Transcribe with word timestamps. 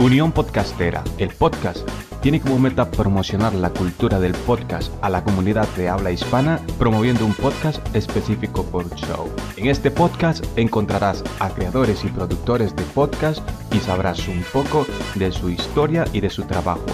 Unión 0.00 0.32
Podcastera, 0.32 1.04
el 1.18 1.28
podcast, 1.28 1.86
tiene 2.22 2.40
como 2.40 2.58
meta 2.58 2.90
promocionar 2.90 3.54
la 3.54 3.68
cultura 3.68 4.18
del 4.18 4.32
podcast 4.32 4.90
a 5.02 5.10
la 5.10 5.22
comunidad 5.22 5.68
de 5.76 5.90
habla 5.90 6.10
hispana, 6.10 6.58
promoviendo 6.78 7.26
un 7.26 7.34
podcast 7.34 7.84
específico 7.94 8.64
por 8.64 8.88
show. 8.96 9.28
En 9.58 9.66
este 9.66 9.90
podcast 9.90 10.42
encontrarás 10.56 11.22
a 11.38 11.50
creadores 11.50 12.02
y 12.02 12.08
productores 12.08 12.74
de 12.74 12.82
podcast 12.84 13.46
y 13.74 13.78
sabrás 13.80 14.26
un 14.26 14.42
poco 14.54 14.86
de 15.16 15.30
su 15.32 15.50
historia 15.50 16.06
y 16.14 16.20
de 16.20 16.30
su 16.30 16.44
trabajo. 16.44 16.86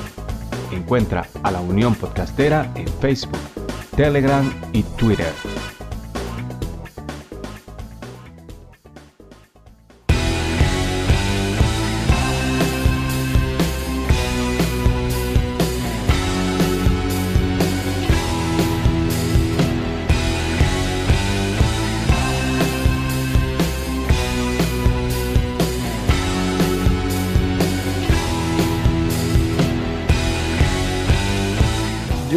Encuentra 0.73 1.29
a 1.45 1.53
la 1.53 1.61
Unión 1.61 1.95
Podcastera 1.95 2.73
en 2.75 2.89
Facebook, 2.89 3.39
Telegram 3.95 4.53
y 4.73 4.83
Twitter. 4.83 5.33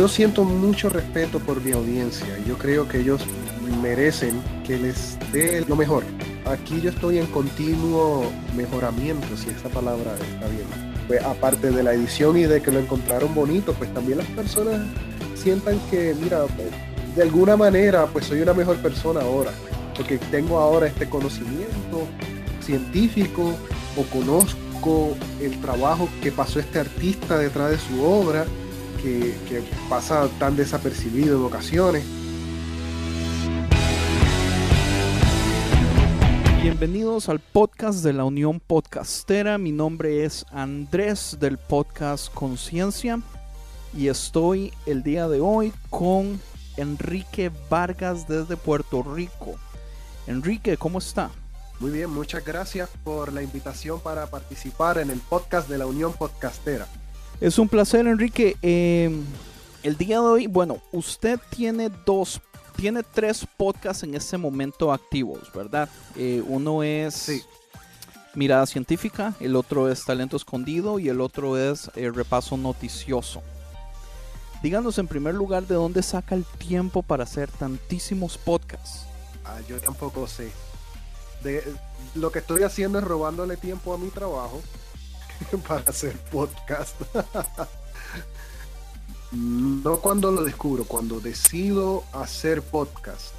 Siento 0.09 0.44
mucho 0.44 0.90
respeto 0.90 1.40
por 1.40 1.63
mi 1.63 1.72
audiencia. 1.72 2.27
Yo 2.45 2.58
creo 2.58 2.88
que 2.88 2.99
ellos 2.99 3.22
merecen 3.81 4.41
que 4.66 4.77
les 4.77 5.18
dé 5.32 5.63
lo 5.68 5.76
mejor. 5.76 6.04
Aquí 6.46 6.82
yo 6.82 6.90
estoy 6.90 7.20
en 7.20 7.27
continuo 7.27 8.32
mejoramiento, 8.55 9.37
si 9.37 9.49
esa 9.49 9.70
palabra 9.70 10.15
está 10.15 10.48
bien. 10.48 10.65
Pues 11.07 11.24
aparte 11.24 11.71
de 11.71 11.84
la 11.84 11.93
edición 11.93 12.37
y 12.37 12.43
de 12.43 12.62
que 12.62 12.71
lo 12.71 12.80
encontraron 12.80 13.34
bonito, 13.34 13.74
pues 13.74 13.93
también 13.93 14.18
las 14.20 14.27
personas 14.27 14.82
sientan 15.35 15.80
que, 15.90 16.15
mira, 16.20 16.46
pues, 16.55 16.70
de 17.15 17.24
alguna 17.24 17.55
manera, 17.55 18.05
pues 18.07 18.26
soy 18.26 18.41
una 18.41 18.54
mejor 18.54 18.77
persona 18.77 19.21
ahora, 19.21 19.52
porque 19.96 20.18
tengo 20.18 20.60
ahora 20.60 20.87
este 20.87 21.10
conocimiento 21.10 22.07
científico 22.62 23.54
o 23.96 24.04
conozco 24.04 25.15
el 25.41 25.60
trabajo 25.62 26.07
que 26.21 26.32
pasó 26.32 26.60
este 26.60 26.80
artista 26.80 27.37
detrás 27.37 27.71
de 27.71 27.77
su 27.77 28.04
obra 28.04 28.46
que, 29.02 29.36
que 29.48 29.64
pasa 29.90 30.28
tan 30.40 30.55
desapercibido 30.55 31.38
en 31.38 31.46
ocasiones. 31.46 32.04
Bienvenidos 36.62 37.30
al 37.30 37.40
podcast 37.40 38.04
de 38.04 38.14
la 38.14 38.26
Unión 38.26 38.60
Podcastera. 38.60 39.58
Mi 39.58 39.72
nombre 39.72 40.26
es 40.26 40.46
Andrés 40.52 41.38
del 41.40 41.58
podcast 41.58 42.34
Conciencia 42.34 43.22
y 43.96 44.08
estoy 44.08 44.74
el 44.86 45.02
día 45.02 45.27
de 45.27 45.40
hoy 45.40 45.74
con 45.90 46.40
Enrique 46.77 47.52
Vargas 47.70 48.27
desde 48.27 48.58
Puerto 48.58 49.04
Rico. 49.04 49.55
Enrique, 50.27 50.77
¿cómo 50.77 51.00
está? 51.00 51.32
Muy 51.80 51.92
bien, 51.92 52.10
muchas 52.10 52.44
gracias 52.44 52.90
por 53.05 53.32
la 53.32 53.42
invitación 53.42 54.02
para 54.02 54.27
participar 54.27 54.98
en 54.98 55.10
el 55.10 55.20
podcast 55.20 55.70
de 55.70 55.77
la 55.77 55.86
Unión 55.86 56.12
Podcastera. 56.12 56.88
Es 57.41 57.57
un 57.57 57.70
placer, 57.70 58.05
Enrique. 58.05 58.57
Eh, 58.62 59.09
el 59.84 59.98
día 59.98 60.18
de 60.18 60.26
hoy, 60.26 60.48
bueno, 60.48 60.82
usted 60.91 61.40
tiene 61.49 61.90
dos, 62.05 62.41
tiene 62.76 63.01
tres 63.01 63.48
podcasts 63.55 64.03
en 64.03 64.13
este 64.13 64.38
momento 64.38 64.91
activos, 64.91 65.50
¿verdad? 65.53 65.88
Eh, 66.18 66.44
uno 66.46 66.84
es 66.84 67.13
Sí. 67.16 67.41
Mirada 68.35 68.66
Científica, 68.66 69.34
el 69.40 69.56
otro 69.56 69.90
es 69.90 70.03
Talento 70.03 70.36
Escondido 70.36 71.00
y 71.00 71.08
el 71.08 71.22
otro 71.22 71.58
es 71.58 71.90
eh, 71.96 72.12
Repaso 72.14 72.58
Noticioso. 72.58 73.41
Díganos 74.62 74.97
en 74.97 75.08
primer 75.08 75.34
lugar 75.34 75.66
de 75.66 75.75
dónde 75.75 76.03
saca 76.03 76.35
el 76.35 76.44
tiempo 76.44 77.03
para 77.03 77.24
hacer 77.24 77.50
tantísimos 77.50 78.38
podcasts. 78.38 79.06
Ah, 79.46 79.59
yo 79.68 79.80
tampoco 79.80 80.28
sé. 80.28 80.52
De, 81.41 81.64
lo 82.16 82.34
que 82.34 82.40
estoy 82.40 82.64
haciendo 82.64 83.00
es 83.00 83.06
robándole 83.06 83.56
tiempo 83.56 83.94
a 83.94 83.97
mi 83.97 84.09
trabajo 84.09 84.62
para 85.68 85.90
hacer 85.90 86.16
podcast. 86.32 86.96
no 89.32 90.00
cuando 90.00 90.32
lo 90.32 90.44
descubro, 90.44 90.86
cuando 90.86 91.20
decido 91.20 92.04
hacer 92.14 92.62
podcast 92.62 93.34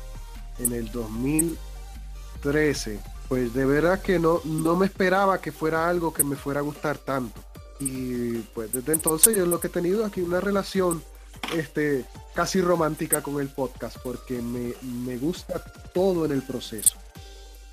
en 0.59 0.73
el 0.73 0.91
2013, 0.93 3.01
pues 3.29 3.55
de 3.55 3.65
verdad 3.65 4.03
que 4.03 4.19
no, 4.19 4.41
no 4.45 4.77
me 4.77 4.87
esperaba 4.87 5.41
que 5.41 5.53
fuera 5.53 5.89
algo 5.89 6.13
que 6.13 6.25
me 6.25 6.37
fuera 6.37 6.61
a 6.61 6.63
gustar 6.63 6.99
tanto. 6.99 7.41
Y 7.79 8.39
pues 8.55 8.73
desde 8.73 8.93
entonces 8.93 9.37
yo 9.37 9.47
lo 9.47 9.59
que 9.59 9.69
he 9.69 9.71
tenido 9.71 10.05
aquí 10.05 10.21
una 10.21 10.41
relación 10.41 11.03
este, 11.57 12.05
casi 12.35 12.61
romántica 12.61 13.23
con 13.23 13.41
el 13.41 13.49
podcast 13.49 13.97
porque 14.03 14.43
me, 14.43 14.75
me 14.83 15.17
gusta 15.17 15.65
todo 15.95 16.27
en 16.27 16.33
el 16.33 16.43
proceso. 16.43 16.97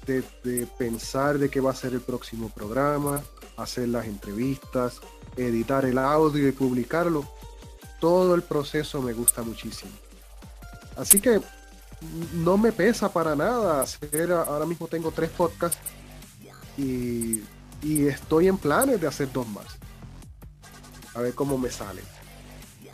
De, 0.05 0.23
de 0.45 0.65
pensar 0.65 1.37
de 1.37 1.49
qué 1.49 1.59
va 1.59 1.71
a 1.71 1.75
ser 1.75 1.91
el 1.91 1.99
próximo 1.99 2.47
programa, 2.47 3.21
hacer 3.57 3.89
las 3.89 4.05
entrevistas, 4.05 5.01
editar 5.35 5.85
el 5.85 5.97
audio 5.97 6.47
y 6.47 6.51
publicarlo. 6.51 7.25
Todo 7.99 8.35
el 8.35 8.43
proceso 8.43 9.01
me 9.01 9.13
gusta 9.13 9.41
muchísimo. 9.41 9.91
Así 10.95 11.19
que 11.19 11.41
no 12.33 12.57
me 12.57 12.71
pesa 12.71 13.11
para 13.11 13.35
nada 13.35 13.81
hacer, 13.81 14.31
ahora 14.31 14.65
mismo 14.65 14.87
tengo 14.87 15.11
tres 15.11 15.29
podcasts 15.31 15.79
y, 16.77 17.41
estoy 17.83 18.47
en 18.47 18.57
planes 18.57 18.99
de 18.99 19.07
hacer 19.07 19.31
dos 19.31 19.47
más. 19.47 19.65
A 21.13 21.21
ver 21.21 21.33
cómo 21.33 21.57
me 21.57 21.69
sale. 21.69 22.01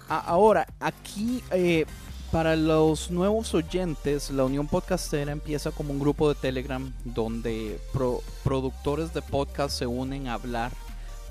Ahora, 0.07 0.68
aquí, 0.79 1.44
eh, 1.52 1.85
para 2.34 2.56
los 2.56 3.12
nuevos 3.12 3.54
oyentes, 3.54 4.32
la 4.32 4.44
Unión 4.44 4.68
Podcastera 4.68 5.32
empieza 5.32 5.70
como 5.70 5.94
un 5.94 6.00
grupo 6.00 6.28
de 6.30 6.34
Telegram 6.34 6.92
donde 7.06 7.80
pro- 7.94 8.24
productores 8.44 9.14
de 9.14 9.22
podcast 9.22 9.78
se 9.78 9.86
unen 9.86 10.28
a 10.28 10.34
hablar 10.34 10.72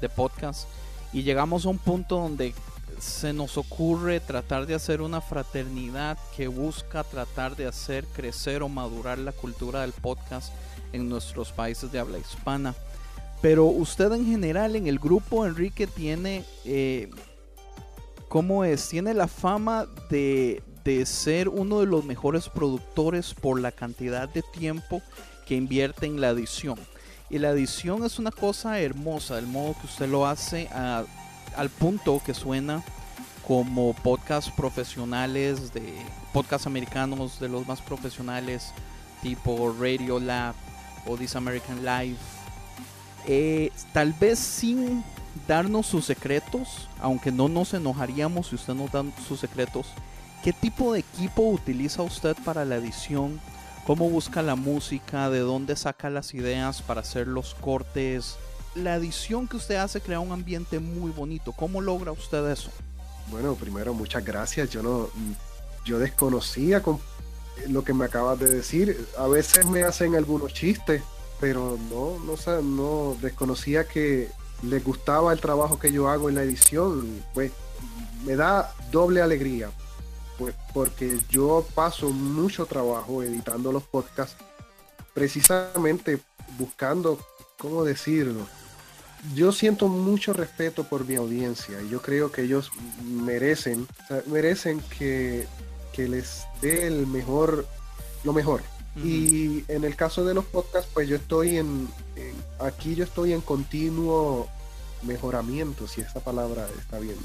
de 0.00 0.08
podcast 0.08 0.68
y 1.12 1.24
llegamos 1.24 1.66
a 1.66 1.70
un 1.70 1.78
punto 1.78 2.18
donde 2.18 2.54
se 3.00 3.32
nos 3.32 3.58
ocurre 3.58 4.20
tratar 4.20 4.64
de 4.66 4.76
hacer 4.76 5.02
una 5.02 5.20
fraternidad 5.20 6.16
que 6.36 6.46
busca 6.46 7.02
tratar 7.02 7.56
de 7.56 7.66
hacer 7.66 8.04
crecer 8.06 8.62
o 8.62 8.68
madurar 8.68 9.18
la 9.18 9.32
cultura 9.32 9.80
del 9.80 9.92
podcast 9.92 10.52
en 10.92 11.08
nuestros 11.08 11.50
países 11.50 11.90
de 11.90 11.98
habla 11.98 12.18
hispana. 12.18 12.76
Pero 13.40 13.64
usted 13.64 14.12
en 14.12 14.24
general 14.24 14.76
en 14.76 14.86
el 14.86 15.00
grupo, 15.00 15.44
Enrique, 15.44 15.88
tiene 15.88 16.44
eh, 16.64 17.10
¿Cómo 18.28 18.64
es? 18.64 18.88
Tiene 18.88 19.12
la 19.12 19.28
fama 19.28 19.86
de, 20.08 20.62
de 20.84 21.06
ser 21.06 21.48
uno 21.48 21.80
de 21.80 21.86
los 21.86 22.04
mejores 22.04 22.48
productores 22.48 23.34
por 23.34 23.60
la 23.60 23.72
cantidad 23.72 24.28
de 24.28 24.42
tiempo 24.42 25.02
que 25.46 25.54
invierte 25.54 26.06
en 26.06 26.20
la 26.20 26.30
edición. 26.30 26.78
Y 27.30 27.38
la 27.38 27.50
edición 27.50 28.04
es 28.04 28.18
una 28.18 28.30
cosa 28.30 28.80
hermosa, 28.80 29.38
el 29.38 29.46
modo 29.46 29.74
que 29.80 29.86
usted 29.86 30.08
lo 30.08 30.26
hace 30.26 30.68
al 30.68 31.70
punto 31.70 32.20
que 32.24 32.34
suena 32.34 32.82
como 33.46 33.94
podcasts 33.94 34.50
profesionales, 34.50 35.72
de 35.72 35.94
podcasts 36.32 36.66
americanos 36.66 37.40
de 37.40 37.48
los 37.48 37.66
más 37.66 37.80
profesionales, 37.80 38.72
tipo 39.22 39.74
Radio 39.78 40.20
Lab 40.20 40.54
o 41.06 41.16
This 41.16 41.36
American 41.36 41.84
Life. 41.84 42.20
Eh, 43.26 43.70
tal 43.92 44.12
vez 44.12 44.38
sin 44.38 45.04
darnos 45.46 45.86
sus 45.86 46.04
secretos, 46.04 46.88
aunque 47.00 47.32
no 47.32 47.48
nos 47.48 47.74
enojaríamos 47.74 48.48
si 48.48 48.56
usted 48.56 48.74
nos 48.74 48.92
da 48.92 49.04
sus 49.26 49.40
secretos. 49.40 49.86
¿Qué 50.42 50.52
tipo 50.52 50.92
de 50.92 51.00
equipo 51.00 51.42
utiliza 51.42 52.02
usted 52.02 52.36
para 52.44 52.64
la 52.64 52.76
edición? 52.76 53.40
¿Cómo 53.86 54.08
busca 54.10 54.42
la 54.42 54.56
música? 54.56 55.30
¿De 55.30 55.40
dónde 55.40 55.76
saca 55.76 56.10
las 56.10 56.34
ideas 56.34 56.82
para 56.82 57.00
hacer 57.02 57.26
los 57.28 57.54
cortes? 57.54 58.36
La 58.74 58.96
edición 58.96 59.46
que 59.46 59.56
usted 59.56 59.76
hace 59.76 60.00
crea 60.00 60.20
un 60.20 60.32
ambiente 60.32 60.78
muy 60.80 61.10
bonito. 61.10 61.52
¿Cómo 61.52 61.80
logra 61.80 62.10
usted 62.12 62.48
eso? 62.50 62.70
Bueno, 63.30 63.54
primero 63.54 63.94
muchas 63.94 64.24
gracias. 64.24 64.70
Yo 64.70 64.82
no, 64.82 65.08
yo 65.84 65.98
desconocía 65.98 66.82
con 66.82 66.98
lo 67.68 67.84
que 67.84 67.92
me 67.94 68.04
acabas 68.04 68.38
de 68.40 68.48
decir. 68.52 69.06
A 69.18 69.28
veces 69.28 69.66
me 69.66 69.82
hacen 69.82 70.16
algunos 70.16 70.52
chistes, 70.54 71.02
pero 71.40 71.78
no, 71.90 72.18
no, 72.24 72.36
sa- 72.36 72.60
no 72.62 73.16
desconocía 73.20 73.86
que 73.86 74.28
les 74.62 74.82
gustaba 74.82 75.32
el 75.32 75.40
trabajo 75.40 75.78
que 75.78 75.92
yo 75.92 76.08
hago 76.08 76.28
en 76.28 76.34
la 76.36 76.42
edición. 76.42 77.22
Pues 77.34 77.52
me 78.24 78.36
da 78.36 78.72
doble 78.90 79.20
alegría, 79.22 79.70
pues 80.38 80.54
porque 80.74 81.18
yo 81.30 81.66
paso 81.74 82.10
mucho 82.10 82.66
trabajo 82.66 83.22
editando 83.22 83.70
los 83.72 83.82
podcasts, 83.84 84.36
precisamente 85.14 86.18
buscando, 86.58 87.18
¿cómo 87.58 87.84
decirlo? 87.84 88.46
yo 89.36 89.52
siento 89.52 89.86
mucho 89.86 90.32
respeto 90.32 90.82
por 90.82 91.06
mi 91.06 91.14
audiencia 91.14 91.80
y 91.80 91.88
yo 91.90 92.02
creo 92.02 92.32
que 92.32 92.42
ellos 92.42 92.72
merecen, 93.04 93.86
o 94.02 94.06
sea, 94.08 94.22
merecen 94.26 94.80
que, 94.98 95.46
que 95.92 96.08
les 96.08 96.42
dé 96.60 96.88
el 96.88 97.06
mejor, 97.06 97.64
lo 98.24 98.32
mejor. 98.32 98.62
Y 98.96 99.64
en 99.68 99.84
el 99.84 99.94
caso 99.94 100.24
de 100.24 100.34
los 100.34 100.44
podcasts, 100.46 100.90
pues 100.92 101.08
yo 101.08 101.14
estoy 101.14 101.56
en, 101.56 101.88
en- 102.16 102.34
aquí 102.66 102.96
yo 102.96 103.04
estoy 103.04 103.32
en 103.32 103.40
continuo 103.42 104.48
mejoramiento, 105.02 105.86
si 105.86 106.00
esa 106.00 106.18
palabra 106.18 106.68
está 106.80 106.98
bien. 106.98 107.16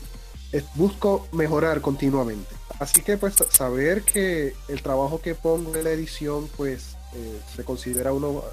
Busco 0.75 1.27
mejorar 1.31 1.81
continuamente. 1.81 2.55
Así 2.79 3.01
que 3.01 3.17
pues 3.17 3.35
saber 3.49 4.03
que 4.03 4.53
el 4.67 4.81
trabajo 4.81 5.19
que 5.21 5.35
pongo 5.35 5.75
en 5.75 5.83
la 5.83 5.91
edición 5.91 6.49
pues 6.55 6.95
eh, 7.15 7.39
se 7.55 7.63
considera 7.63 8.13
uno 8.13 8.43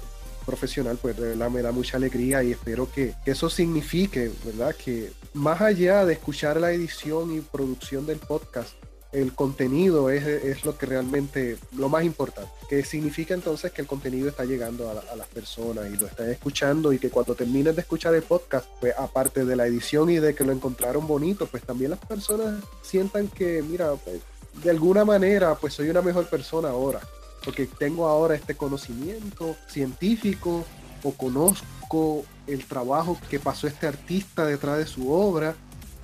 profesional, 0.45 0.97
pues 1.01 1.17
la 1.17 1.49
me 1.49 1.61
da 1.61 1.71
mucha 1.71 1.97
alegría 1.97 2.43
y 2.43 2.51
espero 2.51 2.89
que, 2.91 3.15
eso 3.25 3.49
signifique, 3.49 4.31
¿verdad? 4.45 4.75
Que 4.75 5.11
más 5.33 5.59
allá 5.61 6.05
de 6.05 6.13
escuchar 6.13 6.61
la 6.61 6.71
edición 6.71 7.35
y 7.35 7.41
producción 7.41 8.05
del 8.05 8.19
podcast, 8.19 8.73
el 9.15 9.33
contenido 9.33 10.09
es, 10.09 10.65
lo 10.65 10.77
que 10.77 10.85
realmente, 10.85 11.57
lo 11.77 11.87
más 11.87 12.03
importante, 12.03 12.51
que 12.67 12.83
significa 12.83 13.33
entonces 13.33 13.71
que 13.71 13.81
el 13.81 13.87
contenido 13.87 14.27
está 14.27 14.43
llegando 14.43 14.89
a, 14.89 15.15
las 15.15 15.27
personas 15.27 15.89
y 15.89 15.95
lo 15.95 16.07
están 16.07 16.29
escuchando 16.29 16.91
y 16.91 16.99
que 16.99 17.09
cuando 17.09 17.33
termines 17.33 17.75
de 17.75 17.81
escuchar 17.81 18.13
el 18.13 18.23
podcast, 18.23 18.67
pues 18.81 18.93
aparte 18.97 19.45
de 19.45 19.55
la 19.55 19.67
edición 19.67 20.09
y 20.09 20.17
de 20.17 20.35
que 20.35 20.43
lo 20.43 20.51
encontraron 20.51 21.07
bonito, 21.07 21.47
pues 21.47 21.63
también 21.63 21.91
las 21.91 21.99
personas 21.99 22.61
sientan 22.81 23.29
que, 23.29 23.63
mira, 23.63 23.93
pues, 23.95 24.19
de 24.61 24.69
alguna 24.69 25.05
manera, 25.05 25.55
pues 25.55 25.73
soy 25.73 25.89
una 25.89 26.01
mejor 26.01 26.27
persona 26.27 26.69
ahora, 26.69 26.99
porque 27.43 27.67
tengo 27.67 28.07
ahora 28.07 28.35
este 28.35 28.55
conocimiento 28.55 29.55
científico 29.69 30.65
o 31.03 31.11
conozco 31.13 32.25
el 32.47 32.65
trabajo 32.65 33.17
que 33.29 33.39
pasó 33.39 33.67
este 33.67 33.87
artista 33.87 34.45
detrás 34.45 34.77
de 34.77 34.87
su 34.87 35.11
obra 35.11 35.55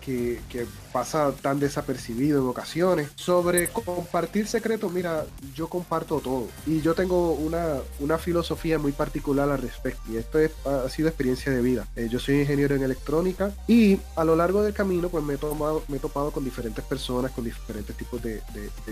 que, 0.02 0.40
pasa 0.92 1.32
tan 1.42 1.58
desapercibido 1.60 2.42
en 2.42 2.48
ocasiones. 2.50 3.10
Sobre 3.16 3.70
compartir 3.70 4.46
secretos, 4.46 4.92
mira, 4.92 5.26
yo 5.56 5.70
comparto 5.70 6.20
todo. 6.20 6.50
Y 6.66 6.82
yo 6.82 6.94
tengo 6.94 7.32
una, 7.32 7.78
una 8.00 8.18
filosofía 8.18 8.78
muy 8.78 8.92
particular 8.92 9.50
al 9.50 9.62
respecto. 9.62 10.02
Y 10.12 10.18
esto 10.18 10.40
ha 10.66 10.90
sido 10.90 11.08
experiencia 11.08 11.52
de 11.52 11.62
vida. 11.62 11.88
Eh, 11.96 12.10
yo 12.12 12.20
soy 12.20 12.42
ingeniero 12.42 12.76
en 12.76 12.84
electrónica 12.84 13.54
y 13.68 14.00
a 14.16 14.26
lo 14.26 14.36
largo 14.36 14.64
del 14.64 14.74
camino 14.74 15.08
pues 15.08 15.24
me 15.24 15.36
he, 15.36 15.38
tomado, 15.38 15.84
me 15.88 15.98
he 15.98 16.00
topado 16.00 16.32
con 16.32 16.44
diferentes 16.44 16.84
personas, 16.84 17.32
con 17.32 17.46
diferentes 17.46 17.96
tipos 17.96 18.22
de, 18.22 18.42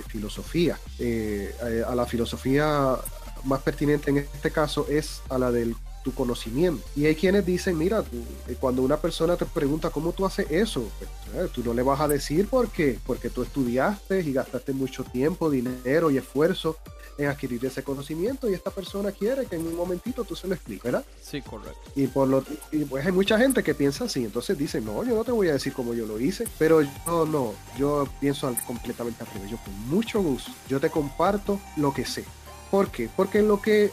filosofía. 0.07 0.79
Eh, 0.99 1.53
eh, 1.63 1.83
a 1.85 1.95
la 1.95 2.05
filosofía 2.05 2.95
más 3.43 3.61
pertinente 3.61 4.11
en 4.11 4.17
este 4.17 4.51
caso 4.51 4.85
es 4.89 5.21
a 5.29 5.37
la 5.37 5.51
del 5.51 5.75
tu 6.03 6.13
conocimiento. 6.13 6.83
Y 6.95 7.05
hay 7.05 7.15
quienes 7.15 7.45
dicen, 7.45 7.77
mira, 7.77 8.03
eh, 8.47 8.55
cuando 8.59 8.81
una 8.81 8.97
persona 8.97 9.35
te 9.35 9.45
pregunta 9.45 9.89
cómo 9.89 10.11
tú 10.11 10.25
haces 10.25 10.47
eso, 10.49 10.87
pues, 10.97 11.09
eh, 11.35 11.49
tú 11.53 11.63
no 11.63 11.73
le 11.73 11.83
vas 11.83 11.99
a 11.99 12.07
decir 12.07 12.47
por 12.47 12.69
qué, 12.69 12.99
porque 13.05 13.29
tú 13.29 13.43
estudiaste 13.43 14.21
y 14.21 14.33
gastaste 14.33 14.73
mucho 14.73 15.03
tiempo, 15.03 15.49
dinero 15.49 16.11
y 16.11 16.17
esfuerzo 16.17 16.77
en 17.19 17.27
adquirir 17.27 17.63
ese 17.65 17.83
conocimiento 17.83 18.49
y 18.49 18.53
esta 18.53 18.71
persona 18.71 19.11
quiere 19.11 19.45
que 19.45 19.57
en 19.57 19.67
un 19.67 19.75
momentito 19.75 20.23
tú 20.23 20.35
se 20.35 20.47
lo 20.47 20.53
expliques, 20.53 20.83
¿verdad? 20.83 21.05
Sí, 21.21 21.41
correcto. 21.41 21.79
Y, 21.95 22.07
por 22.07 22.27
lo, 22.27 22.43
y 22.71 22.85
pues 22.85 23.05
hay 23.05 23.11
mucha 23.11 23.37
gente 23.37 23.61
que 23.61 23.75
piensa 23.75 24.05
así, 24.05 24.23
entonces 24.23 24.57
dice, 24.57 24.79
no, 24.79 25.03
yo 25.03 25.15
no 25.15 25.25
te 25.25 25.31
voy 25.31 25.49
a 25.49 25.53
decir 25.53 25.73
cómo 25.73 25.93
yo 25.93 26.05
lo 26.05 26.19
hice, 26.19 26.47
pero 26.57 26.81
yo 26.81 27.25
no, 27.25 27.53
yo 27.77 28.07
pienso 28.21 28.53
completamente 28.65 29.23
al 29.23 29.29
revés, 29.33 29.51
yo 29.51 29.57
con 29.57 29.89
mucho 29.89 30.21
gusto, 30.21 30.49
yo 30.69 30.79
te 30.79 30.89
comparto 30.89 31.59
lo 31.75 31.93
que 31.93 32.05
sé 32.05 32.23
¿Por 32.71 32.91
qué? 32.91 33.09
Porque 33.15 33.41
lo 33.41 33.61
que 33.61 33.91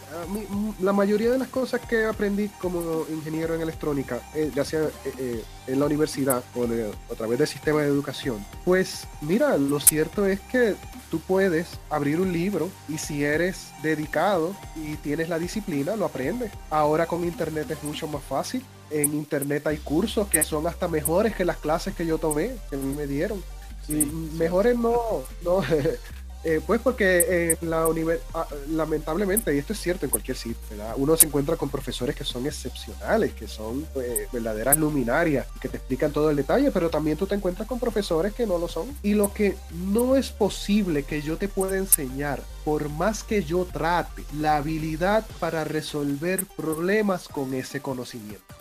la 0.81 0.93
mayoría 0.93 1.31
de 1.31 1.39
las 1.39 1.49
cosas 1.49 1.81
que 1.81 2.05
aprendí 2.05 2.49
como 2.61 3.07
ingeniero 3.09 3.55
en 3.55 3.63
electrónica, 3.63 4.21
eh, 4.35 4.51
ya 4.55 4.65
sea 4.65 4.83
eh, 4.83 5.13
eh, 5.19 5.45
en 5.67 5.81
la 5.81 5.87
universidad 5.87 6.45
o 6.55 6.65
a 6.65 7.17
través 7.17 7.39
del 7.39 7.49
sistema 7.49 7.81
de 7.81 7.89
educación, 7.89 8.45
pues 8.65 9.07
mira, 9.23 9.57
lo 9.57 9.81
cierto 9.81 10.27
es 10.27 10.41
que 10.41 10.75
tú 11.11 11.21
puedes 11.21 11.69
abrir 11.89 12.21
un 12.21 12.33
libro 12.33 12.69
y 12.89 12.99
si 12.99 13.25
eres 13.25 13.71
dedicado 13.83 14.55
y 14.75 14.97
tienes 14.97 15.29
la 15.31 15.39
disciplina, 15.39 15.97
lo 15.97 16.05
aprendes. 16.05 16.53
Ahora 16.69 17.07
con 17.07 17.25
internet 17.25 17.71
es 17.71 17.83
mucho 17.83 18.07
más 18.09 18.23
fácil. 18.23 18.63
En 18.91 19.15
internet 19.15 19.67
hay 19.67 19.79
cursos 19.79 20.29
que 20.29 20.45
son 20.45 20.67
hasta 20.67 20.87
mejores 20.87 21.35
que 21.35 21.45
las 21.45 21.57
clases 21.57 21.95
que 21.95 22.07
yo 22.07 22.19
tomé, 22.19 22.53
que 22.69 22.77
a 22.77 22.79
mí 22.79 22.95
me 22.95 23.07
dieron. 23.07 23.43
y 23.89 23.95
mejores 23.95 24.77
no, 24.77 25.23
no 25.43 25.63
Eh, 26.49 26.61
pues 26.65 26.81
porque 26.81 27.25
eh, 27.29 27.57
la 27.63 27.89
ah, 28.35 28.47
lamentablemente, 28.69 29.53
y 29.53 29.59
esto 29.59 29.73
es 29.73 29.81
cierto 29.81 30.07
en 30.07 30.11
cualquier 30.11 30.37
sitio, 30.37 30.61
uno 30.95 31.17
se 31.17 31.27
encuentra 31.27 31.57
con 31.57 31.69
profesores 31.69 32.15
que 32.15 32.23
son 32.23 32.47
excepcionales, 32.47 33.33
que 33.33 33.49
son 33.49 33.85
eh, 33.97 34.29
verdaderas 34.33 34.77
luminarias, 34.77 35.45
que 35.61 35.69
te 35.69 35.79
explican 35.79 36.13
todo 36.13 36.31
el 36.31 36.37
detalle, 36.37 36.71
pero 36.71 36.89
también 36.89 37.17
tú 37.17 37.27
te 37.27 37.35
encuentras 37.35 37.67
con 37.67 37.81
profesores 37.81 38.33
que 38.33 38.47
no 38.47 38.59
lo 38.59 38.69
son. 38.69 38.97
Y 39.03 39.15
lo 39.15 39.33
que 39.35 39.57
no 39.73 40.15
es 40.15 40.31
posible 40.31 41.03
que 41.03 41.21
yo 41.21 41.37
te 41.37 41.49
pueda 41.49 41.79
enseñar, 41.79 42.41
por 42.65 42.91
más 42.91 43.25
que 43.25 43.43
yo 43.43 43.65
trate, 43.65 44.23
la 44.39 44.59
habilidad 44.59 45.27
para 45.41 45.65
resolver 45.65 46.47
problemas 46.57 47.27
con 47.27 47.55
ese 47.55 47.83
conocimiento. 47.83 48.55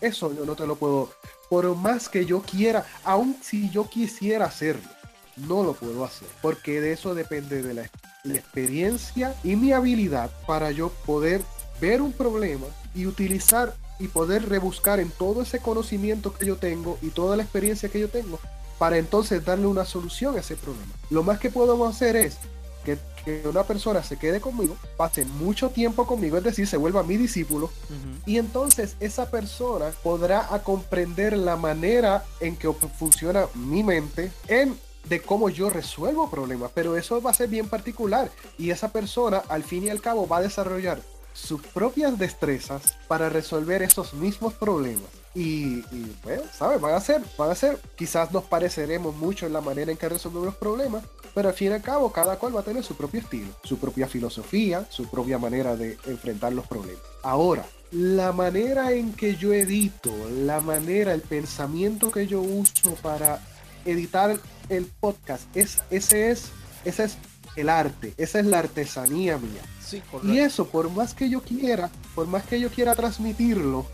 Eso 0.00 0.34
yo 0.34 0.46
no 0.46 0.56
te 0.56 0.66
lo 0.66 0.76
puedo, 0.76 1.10
por 1.50 1.76
más 1.76 2.08
que 2.08 2.24
yo 2.24 2.40
quiera, 2.40 2.86
aun 3.04 3.36
si 3.42 3.68
yo 3.68 3.90
quisiera 3.90 4.46
hacerlo 4.46 4.88
no 5.46 5.62
lo 5.62 5.74
puedo 5.74 6.04
hacer, 6.04 6.28
porque 6.42 6.80
de 6.80 6.92
eso 6.92 7.14
depende 7.14 7.62
de 7.62 7.74
la, 7.74 7.90
experiencia 8.24 9.34
y 9.42 9.56
mi 9.56 9.72
habilidad 9.72 10.30
para 10.46 10.70
yo 10.72 10.90
poder 11.06 11.40
ver 11.80 12.02
un 12.02 12.12
problema 12.12 12.66
y 12.94 13.06
utilizar 13.06 13.74
y 13.98 14.08
poder 14.08 14.46
rebuscar 14.46 15.00
en 15.00 15.10
todo 15.10 15.40
ese 15.40 15.58
conocimiento 15.60 16.34
que 16.34 16.44
yo 16.44 16.56
tengo 16.56 16.98
y 17.00 17.08
toda 17.08 17.34
la 17.36 17.44
experiencia 17.44 17.88
que 17.88 17.98
yo 17.98 18.10
tengo 18.10 18.38
para 18.78 18.98
entonces 18.98 19.44
darle 19.44 19.66
una 19.66 19.86
solución 19.86 20.36
a 20.36 20.40
ese 20.40 20.56
problema. 20.56 20.92
Lo 21.08 21.22
más 21.22 21.38
que 21.38 21.50
podemos 21.50 21.94
hacer 21.94 22.16
es 22.16 22.36
que, 22.84 22.98
una 23.44 23.64
persona 23.64 24.02
se 24.02 24.16
quede 24.16 24.40
conmigo, 24.40 24.76
pase 24.96 25.26
mucho 25.26 25.68
tiempo 25.68 26.06
conmigo, 26.06 26.38
es 26.38 26.44
decir, 26.44 26.66
se 26.66 26.78
vuelva 26.78 27.02
mi 27.02 27.18
discípulo, 27.18 27.70
y 28.24 28.38
entonces 28.38 28.96
esa 28.98 29.30
persona 29.30 29.92
podrá 30.02 30.52
a 30.52 30.62
comprender 30.62 31.36
la 31.36 31.56
manera 31.56 32.24
en 32.40 32.56
que 32.56 32.72
funciona 32.72 33.46
mi 33.54 33.82
mente 33.82 34.32
en 34.48 34.74
de 35.08 35.20
cómo 35.20 35.48
yo 35.48 35.70
resuelvo 35.70 36.30
problemas, 36.30 36.70
pero 36.74 36.96
eso 36.96 37.20
va 37.20 37.30
a 37.30 37.34
ser 37.34 37.48
bien 37.48 37.68
particular 37.68 38.30
y 38.58 38.70
esa 38.70 38.92
persona 38.92 39.42
al 39.48 39.64
fin 39.64 39.84
y 39.84 39.90
al 39.90 40.00
cabo 40.00 40.28
va 40.28 40.38
a 40.38 40.42
desarrollar 40.42 41.00
sus 41.32 41.62
propias 41.62 42.18
destrezas 42.18 42.96
para 43.08 43.28
resolver 43.28 43.82
esos 43.82 44.14
mismos 44.14 44.52
problemas. 44.54 45.08
Y, 45.34 45.80
bueno, 46.24 46.42
¿sabes? 46.52 46.80
Van 46.80 46.94
a 46.94 47.00
ser, 47.00 47.22
van 47.38 47.50
a 47.50 47.54
ser, 47.54 47.80
quizás 47.96 48.32
nos 48.32 48.44
pareceremos 48.44 49.14
mucho 49.14 49.46
en 49.46 49.52
la 49.52 49.60
manera 49.60 49.92
en 49.92 49.96
que 49.96 50.08
resolvemos 50.08 50.46
los 50.46 50.56
problemas, 50.56 51.04
pero 51.34 51.48
al 51.48 51.54
fin 51.54 51.70
y 51.70 51.74
al 51.74 51.82
cabo 51.82 52.12
cada 52.12 52.36
cual 52.36 52.56
va 52.56 52.60
a 52.60 52.64
tener 52.64 52.82
su 52.82 52.96
propio 52.96 53.20
estilo, 53.20 53.48
su 53.62 53.78
propia 53.78 54.08
filosofía, 54.08 54.86
su 54.90 55.08
propia 55.08 55.38
manera 55.38 55.76
de 55.76 55.96
enfrentar 56.06 56.52
los 56.52 56.66
problemas. 56.66 57.02
Ahora, 57.22 57.64
la 57.92 58.32
manera 58.32 58.92
en 58.92 59.12
que 59.12 59.36
yo 59.36 59.52
edito, 59.52 60.12
la 60.44 60.60
manera, 60.60 61.14
el 61.14 61.22
pensamiento 61.22 62.10
que 62.10 62.26
yo 62.26 62.40
uso 62.40 62.94
para 63.02 63.40
editar 63.84 64.38
el 64.68 64.86
podcast. 64.86 65.44
Es, 65.54 65.78
ese, 65.90 66.30
es, 66.30 66.50
ese 66.84 67.04
es 67.04 67.18
el 67.56 67.68
arte, 67.68 68.14
esa 68.16 68.40
es 68.40 68.46
la 68.46 68.60
artesanía 68.60 69.38
mía. 69.38 69.62
y 70.22 70.38
eso, 70.38 70.66
por 70.66 70.90
más 70.90 71.14
que 71.14 71.28
yo 71.28 71.42
quiera, 71.42 71.90
por 72.14 72.26
más 72.26 72.44
que 72.44 72.60
yo 72.60 72.70
quiera 72.70 72.94
transmitirlo, 72.94 73.86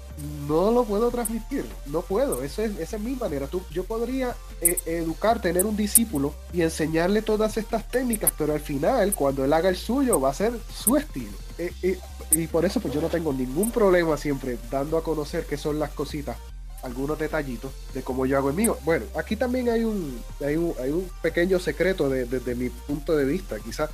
no 0.48 0.70
lo 0.70 0.84
puedo 0.84 1.10
transmitir, 1.10 1.64
no 1.86 2.02
puedo, 2.02 2.42
esa 2.42 2.64
es, 2.64 2.78
esa 2.78 2.96
es 2.96 3.02
mi 3.02 3.14
manera. 3.16 3.46
Tú, 3.46 3.62
yo 3.70 3.84
podría 3.84 4.34
eh, 4.60 4.78
educar, 4.86 5.40
tener 5.40 5.66
un 5.66 5.76
discípulo 5.76 6.34
y 6.52 6.62
enseñarle 6.62 7.22
todas 7.22 7.56
estas 7.56 7.88
técnicas, 7.88 8.32
pero 8.36 8.54
al 8.54 8.60
final, 8.60 9.14
cuando 9.14 9.44
él 9.44 9.52
haga 9.52 9.68
el 9.68 9.76
suyo, 9.76 10.20
va 10.20 10.30
a 10.30 10.34
ser 10.34 10.52
su 10.74 10.96
estilo. 10.96 11.36
Eh, 11.58 11.72
eh, 11.82 11.98
y 12.32 12.46
por 12.48 12.64
eso 12.64 12.80
pues 12.80 12.92
yo 12.92 13.00
no 13.00 13.08
tengo 13.08 13.32
ningún 13.32 13.70
problema 13.70 14.16
siempre 14.16 14.58
dando 14.70 14.98
a 14.98 15.02
conocer 15.02 15.46
qué 15.46 15.56
son 15.56 15.78
las 15.78 15.90
cositas 15.90 16.36
algunos 16.82 17.18
detallitos 17.18 17.72
de 17.94 18.02
cómo 18.02 18.26
yo 18.26 18.36
hago 18.36 18.50
el 18.50 18.56
mío. 18.56 18.78
Bueno, 18.84 19.06
aquí 19.16 19.36
también 19.36 19.68
hay 19.68 19.84
un, 19.84 20.20
hay 20.44 20.56
un, 20.56 20.74
hay 20.80 20.90
un 20.90 21.10
pequeño 21.22 21.58
secreto 21.58 22.08
desde 22.08 22.54
mi 22.54 22.68
punto 22.68 23.16
de 23.16 23.24
vista, 23.24 23.58
quizás. 23.58 23.90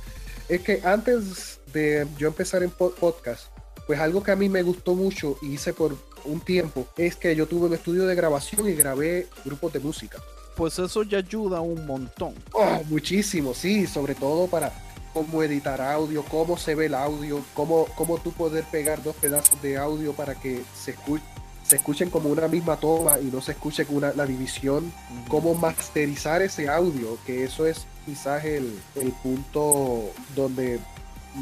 Es 0.49 0.61
que 0.61 0.81
antes 0.83 1.59
de 1.73 2.05
yo 2.17 2.27
empezar 2.27 2.63
en 2.63 2.69
podcast, 2.69 3.47
pues 3.87 3.99
algo 3.99 4.23
que 4.23 4.31
a 4.31 4.35
mí 4.35 4.49
me 4.49 4.61
gustó 4.61 4.95
mucho 4.95 5.37
y 5.41 5.53
hice 5.53 5.73
por 5.73 5.97
un 6.25 6.39
tiempo 6.39 6.87
es 6.97 7.15
que 7.15 7.35
yo 7.35 7.47
tuve 7.47 7.67
un 7.67 7.73
estudio 7.73 8.05
de 8.05 8.15
grabación 8.15 8.67
y 8.69 8.73
grabé 8.73 9.27
grupos 9.43 9.73
de 9.73 9.79
música. 9.79 10.19
Pues 10.55 10.77
eso 10.79 11.03
ya 11.03 11.17
ayuda 11.17 11.61
un 11.61 11.85
montón. 11.85 12.35
Oh, 12.53 12.81
muchísimo, 12.85 13.53
sí, 13.53 13.87
sobre 13.87 14.15
todo 14.15 14.47
para 14.47 14.71
cómo 15.13 15.43
editar 15.43 15.81
audio, 15.81 16.23
cómo 16.23 16.57
se 16.57 16.75
ve 16.75 16.87
el 16.87 16.93
audio, 16.93 17.43
cómo, 17.53 17.87
cómo 17.95 18.17
tú 18.17 18.31
poder 18.31 18.63
pegar 18.65 19.01
dos 19.03 19.15
pedazos 19.15 19.61
de 19.61 19.77
audio 19.77 20.13
para 20.13 20.35
que 20.35 20.63
se 20.75 20.91
escuche 20.91 21.23
se 21.63 21.77
escuchen 21.77 22.09
como 22.09 22.29
una 22.29 22.47
misma 22.47 22.77
toma 22.77 23.19
y 23.19 23.25
no 23.25 23.41
se 23.41 23.53
escuche 23.53 23.85
una, 23.89 24.13
la 24.13 24.25
división, 24.25 24.91
cómo 25.27 25.55
masterizar 25.55 26.41
ese 26.41 26.69
audio, 26.69 27.17
que 27.25 27.43
eso 27.43 27.65
es 27.65 27.85
quizás 28.05 28.43
el, 28.43 28.79
el, 28.95 29.11
punto 29.11 30.11
donde 30.35 30.79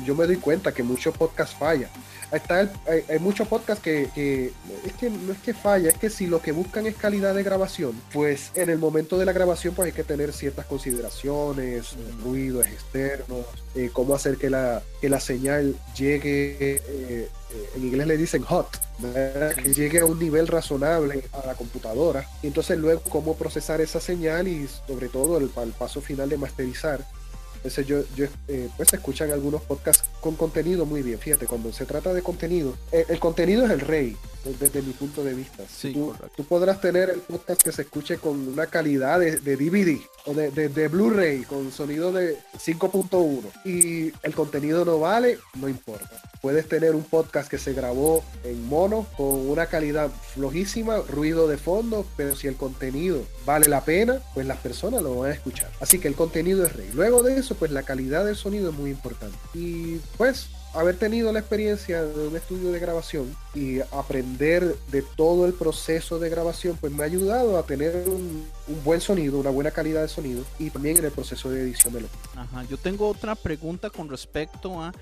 yo 0.06 0.16
me 0.16 0.26
doy 0.26 0.38
cuenta 0.38 0.74
que 0.74 0.84
muchos 0.84 1.18
podcasts 1.18 1.56
fallan. 1.58 1.90
Está 2.32 2.72
hay, 2.88 3.20
muchos 3.20 3.48
podcasts 3.48 3.84
que, 3.84 4.04
es 4.86 4.94
que 4.94 5.10
no 5.10 5.34
es 5.34 5.40
que 5.40 5.54
falla, 5.54 5.90
es 5.90 5.98
que 5.98 6.10
si 6.10 6.28
lo 6.28 6.42
que 6.42 6.54
buscan 6.54 6.86
es 6.88 6.96
calidad 6.96 7.36
de 7.36 7.44
grabación, 7.44 8.00
pues 8.14 8.52
en 8.56 8.70
el 8.70 8.78
momento 8.78 9.18
de 9.18 9.26
la 9.26 9.34
grabación 9.34 9.74
pues 9.76 9.88
hay 9.88 9.92
que 9.92 10.04
tener 10.04 10.32
ciertas 10.32 10.66
consideraciones, 10.66 11.96
ruidos 12.24 12.68
externos, 12.68 13.46
eh, 13.76 13.90
cómo 13.92 14.16
hacer 14.16 14.38
que 14.38 14.50
la, 14.50 14.82
que 15.02 15.10
la 15.10 15.20
señal 15.20 15.76
llegue, 15.98 16.56
eh, 16.60 17.30
en 17.76 17.84
inglés 17.84 18.08
le 18.08 18.16
dicen 18.16 18.44
hot, 18.44 18.80
que 19.02 19.74
llegue 19.74 20.00
a 20.00 20.06
un 20.06 20.18
nivel 20.18 20.48
razonable 20.48 21.26
a 21.34 21.46
la 21.46 21.56
computadora. 21.56 22.26
Y 22.42 22.48
entonces 22.48 22.78
luego 22.78 23.02
cómo 23.02 23.36
procesar 23.36 23.82
esa 23.82 24.00
señal 24.00 24.48
y 24.48 24.70
sobre 24.88 25.10
todo 25.10 25.38
el, 25.38 25.52
el 25.64 25.72
paso 25.72 26.00
final 26.00 26.30
de 26.30 26.38
masterizar 26.38 27.06
entonces 27.64 27.86
yo, 27.86 28.00
eh, 28.48 28.70
pues 28.76 28.92
escuchan 28.92 29.30
algunos 29.30 29.62
podcasts 29.62 30.04
con 30.20 30.36
contenido 30.36 30.86
muy 30.88 31.04
bien. 31.04 31.20
Fíjate, 31.20 31.46
cuando 31.46 31.72
se 31.72 31.86
trata 31.86 32.12
de 32.12 32.24
contenido, 32.24 32.76
eh, 32.92 33.06
el 33.08 33.20
contenido 33.20 33.66
es 33.66 33.72
el 33.72 33.82
rey, 33.82 34.18
desde 34.44 34.82
mi 34.82 34.94
punto 34.94 35.24
de 35.24 35.34
vista. 35.34 35.64
Sí, 35.68 35.94
tú, 35.94 36.14
tú, 36.36 36.44
podrás 36.46 36.82
tener 36.82 37.10
el 37.10 37.20
podcast 37.20 37.62
que 37.62 37.72
se 37.72 37.84
escuche 37.84 38.18
con 38.18 38.48
una 38.48 38.68
calidad 38.68 39.20
de, 39.20 39.40
de 39.40 39.56
DVD 39.56 40.00
o 40.26 40.34
de, 40.34 40.52
de, 40.52 40.70
de 40.70 40.88
Blu-ray 40.88 41.44
con 41.44 41.72
sonido 41.72 42.12
de 42.12 42.38
5.1 42.58 43.42
y 43.66 44.12
el 44.24 44.34
contenido 44.34 44.86
no 44.86 45.00
vale, 45.00 45.38
no 45.56 45.70
importa. 45.70 46.10
Puedes 46.42 46.68
tener 46.68 46.96
un 46.96 47.04
podcast 47.04 47.50
que 47.50 47.60
se 47.60 47.74
grabó 47.74 48.24
en 48.44 48.68
mono 48.68 49.06
con 49.16 49.48
una 49.48 49.68
calidad 49.68 50.10
flojísima, 50.34 50.98
ruido 50.98 51.48
de 51.48 51.58
fondo, 51.58 52.06
pero 52.18 52.36
si 52.36 52.48
el 52.48 52.56
contenido 52.56 53.24
vale 53.46 53.68
la 53.70 53.86
pena, 53.86 54.22
pues 54.34 54.48
las 54.48 54.58
personas 54.58 55.04
lo 55.04 55.20
van 55.20 55.32
a 55.32 55.34
escuchar. 55.36 55.70
Así 55.80 56.00
que 56.00 56.08
el 56.08 56.16
contenido 56.16 56.66
es 56.66 56.74
rey. 56.74 56.90
Luego 56.94 57.22
de 57.22 57.38
eso, 57.38 57.54
pues 57.56 57.70
la 57.70 57.84
calidad 57.84 58.26
del 58.26 58.36
sonido 58.36 58.72
es 58.72 58.76
muy 58.76 58.90
importante. 58.90 59.38
Y 59.54 59.98
pues 60.18 60.48
haber 60.74 60.98
tenido 60.98 61.32
la 61.32 61.40
experiencia 61.40 62.04
de 62.04 62.28
un 62.28 62.36
estudio 62.36 62.72
de 62.72 62.80
grabación 62.80 63.36
y 63.54 63.80
aprender 63.80 64.76
de 64.92 65.02
todo 65.02 65.46
el 65.46 65.54
proceso 65.54 66.20
de 66.20 66.30
grabación, 66.30 66.78
pues 66.80 66.94
me 66.94 67.04
ha 67.04 67.06
ayudado 67.06 67.58
a 67.58 67.64
tener 67.64 68.08
un, 68.08 68.46
buen 68.84 69.02
sonido, 69.02 69.40
una 69.40 69.50
buena 69.50 69.72
calidad 69.72 70.02
de 70.02 70.08
sonido 70.08 70.44
y 70.58 70.70
también 70.70 70.98
en 70.98 71.06
el 71.06 71.12
proceso 71.12 71.50
de 71.50 71.62
edición 71.62 71.94
de 71.94 72.02
lo. 72.02 72.08
Ajá, 72.36 72.64
yo 72.70 72.78
tengo 72.78 73.08
otra 73.08 73.36
pregunta 73.36 73.90
con 73.90 74.10
respecto 74.10 74.82
a, 74.82 74.94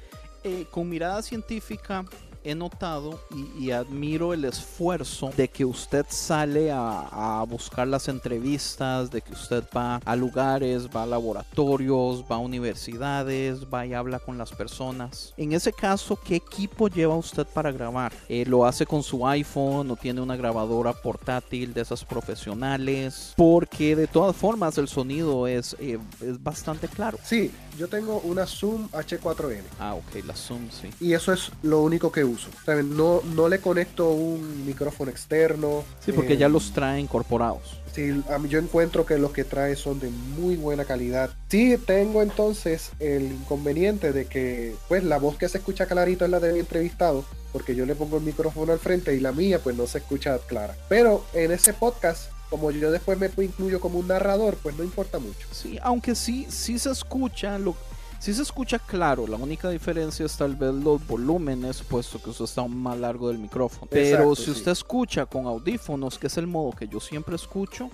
eh, 0.43 0.65
con 0.71 0.89
mirada 0.89 1.21
científica, 1.21 2.03
he 2.43 2.55
notado 2.55 3.19
y, 3.31 3.65
y, 3.65 3.71
admiro 3.71 4.33
el 4.33 4.45
esfuerzo 4.45 5.31
de 5.35 5.47
que 5.47 5.65
usted 5.65 6.05
sale 6.09 6.71
a, 6.71 7.39
a, 7.39 7.43
buscar 7.43 7.87
las 7.87 8.07
entrevistas, 8.07 9.11
de 9.11 9.21
que 9.21 9.33
usted 9.33 9.63
va 9.75 9.97
a 10.03 10.15
lugares, 10.15 10.87
va 10.95 11.03
a 11.03 11.05
laboratorios, 11.05 12.23
va 12.29 12.35
a 12.35 12.39
universidades, 12.39 13.65
va 13.71 13.85
y 13.85 13.93
habla 13.93 14.19
con 14.19 14.37
las 14.37 14.51
personas. 14.51 15.33
En 15.37 15.53
ese 15.53 15.73
caso, 15.73 16.15
¿qué 16.15 16.35
equipo 16.35 16.87
lleva 16.87 17.15
usted 17.15 17.45
para 17.47 17.71
grabar? 17.71 18.11
Eh, 18.27 18.45
¿Lo 18.45 18.65
hace 18.65 18.85
con 18.85 19.03
su 19.03 19.27
iPhone 19.27 19.91
o 19.91 19.95
tiene 19.95 20.21
una 20.21 20.35
grabadora 20.35 20.93
portátil 20.93 21.73
de 21.73 21.81
esas 21.81 22.03
profesionales? 22.05 23.33
Porque 23.35 23.95
de 23.95 24.07
todas 24.07 24.35
formas 24.35 24.77
el 24.77 24.87
sonido 24.87 25.47
es, 25.47 25.75
eh, 25.79 25.97
es 26.21 26.41
bastante 26.41 26.87
claro. 26.87 27.17
Sí, 27.23 27.51
yo 27.77 27.87
tengo 27.87 28.19
una 28.25 28.45
Zoom 28.45 28.89
H4n. 28.89 29.61
Ah, 29.79 29.95
ok, 29.95 30.25
la 30.25 30.35
Zoom, 30.35 30.69
sí. 30.69 30.89
Y 30.99 31.13
eso 31.13 31.31
es 31.33 31.51
lo 31.61 31.81
único 31.81 32.11
que 32.11 32.23
uso. 32.29 32.49
No, 32.83 33.21
no 33.35 33.49
le 33.49 33.59
conecto 33.59 34.09
un 34.11 34.65
micrófono 34.65 35.11
externo. 35.11 35.83
Sí, 36.03 36.11
porque 36.11 36.33
eh, 36.33 36.37
ya 36.37 36.49
los 36.49 36.71
trae 36.71 36.99
incorporados. 36.99 37.79
Sí, 37.93 38.23
a 38.29 38.37
mí 38.37 38.49
yo 38.49 38.59
encuentro 38.59 39.05
que 39.05 39.17
los 39.17 39.31
que 39.31 39.43
trae 39.43 39.75
son 39.75 39.99
de 39.99 40.09
muy 40.09 40.55
buena 40.55 40.85
calidad. 40.85 41.31
Sí, 41.49 41.77
tengo 41.77 42.21
entonces 42.21 42.91
el 42.99 43.23
inconveniente 43.23 44.13
de 44.13 44.25
que, 44.25 44.75
pues, 44.87 45.03
la 45.03 45.17
voz 45.17 45.37
que 45.37 45.49
se 45.49 45.57
escucha 45.57 45.87
clarito 45.87 46.25
es 46.25 46.31
la 46.31 46.39
del 46.39 46.57
entrevistado, 46.57 47.25
porque 47.51 47.75
yo 47.75 47.85
le 47.85 47.95
pongo 47.95 48.17
el 48.17 48.23
micrófono 48.23 48.71
al 48.71 48.79
frente 48.79 49.15
y 49.15 49.19
la 49.19 49.31
mía, 49.31 49.59
pues, 49.59 49.75
no 49.75 49.87
se 49.87 49.97
escucha 49.97 50.37
clara. 50.47 50.75
Pero 50.87 51.25
en 51.33 51.51
ese 51.51 51.73
podcast 51.73 52.31
como 52.49 52.71
yo 52.71 52.91
después 52.91 53.19
me 53.19 53.29
incluyo 53.43 53.79
como 53.79 53.99
un 53.99 54.07
narrador, 54.07 54.57
pues 54.57 54.75
no 54.75 54.83
importa 54.83 55.19
mucho. 55.19 55.47
Sí, 55.51 55.77
aunque 55.83 56.15
sí, 56.15 56.47
sí 56.49 56.79
se 56.79 56.89
escucha, 56.89 57.59
lo, 57.59 57.75
sí 58.19 58.33
se 58.33 58.41
escucha 58.41 58.79
claro, 58.79 59.25
la 59.25 59.37
única 59.37 59.69
diferencia 59.69 60.25
es 60.25 60.37
tal 60.37 60.55
vez 60.55 60.73
los 60.73 61.05
volúmenes, 61.07 61.81
puesto 61.81 62.21
que 62.21 62.29
usted 62.29 62.45
está 62.45 62.67
más 62.67 62.97
largo 62.97 63.29
del 63.29 63.39
micrófono. 63.39 63.87
Pero 63.89 64.31
Exacto, 64.31 64.35
si 64.35 64.51
usted 64.51 64.71
escucha 64.71 65.25
con 65.25 65.45
audífonos, 65.45 66.19
que 66.19 66.27
es 66.27 66.37
el 66.37 66.47
modo 66.47 66.71
que 66.71 66.87
yo 66.87 66.99
siempre 66.99 67.35
escucho, 67.35 67.89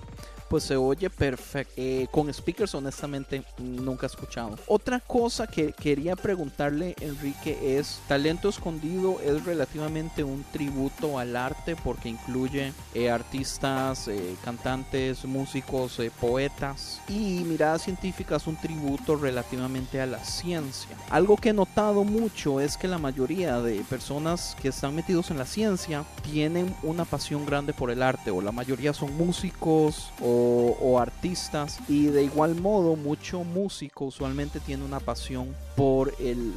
pues 0.55 0.63
se 0.63 0.77
oye 0.77 1.09
perfecto. 1.09 1.73
Eh, 1.75 2.07
con 2.11 2.33
speakers, 2.33 2.73
honestamente, 2.75 3.43
nunca 3.57 4.05
he 4.05 4.07
escuchado. 4.07 4.57
Otra 4.67 5.01
cosa 5.01 5.47
que 5.47 5.73
quería 5.73 6.15
preguntarle, 6.15 6.95
Enrique, 7.01 7.77
es: 7.77 7.99
Talento 8.07 8.47
Escondido 8.47 9.19
es 9.19 9.43
relativamente 9.43 10.23
un 10.23 10.45
tributo 10.53 11.19
al 11.19 11.35
arte 11.35 11.75
porque 11.75 12.07
incluye 12.07 12.71
eh, 12.93 13.11
artistas, 13.11 14.07
eh, 14.07 14.37
cantantes, 14.45 15.25
músicos, 15.25 15.99
poetas. 16.21 17.01
Y 17.09 17.43
Mirada 17.43 17.77
Científica 17.77 18.37
es 18.37 18.47
un 18.47 18.55
tributo 18.55 19.17
relativamente 19.17 19.99
a 19.99 20.05
la 20.05 20.23
ciencia. 20.23 20.95
Algo 21.09 21.35
que 21.35 21.49
he 21.49 21.53
notado 21.53 22.05
mucho 22.05 22.61
es 22.61 22.77
que 22.77 22.87
la 22.87 22.97
mayoría 22.97 23.59
de 23.59 23.81
personas 23.89 24.55
que 24.61 24.69
están 24.69 24.95
metidos 24.95 25.31
en 25.31 25.37
la 25.37 25.45
ciencia 25.45 26.05
tienen 26.23 26.73
una 26.81 27.03
pasión 27.03 27.45
grande 27.45 27.73
por 27.73 27.91
el 27.91 28.01
arte, 28.01 28.31
o 28.31 28.41
la 28.41 28.53
mayoría 28.53 28.93
son 28.93 29.17
músicos 29.17 30.13
o, 30.45 30.99
artistas 30.99 31.79
y 31.87 32.07
de 32.07 32.23
igual 32.23 32.55
modo 32.55 32.95
mucho 32.95 33.43
músico 33.43 34.05
usualmente 34.05 34.59
tiene 34.59 34.83
una 34.83 34.99
pasión 34.99 35.55
por 35.75 36.13
el 36.19 36.53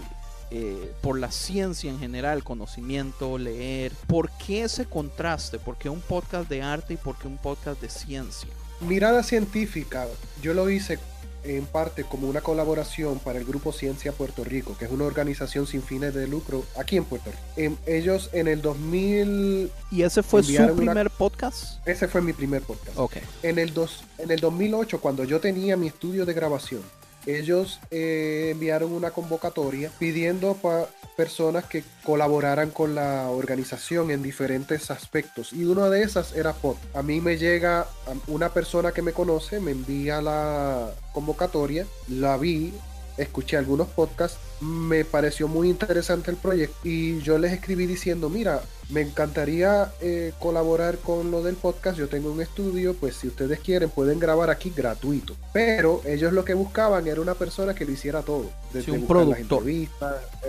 eh, 0.50 0.94
por 1.02 1.18
la 1.18 1.30
ciencia 1.30 1.90
en 1.90 1.98
general, 1.98 2.42
conocimiento, 2.42 3.36
leer. 3.36 3.92
¿Por 4.06 4.30
qué 4.30 4.62
ese 4.62 4.86
contraste? 4.86 5.58
¿Por 5.58 5.76
qué 5.76 5.90
un 5.90 6.00
podcast 6.00 6.48
de 6.48 6.62
arte 6.62 6.94
y 6.94 6.96
por 6.96 7.18
qué 7.18 7.28
un 7.28 7.36
podcast 7.36 7.82
de 7.82 7.90
ciencia? 7.90 8.48
Mirada 8.80 9.22
científica, 9.22 10.06
yo 10.40 10.54
lo 10.54 10.70
hice 10.70 10.98
en 11.44 11.66
parte 11.66 12.04
como 12.04 12.28
una 12.28 12.40
colaboración 12.40 13.18
para 13.18 13.38
el 13.38 13.44
grupo 13.44 13.72
Ciencia 13.72 14.12
Puerto 14.12 14.44
Rico, 14.44 14.76
que 14.78 14.84
es 14.84 14.90
una 14.90 15.04
organización 15.04 15.66
sin 15.66 15.82
fines 15.82 16.14
de 16.14 16.26
lucro 16.26 16.64
aquí 16.76 16.96
en 16.96 17.04
Puerto 17.04 17.30
Rico. 17.30 17.42
Eh, 17.56 17.74
ellos 17.86 18.30
en 18.32 18.48
el 18.48 18.62
2000... 18.62 19.70
¿Y 19.90 20.02
ese 20.02 20.22
fue 20.22 20.42
su 20.42 20.52
primer 20.52 20.72
una... 20.72 21.04
podcast? 21.10 21.86
Ese 21.86 22.08
fue 22.08 22.20
mi 22.20 22.32
primer 22.32 22.62
podcast. 22.62 22.96
Ok. 22.98 23.16
En 23.42 23.58
el, 23.58 23.72
dos, 23.74 24.04
en 24.18 24.30
el 24.30 24.40
2008, 24.40 25.00
cuando 25.00 25.24
yo 25.24 25.40
tenía 25.40 25.76
mi 25.76 25.88
estudio 25.88 26.26
de 26.26 26.34
grabación, 26.34 26.82
ellos 27.26 27.80
eh, 27.90 28.50
enviaron 28.52 28.92
una 28.92 29.10
convocatoria 29.10 29.90
pidiendo 29.98 30.54
para 30.54 30.86
personas 31.16 31.64
que 31.64 31.82
colaboraran 32.04 32.70
con 32.70 32.94
la 32.94 33.28
organización 33.28 34.12
en 34.12 34.22
diferentes 34.22 34.90
aspectos 34.90 35.52
y 35.52 35.64
una 35.64 35.90
de 35.90 36.02
esas 36.02 36.34
era 36.36 36.52
POT. 36.52 36.76
A 36.94 37.02
mí 37.02 37.20
me 37.20 37.36
llega 37.36 37.88
una 38.28 38.50
persona 38.50 38.92
que 38.92 39.02
me 39.02 39.12
conoce, 39.12 39.58
me 39.58 39.72
envía 39.72 40.22
la 40.22 40.92
convocatoria, 41.12 41.86
la 42.08 42.36
vi, 42.36 42.72
escuché 43.18 43.56
algunos 43.56 43.88
podcasts, 43.88 44.38
me 44.60 45.04
pareció 45.04 45.48
muy 45.48 45.68
interesante 45.68 46.30
el 46.30 46.36
proyecto 46.36 46.76
y 46.84 47.20
yo 47.20 47.38
les 47.38 47.52
escribí 47.52 47.86
diciendo, 47.86 48.30
mira, 48.30 48.62
me 48.90 49.02
encantaría 49.02 49.92
eh, 50.00 50.32
colaborar 50.38 50.98
con 50.98 51.30
lo 51.30 51.42
del 51.42 51.56
podcast, 51.56 51.98
yo 51.98 52.08
tengo 52.08 52.32
un 52.32 52.40
estudio, 52.40 52.94
pues 52.94 53.16
si 53.16 53.28
ustedes 53.28 53.60
quieren 53.60 53.90
pueden 53.90 54.18
grabar 54.18 54.48
aquí 54.50 54.72
gratuito. 54.74 55.36
Pero 55.52 56.00
ellos 56.06 56.32
lo 56.32 56.44
que 56.44 56.54
buscaban 56.54 57.06
era 57.06 57.20
una 57.20 57.34
persona 57.34 57.74
que 57.74 57.84
lo 57.84 57.92
hiciera 57.92 58.22
todo. 58.22 58.50
Desde 58.72 58.86
sí, 58.86 58.90
un 58.92 59.06
productor. 59.06 59.68
Eh, 59.68 59.88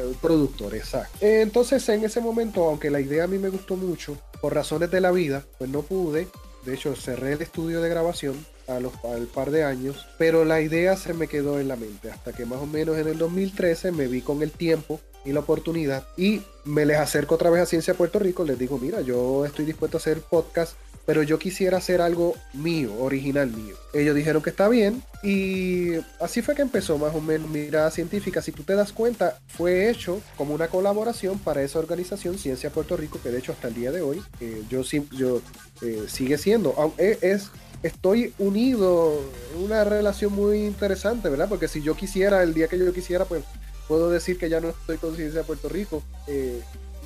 un 0.06 0.16
productor, 0.22 0.76
exacto. 0.76 1.18
Entonces 1.20 1.88
en 1.90 2.06
ese 2.06 2.22
momento, 2.22 2.64
aunque 2.68 2.90
la 2.90 3.02
idea 3.02 3.26
a 3.26 3.28
mí 3.28 3.38
me 3.38 3.50
gustó 3.50 3.76
mucho, 3.76 4.18
por 4.42 4.54
razones 4.54 4.90
de 4.92 5.02
la 5.02 5.12
vida, 5.12 5.44
pues 5.58 5.70
no 5.70 5.82
pude. 5.82 6.28
De 6.66 6.76
hecho, 6.76 6.96
cerré 6.96 7.34
el 7.34 7.42
estudio 7.42 7.82
de 7.82 7.90
grabación 7.90 8.36
a 8.70 8.80
los, 8.80 8.94
al 9.04 9.28
par 9.28 9.52
de 9.52 9.64
años, 9.64 10.08
pero 10.18 10.46
la 10.46 10.62
idea 10.62 10.96
se 10.96 11.14
me 11.14 11.28
quedó 11.28 11.60
en 11.60 11.68
la 11.68 11.76
mente 11.76 12.12
hasta 12.12 12.34
que 12.34 12.46
más 12.46 12.60
o 12.60 12.66
menos 12.66 12.98
en 12.98 13.08
el 13.08 13.18
2013 13.18 13.92
me 13.92 14.08
vi 14.08 14.22
con 14.22 14.42
el 14.42 14.52
tiempo 14.52 15.00
y 15.26 15.34
la 15.34 15.42
oportunidad 15.42 16.06
y 16.18 16.42
me 16.66 16.86
les 16.86 16.98
acerco 16.98 17.36
otra 17.36 17.50
vez 17.50 17.62
a 17.62 17.66
Ciencia 17.66 17.94
Puerto 17.94 18.20
Rico, 18.20 18.44
les 18.44 18.58
digo, 18.58 18.78
mira, 18.78 19.02
yo 19.02 19.46
estoy 19.46 19.66
dispuesto 19.66 19.98
a 19.98 20.00
hacer 20.00 20.22
podcast, 20.22 20.74
pero 21.06 21.24
yo 21.24 21.40
quisiera 21.40 21.78
hacer 21.78 22.02
algo 22.02 22.36
mío, 22.54 22.94
original 23.00 23.50
mío. 23.50 23.76
Ellos 23.94 24.16
dijeron 24.16 24.44
que 24.44 24.52
está 24.52 24.68
bien 24.70 25.02
y 25.24 25.96
así 26.20 26.44
fue 26.44 26.54
que 26.54 26.62
empezó 26.62 27.00
más 27.00 27.16
o 27.16 27.22
menos 27.22 27.50
Mirada 27.50 27.90
Científica. 27.90 28.44
Si 28.44 28.52
tú 28.52 28.62
te 28.62 28.76
das 28.76 28.94
cuenta, 28.94 29.40
fue 29.48 29.90
hecho 29.90 30.22
como 30.38 30.54
una 30.54 30.68
colaboración 30.68 31.40
para 31.40 31.64
esa 31.64 31.80
organización 31.80 32.38
Ciencia 32.38 32.70
Puerto 32.70 32.96
Rico, 32.96 33.20
que 33.24 33.32
de 33.32 33.40
hecho 33.40 33.54
hasta 33.54 33.70
el 33.70 33.74
día 33.74 33.92
de 33.92 34.02
hoy 34.02 34.22
eh, 34.40 34.62
yo, 34.70 34.84
yo 35.12 35.42
eh, 35.82 36.06
sigue 36.08 36.38
siendo, 36.38 36.76
es 37.00 37.50
estoy 37.84 38.34
unido 38.40 39.20
una 39.60 39.84
relación 39.84 40.34
muy 40.34 40.66
interesante, 40.66 41.30
¿verdad? 41.30 41.50
Porque 41.50 41.68
si 41.68 41.82
yo 41.82 41.96
quisiera, 41.96 42.44
el 42.44 42.54
día 42.54 42.68
que 42.68 42.78
yo 42.78 42.94
quisiera, 42.94 43.26
pues 43.26 43.44
puedo 43.88 44.10
decir 44.10 44.38
que 44.38 44.50
ya 44.50 44.60
no 44.60 44.70
estoy 44.70 44.98
con 44.98 45.16
Ciencia 45.16 45.44
Puerto 45.44 45.70
Rico. 45.70 46.04
Eh, 46.28 46.62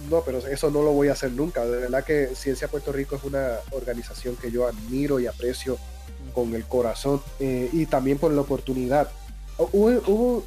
no, 0.10 0.22
pero 0.22 0.40
eso 0.40 0.72
no 0.72 0.82
lo 0.82 0.92
voy 0.92 1.08
a 1.08 1.14
hacer 1.14 1.32
nunca. 1.32 1.64
De 1.66 1.78
verdad 1.78 2.04
que 2.04 2.36
Ciencia 2.36 2.68
Puerto 2.68 2.92
Rico 2.92 3.16
es 3.16 3.24
una 3.24 3.58
organización 3.72 4.36
que 4.36 4.52
yo 4.52 4.68
admiro 4.68 5.20
y 5.20 5.28
aprecio 5.28 5.78
con 6.34 6.54
el 6.56 6.66
corazón 6.66 7.22
eh, 7.40 7.70
y 7.72 7.86
también 7.86 8.18
por 8.18 8.32
la 8.32 8.42
oportunidad. 8.42 9.10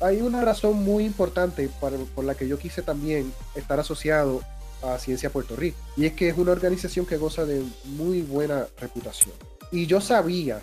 Hay 0.01 0.21
una 0.21 0.43
razón 0.43 0.83
muy 0.83 1.05
importante 1.05 1.71
por 1.79 2.25
la 2.25 2.35
que 2.35 2.49
yo 2.49 2.59
quise 2.59 2.83
también 2.83 3.33
estar 3.55 3.79
asociado 3.79 4.43
a 4.83 4.99
Ciencia 4.99 5.31
Puerto 5.31 5.57
Rico 5.57 5.79
y 5.97 6.07
es 6.07 6.13
que 6.13 6.29
es 6.29 6.37
una 6.37 6.53
organización 6.53 7.07
que 7.07 7.17
goza 7.17 7.45
de 7.45 7.63
muy 7.85 8.23
buena 8.23 8.67
reputación. 8.79 9.33
Y 9.71 9.87
yo 9.87 10.01
sabía 10.01 10.61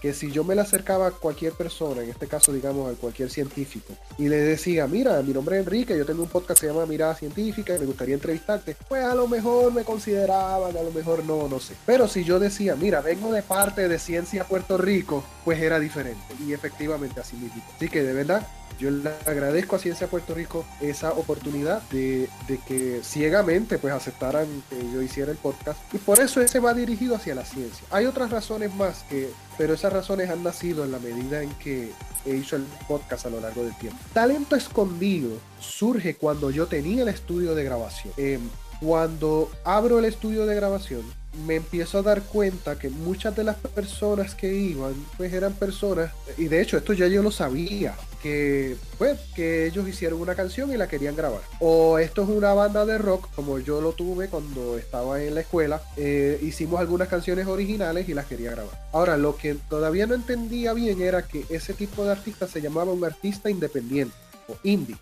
que 0.00 0.12
si 0.12 0.30
yo 0.30 0.44
me 0.44 0.54
le 0.54 0.60
acercaba 0.60 1.06
a 1.08 1.10
cualquier 1.10 1.52
persona, 1.52 2.02
en 2.02 2.10
este 2.10 2.26
caso 2.26 2.52
digamos 2.52 2.92
a 2.92 2.96
cualquier 2.96 3.30
científico, 3.30 3.94
y 4.18 4.28
le 4.28 4.36
decía, 4.36 4.86
mira, 4.86 5.20
mi 5.22 5.32
nombre 5.32 5.56
es 5.56 5.64
Enrique, 5.64 5.96
yo 5.96 6.04
tengo 6.04 6.22
un 6.22 6.28
podcast 6.28 6.60
que 6.60 6.66
se 6.66 6.72
llama 6.72 6.86
Mirada 6.86 7.14
Científica 7.14 7.74
y 7.74 7.78
me 7.78 7.86
gustaría 7.86 8.14
entrevistarte, 8.14 8.76
pues 8.88 9.04
a 9.04 9.14
lo 9.14 9.26
mejor 9.26 9.72
me 9.72 9.84
consideraban, 9.84 10.76
a 10.76 10.82
lo 10.82 10.90
mejor 10.92 11.24
no, 11.24 11.48
no 11.48 11.60
sé. 11.60 11.74
Pero 11.86 12.08
si 12.08 12.24
yo 12.24 12.38
decía, 12.38 12.76
mira, 12.76 13.00
vengo 13.00 13.32
de 13.32 13.42
parte 13.42 13.88
de 13.88 13.98
Ciencia 13.98 14.44
Puerto 14.44 14.76
Rico, 14.76 15.24
pues 15.44 15.60
era 15.60 15.80
diferente. 15.80 16.22
Y 16.46 16.52
efectivamente 16.52 17.20
así 17.20 17.36
mismo. 17.36 17.62
Así 17.74 17.88
que 17.88 18.02
de 18.02 18.12
verdad, 18.12 18.46
yo 18.78 18.90
le 18.90 19.10
agradezco 19.26 19.76
a 19.76 19.78
Ciencia 19.78 20.06
Puerto 20.06 20.34
Rico 20.34 20.64
esa 20.80 21.12
oportunidad 21.12 21.82
de, 21.90 22.28
que 22.66 23.00
ciegamente 23.02 23.78
pues 23.78 23.92
aceptaran 23.94 24.46
que 24.68 24.76
yo 24.92 25.02
hiciera 25.02 25.30
el 25.30 25.38
podcast 25.38 25.78
y 25.94 25.98
por 25.98 26.20
eso 26.20 26.40
ese 26.40 26.60
va 26.60 26.74
dirigido 26.74 27.16
hacia 27.16 27.34
la 27.34 27.44
ciencia. 27.44 27.86
Hay 27.90 28.06
otras 28.06 28.30
razones 28.30 28.74
más 28.74 29.04
que, 29.08 29.30
pero 29.56 29.74
esas 29.74 29.92
razones 29.92 30.30
han 30.30 30.42
nacido 30.42 30.84
en 30.84 30.92
la 30.92 30.98
medida 30.98 31.42
en 31.42 31.50
que 31.54 31.90
he 32.26 32.36
hecho 32.36 32.56
el 32.56 32.64
podcast 32.86 33.26
a 33.26 33.30
lo 33.30 33.40
largo 33.40 33.64
del 33.64 33.76
tiempo. 33.78 33.98
Talento 34.12 34.56
escondido 34.56 35.30
surge 35.60 36.16
cuando 36.16 36.50
yo 36.50 36.66
tenía 36.66 37.02
el 37.02 37.08
estudio 37.08 37.54
de 37.54 37.64
grabación. 37.64 38.12
Em, 38.16 38.40
cuando 38.80 39.50
abro 39.64 39.98
el 39.98 40.04
estudio 40.04 40.44
de 40.44 40.54
grabación, 40.54 41.02
me 41.46 41.56
empiezo 41.56 41.98
a 41.98 42.02
dar 42.02 42.22
cuenta 42.22 42.78
que 42.78 42.88
muchas 42.88 43.36
de 43.36 43.44
las 43.44 43.56
personas 43.56 44.34
que 44.34 44.54
iban, 44.54 44.94
pues 45.16 45.32
eran 45.32 45.52
personas, 45.54 46.12
y 46.36 46.48
de 46.48 46.60
hecho 46.62 46.76
esto 46.76 46.92
ya 46.92 47.06
yo 47.06 47.22
lo 47.22 47.30
sabía, 47.30 47.94
que 48.26 48.76
pues 48.98 49.20
que 49.36 49.66
ellos 49.66 49.86
hicieron 49.86 50.20
una 50.20 50.34
canción 50.34 50.72
y 50.72 50.76
la 50.76 50.88
querían 50.88 51.14
grabar. 51.14 51.42
O 51.60 51.98
esto 51.98 52.22
es 52.22 52.28
una 52.28 52.54
banda 52.54 52.84
de 52.84 52.98
rock, 52.98 53.28
como 53.36 53.60
yo 53.60 53.80
lo 53.80 53.92
tuve 53.92 54.28
cuando 54.28 54.78
estaba 54.78 55.22
en 55.22 55.34
la 55.36 55.42
escuela, 55.42 55.80
eh, 55.96 56.38
hicimos 56.42 56.80
algunas 56.80 57.08
canciones 57.08 57.46
originales 57.46 58.08
y 58.08 58.14
las 58.14 58.26
quería 58.26 58.50
grabar. 58.50 58.88
Ahora, 58.92 59.16
lo 59.16 59.36
que 59.36 59.54
todavía 59.54 60.06
no 60.06 60.14
entendía 60.14 60.72
bien 60.72 61.00
era 61.00 61.22
que 61.22 61.44
ese 61.50 61.72
tipo 61.72 62.04
de 62.04 62.12
artista 62.12 62.48
se 62.48 62.60
llamaba 62.60 62.92
un 62.92 63.04
artista 63.04 63.48
independiente 63.48 64.16
o 64.48 64.56
indie. 64.64 64.96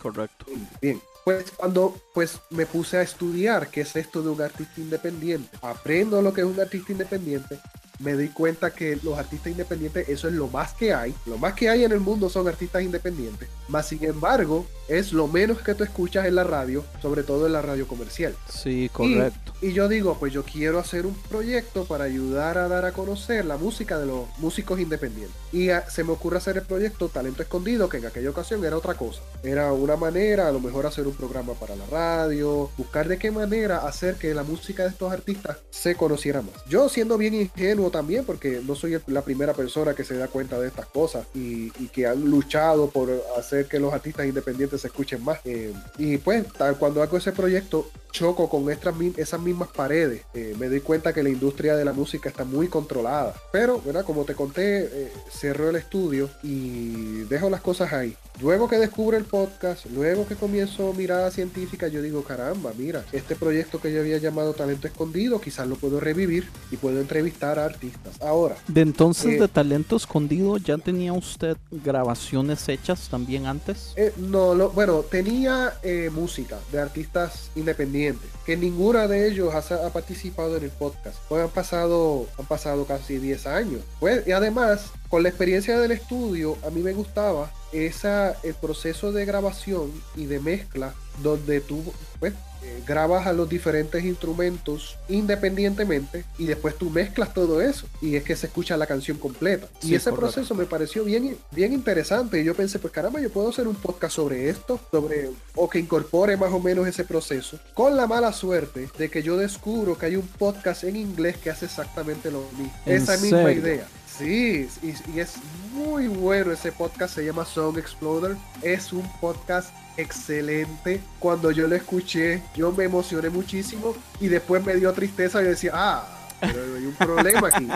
correcto. 0.00 0.46
Bien, 0.80 1.00
pues 1.24 1.50
cuando 1.50 1.94
pues 2.14 2.40
me 2.50 2.64
puse 2.64 2.96
a 2.96 3.02
estudiar 3.02 3.68
qué 3.68 3.82
es 3.82 3.94
esto 3.96 4.22
de 4.22 4.30
un 4.30 4.40
artista 4.40 4.80
independiente, 4.80 5.58
aprendo 5.60 6.22
lo 6.22 6.32
que 6.32 6.40
es 6.40 6.46
un 6.46 6.58
artista 6.58 6.92
independiente, 6.92 7.58
me 7.98 8.16
di 8.16 8.28
cuenta 8.28 8.70
que 8.70 8.98
los 9.02 9.18
artistas 9.18 9.50
independientes, 9.50 10.08
eso 10.08 10.28
es 10.28 10.34
lo 10.34 10.48
más 10.48 10.72
que 10.72 10.94
hay. 10.94 11.14
Lo 11.26 11.38
más 11.38 11.54
que 11.54 11.68
hay 11.68 11.84
en 11.84 11.92
el 11.92 12.00
mundo 12.00 12.28
son 12.28 12.48
artistas 12.48 12.82
independientes. 12.82 13.48
Más 13.68 13.88
sin 13.88 14.04
embargo, 14.04 14.66
es 14.88 15.12
lo 15.12 15.28
menos 15.28 15.60
que 15.60 15.74
tú 15.74 15.84
escuchas 15.84 16.26
en 16.26 16.34
la 16.34 16.44
radio, 16.44 16.84
sobre 17.02 17.22
todo 17.22 17.46
en 17.46 17.52
la 17.52 17.62
radio 17.62 17.86
comercial. 17.86 18.34
Sí, 18.48 18.90
correcto. 18.92 19.52
Y, 19.60 19.72
yo 19.72 19.88
digo, 19.88 20.16
pues 20.18 20.32
yo 20.32 20.44
quiero 20.44 20.78
hacer 20.78 21.06
un 21.06 21.14
proyecto 21.14 21.84
para 21.84 22.04
ayudar 22.04 22.56
a 22.58 22.68
dar 22.68 22.84
a 22.84 22.92
conocer 22.92 23.44
la 23.44 23.56
música 23.56 23.98
de 23.98 24.06
los 24.06 24.26
músicos 24.38 24.80
independientes. 24.80 25.36
Y 25.52 25.68
se 25.90 26.04
me 26.04 26.12
ocurre 26.12 26.38
hacer 26.38 26.56
el 26.56 26.62
proyecto 26.64 27.08
Talento 27.08 27.42
Escondido, 27.42 27.88
que 27.88 27.98
en 27.98 28.06
aquella 28.06 28.30
ocasión 28.30 28.64
era 28.64 28.76
otra 28.76 28.94
cosa. 28.94 29.20
Era 29.42 29.72
una 29.72 29.96
manera, 29.96 30.48
a 30.48 30.52
lo 30.52 30.60
mejor 30.60 30.86
hacer 30.86 31.06
un 31.06 31.14
programa 31.14 31.54
para 31.54 31.76
la 31.76 31.86
radio, 31.86 32.70
buscar 32.76 33.08
de 33.08 33.18
qué 33.18 33.30
manera 33.30 33.86
hacer 33.86 34.14
que 34.14 34.34
la 34.34 34.42
música 34.42 34.84
de 34.84 34.90
estos 34.90 35.12
artistas 35.12 35.58
se 35.70 35.94
conociera 35.94 36.42
más. 36.42 36.54
Yo 36.68 36.88
siendo 36.88 37.18
bien 37.18 37.34
ingenuo, 37.34 37.87
también, 37.90 38.24
porque 38.24 38.60
no 38.66 38.74
soy 38.74 38.98
la 39.06 39.22
primera 39.22 39.54
persona 39.54 39.94
que 39.94 40.04
se 40.04 40.16
da 40.16 40.28
cuenta 40.28 40.58
de 40.58 40.68
estas 40.68 40.86
cosas 40.86 41.26
y, 41.34 41.70
que 41.88 42.06
han 42.06 42.30
luchado 42.30 42.90
por 42.90 43.10
hacer 43.38 43.66
que 43.66 43.80
los 43.80 43.92
artistas 43.92 44.26
independientes 44.26 44.82
se 44.82 44.88
escuchen 44.88 45.24
más. 45.24 45.40
Eh, 45.44 45.72
y 45.96 46.18
pues, 46.18 46.44
cuando 46.78 47.02
hago 47.02 47.16
ese 47.16 47.32
proyecto, 47.32 47.90
choco 48.12 48.48
con 48.48 48.70
estas, 48.70 48.94
esas 49.16 49.40
mismas 49.40 49.68
paredes. 49.68 50.22
Eh, 50.34 50.54
me 50.58 50.68
doy 50.68 50.80
cuenta 50.80 51.12
que 51.12 51.22
la 51.22 51.28
industria 51.28 51.76
de 51.76 51.84
la 51.84 51.92
música 51.92 52.28
está 52.28 52.44
muy 52.44 52.68
controlada. 52.68 53.34
Pero, 53.52 53.80
¿verdad? 53.82 54.04
Como 54.04 54.24
te 54.24 54.34
conté, 54.34 54.84
eh, 54.84 55.12
el 55.42 55.76
estudio 55.76 56.30
y 56.42 57.24
dejo 57.24 57.50
las 57.50 57.60
cosas 57.60 57.92
ahí. 57.92 58.16
Luego 58.40 58.68
que 58.68 58.78
descubro 58.78 59.16
el 59.16 59.24
podcast, 59.24 59.86
luego 59.86 60.26
que 60.26 60.36
comienzo 60.36 60.92
mirada 60.92 61.30
científica, 61.30 61.88
yo 61.88 62.00
digo, 62.00 62.22
caramba, 62.22 62.72
mira, 62.76 63.04
este 63.12 63.34
proyecto 63.34 63.80
que 63.80 63.92
yo 63.92 64.00
había 64.00 64.18
llamado 64.18 64.54
Talento 64.54 64.86
Escondido, 64.86 65.40
quizás 65.40 65.66
lo 65.66 65.76
puedo 65.76 65.98
revivir 65.98 66.48
y 66.70 66.76
puedo 66.76 67.00
entrevistar 67.00 67.58
a 67.58 67.64
artistas. 67.78 68.20
Ahora. 68.20 68.56
De 68.66 68.80
entonces, 68.80 69.34
eh, 69.34 69.40
de 69.40 69.48
Talento 69.48 69.96
Escondido, 69.96 70.56
¿ya 70.58 70.76
tenía 70.78 71.12
usted 71.12 71.56
grabaciones 71.70 72.68
hechas 72.68 73.08
también 73.08 73.46
antes? 73.46 73.94
no, 74.16 74.54
lo, 74.54 74.70
bueno, 74.70 75.02
tenía 75.02 75.74
música 76.12 76.58
de 76.72 76.80
artistas 76.80 77.50
independientes 77.54 78.28
que 78.48 78.56
ninguna 78.56 79.06
de 79.06 79.28
ellos 79.28 79.54
ha, 79.54 79.90
participado 79.90 80.56
en 80.56 80.64
el 80.64 80.70
podcast. 80.70 81.18
Pues 81.28 81.42
han 81.42 81.50
pasado, 81.50 82.26
han 82.38 82.46
pasado 82.46 82.86
casi 82.86 83.18
10 83.18 83.46
años. 83.46 83.82
Pues, 84.00 84.26
y 84.26 84.32
además, 84.32 84.86
con 85.10 85.22
la 85.22 85.28
experiencia 85.28 85.78
del 85.78 85.92
estudio, 85.92 86.56
a 86.66 86.70
mí 86.70 86.80
me 86.80 86.94
gustaba 86.94 87.52
esa, 87.72 88.36
el 88.42 88.54
proceso 88.54 89.12
de 89.12 89.26
grabación 89.26 89.92
y 90.16 90.24
de 90.24 90.40
mezcla 90.40 90.94
donde 91.22 91.60
tú 91.60 91.82
pues, 92.20 92.32
eh, 92.62 92.82
grabas 92.86 93.26
a 93.26 93.32
los 93.32 93.48
diferentes 93.48 94.04
instrumentos 94.04 94.96
independientemente 95.08 96.24
y 96.38 96.46
después 96.46 96.76
tú 96.76 96.90
mezclas 96.90 97.32
todo 97.32 97.60
eso 97.60 97.86
y 98.00 98.16
es 98.16 98.24
que 98.24 98.36
se 98.36 98.46
escucha 98.46 98.76
la 98.76 98.86
canción 98.86 99.18
completa. 99.18 99.68
y 99.82 99.94
ese 99.94 100.12
proceso 100.12 100.54
me 100.54 100.66
pareció 100.66 101.04
bien, 101.04 101.36
bien 101.50 101.72
interesante 101.72 102.40
y 102.40 102.44
yo 102.44 102.54
pensé, 102.54 102.78
pues 102.78 102.92
caramba, 102.92 103.20
yo 103.20 103.30
puedo 103.30 103.50
hacer 103.50 103.68
un 103.68 103.74
podcast 103.74 104.16
sobre 104.16 104.48
esto, 104.48 104.80
sobre 104.90 105.30
o 105.54 105.68
que 105.68 105.78
incorpore 105.78 106.36
más 106.36 106.52
o 106.52 106.60
menos 106.60 106.86
ese 106.86 107.04
proceso, 107.04 107.58
con 107.74 107.96
la 107.96 108.06
mala 108.06 108.32
suerte 108.32 108.88
de 108.98 109.08
que 109.08 109.22
yo 109.22 109.36
descubro 109.36 109.96
que 109.96 110.06
hay 110.06 110.16
un 110.16 110.26
podcast 110.26 110.84
en 110.84 110.96
inglés 110.96 111.36
que 111.36 111.50
hace 111.50 111.66
exactamente 111.66 112.30
lo 112.30 112.40
mismo. 112.56 112.72
Esa 112.86 113.16
misma 113.18 113.52
idea. 113.52 113.86
Sí, 114.18 114.68
y, 114.82 115.20
es 115.20 115.34
muy 115.72 116.08
bueno 116.08 116.50
ese 116.50 116.72
podcast, 116.72 117.14
se 117.14 117.24
llama 117.24 117.44
Song 117.44 117.78
Exploder. 117.78 118.36
Es 118.62 118.92
un 118.92 119.08
podcast 119.20 119.72
excelente. 119.96 121.00
Cuando 121.20 121.52
yo 121.52 121.68
lo 121.68 121.76
escuché, 121.76 122.42
yo 122.56 122.72
me 122.72 122.84
emocioné 122.84 123.30
muchísimo 123.30 123.94
y 124.20 124.26
después 124.26 124.64
me 124.64 124.74
dio 124.74 124.92
tristeza 124.92 125.40
y 125.40 125.44
decía, 125.44 125.70
ah, 125.74 126.17
pero 126.40 126.76
hay 126.76 126.86
un 126.86 126.94
problema 126.94 127.48
aquí. 127.48 127.68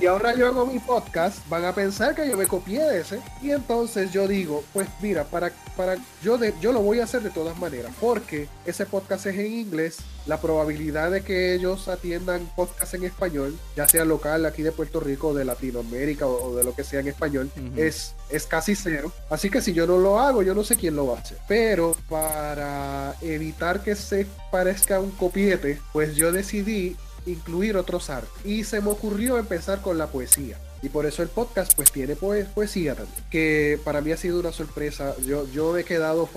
Si 0.00 0.06
ahora 0.06 0.34
yo 0.34 0.46
hago 0.46 0.66
mi 0.66 0.78
podcast, 0.78 1.46
van 1.48 1.64
a 1.64 1.74
pensar 1.74 2.14
que 2.14 2.28
yo 2.28 2.36
me 2.36 2.46
copié 2.46 2.82
de 2.84 3.00
ese. 3.00 3.20
Y 3.42 3.50
entonces 3.50 4.12
yo 4.12 4.28
digo, 4.28 4.64
pues 4.72 4.88
mira, 5.02 5.24
para, 5.24 5.50
para 5.76 5.96
yo, 6.22 6.38
de, 6.38 6.54
yo 6.60 6.72
lo 6.72 6.80
voy 6.80 7.00
a 7.00 7.04
hacer 7.04 7.22
de 7.22 7.30
todas 7.30 7.58
maneras, 7.58 7.92
porque 8.00 8.48
ese 8.64 8.86
podcast 8.86 9.26
es 9.26 9.36
en 9.36 9.52
inglés. 9.52 9.98
La 10.26 10.40
probabilidad 10.40 11.10
de 11.10 11.22
que 11.22 11.54
ellos 11.54 11.88
atiendan 11.88 12.48
podcast 12.54 12.94
en 12.94 13.04
español, 13.04 13.58
ya 13.74 13.88
sea 13.88 14.04
local 14.04 14.46
aquí 14.46 14.62
de 14.62 14.70
Puerto 14.70 15.00
Rico, 15.00 15.34
de 15.34 15.44
Latinoamérica 15.44 16.26
o, 16.26 16.54
de 16.54 16.62
lo 16.62 16.74
que 16.74 16.84
sea 16.84 17.00
en 17.00 17.08
español, 17.08 17.50
es, 17.76 18.14
es 18.28 18.46
casi 18.46 18.76
cero. 18.76 19.12
Así 19.28 19.50
que 19.50 19.60
si 19.60 19.72
yo 19.72 19.86
no 19.86 19.98
lo 19.98 20.20
hago, 20.20 20.42
yo 20.42 20.54
no 20.54 20.62
sé 20.62 20.76
quién 20.76 20.94
lo 20.94 21.08
va 21.08 21.18
a 21.18 21.20
hacer. 21.20 21.38
Pero 21.48 21.96
para 22.08 23.16
evitar 23.22 23.82
que 23.82 23.96
se 23.96 24.26
parezca 24.52 25.00
un 25.00 25.10
copiete, 25.10 25.80
pues 25.92 26.14
yo 26.14 26.32
decidí 26.32 26.96
incluir 27.26 27.76
otros 27.76 28.10
artes. 28.10 28.30
Y 28.44 28.64
se 28.64 28.80
me 28.80 28.90
ocurrió 28.90 29.38
empezar 29.38 29.82
con 29.82 29.98
la 29.98 30.06
poesía. 30.08 30.58
Y 30.82 30.88
por 30.88 31.06
eso 31.06 31.22
el 31.22 31.28
podcast 31.28 31.74
pues 31.74 31.92
tiene 31.92 32.16
poesía 32.16 32.94
también, 32.94 33.16
que 33.30 33.78
para 33.84 34.00
mí 34.00 34.12
ha 34.12 34.16
sido 34.16 34.40
una 34.40 34.52
sorpresa. 34.52 35.14
Yo, 35.26 35.46
yo 35.52 35.76
he 35.76 35.84
quedado 35.84 36.28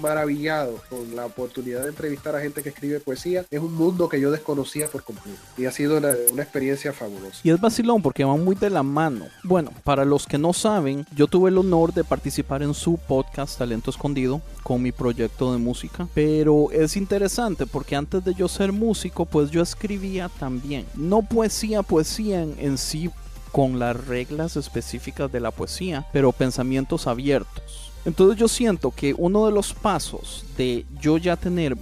maravillado 0.00 0.80
con 0.88 1.16
la 1.16 1.26
oportunidad 1.26 1.82
de 1.82 1.88
entrevistar 1.88 2.36
a 2.36 2.40
gente 2.40 2.62
que 2.62 2.68
escribe 2.68 3.00
poesía. 3.00 3.44
Es 3.50 3.60
un 3.60 3.74
mundo 3.74 4.08
que 4.08 4.20
yo 4.20 4.30
desconocía 4.30 4.86
por 4.86 5.02
completo 5.02 5.38
y 5.56 5.66
ha 5.66 5.72
sido 5.72 5.98
una, 5.98 6.12
una 6.32 6.42
experiencia 6.42 6.92
fabulosa. 6.92 7.40
Y 7.42 7.50
es 7.50 7.60
vacilón 7.60 8.02
porque 8.02 8.24
van 8.24 8.44
muy 8.44 8.54
de 8.54 8.70
la 8.70 8.82
mano. 8.82 9.26
Bueno, 9.42 9.72
para 9.84 10.04
los 10.04 10.26
que 10.26 10.38
no 10.38 10.52
saben, 10.52 11.04
yo 11.14 11.26
tuve 11.26 11.50
el 11.50 11.58
honor 11.58 11.92
de 11.92 12.04
participar 12.04 12.62
en 12.62 12.74
su 12.74 12.98
podcast 12.98 13.58
Talento 13.58 13.90
Escondido 13.90 14.40
con 14.62 14.82
mi 14.82 14.92
proyecto 14.92 15.52
de 15.52 15.58
música, 15.58 16.08
pero 16.14 16.70
es 16.70 16.96
interesante 16.96 17.66
porque 17.66 17.96
antes 17.96 18.24
de 18.24 18.34
yo 18.34 18.48
ser 18.48 18.72
músico, 18.72 19.24
pues 19.24 19.50
yo 19.50 19.62
escribía 19.62 20.28
también. 20.38 20.86
No 20.94 21.22
poesía, 21.22 21.82
poesía 21.82 22.42
en, 22.42 22.54
en 22.58 22.78
sí 22.78 23.10
con 23.50 23.78
las 23.78 24.06
reglas 24.06 24.56
específicas 24.56 25.30
de 25.30 25.40
la 25.40 25.50
poesía, 25.50 26.06
pero 26.12 26.32
pensamientos 26.32 27.06
abiertos. 27.06 27.92
Entonces 28.04 28.38
yo 28.38 28.48
siento 28.48 28.90
que 28.90 29.14
uno 29.16 29.46
de 29.46 29.52
los 29.52 29.74
pasos 29.74 30.44
de 30.56 30.86
yo 31.00 31.18
ya 31.18 31.36
tener 31.36 31.76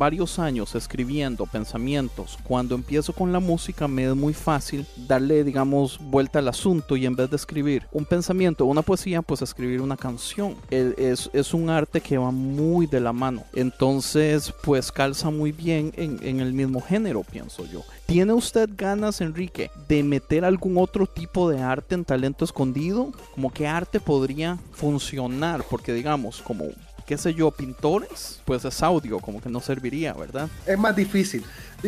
varios 0.00 0.38
años 0.38 0.74
escribiendo 0.74 1.44
pensamientos, 1.44 2.38
cuando 2.42 2.74
empiezo 2.74 3.12
con 3.12 3.32
la 3.32 3.38
música 3.38 3.86
me 3.86 4.06
es 4.06 4.16
muy 4.16 4.32
fácil 4.32 4.86
darle, 5.06 5.44
digamos, 5.44 5.98
vuelta 6.00 6.38
al 6.38 6.48
asunto 6.48 6.96
y 6.96 7.04
en 7.04 7.14
vez 7.14 7.28
de 7.28 7.36
escribir 7.36 7.86
un 7.92 8.06
pensamiento, 8.06 8.64
una 8.64 8.80
poesía, 8.80 9.20
pues 9.20 9.42
escribir 9.42 9.82
una 9.82 9.98
canción. 9.98 10.56
Es, 10.70 11.28
es 11.34 11.52
un 11.52 11.68
arte 11.68 12.00
que 12.00 12.16
va 12.16 12.30
muy 12.30 12.86
de 12.86 12.98
la 12.98 13.12
mano. 13.12 13.44
Entonces, 13.52 14.54
pues 14.62 14.90
calza 14.90 15.28
muy 15.28 15.52
bien 15.52 15.92
en, 15.96 16.40
el 16.40 16.54
mismo 16.54 16.80
género, 16.80 17.22
pienso 17.22 17.66
yo. 17.66 17.82
¿Tiene 18.06 18.32
usted 18.32 18.70
ganas, 18.74 19.20
Enrique, 19.20 19.70
de 19.86 20.02
meter 20.02 20.46
algún 20.46 20.78
otro 20.78 21.06
tipo 21.06 21.50
de 21.50 21.60
arte 21.60 21.94
en 21.94 22.06
talento 22.06 22.46
escondido? 22.46 23.12
¿Como 23.34 23.52
qué 23.52 23.66
arte 23.66 24.00
podría 24.00 24.58
funcionar? 24.72 25.62
Porque 25.68 25.92
digamos, 25.92 26.40
como 26.40 26.64
qué 27.10 27.18
sé 27.18 27.34
yo, 27.34 27.50
pintores, 27.50 28.40
pues 28.44 28.64
es 28.64 28.82
audio, 28.84 29.18
como 29.18 29.40
que 29.40 29.48
no 29.48 29.60
serviría, 29.60 30.12
¿verdad? 30.12 30.48
Es 30.64 30.78
más 30.78 30.94
difícil. 30.94 31.42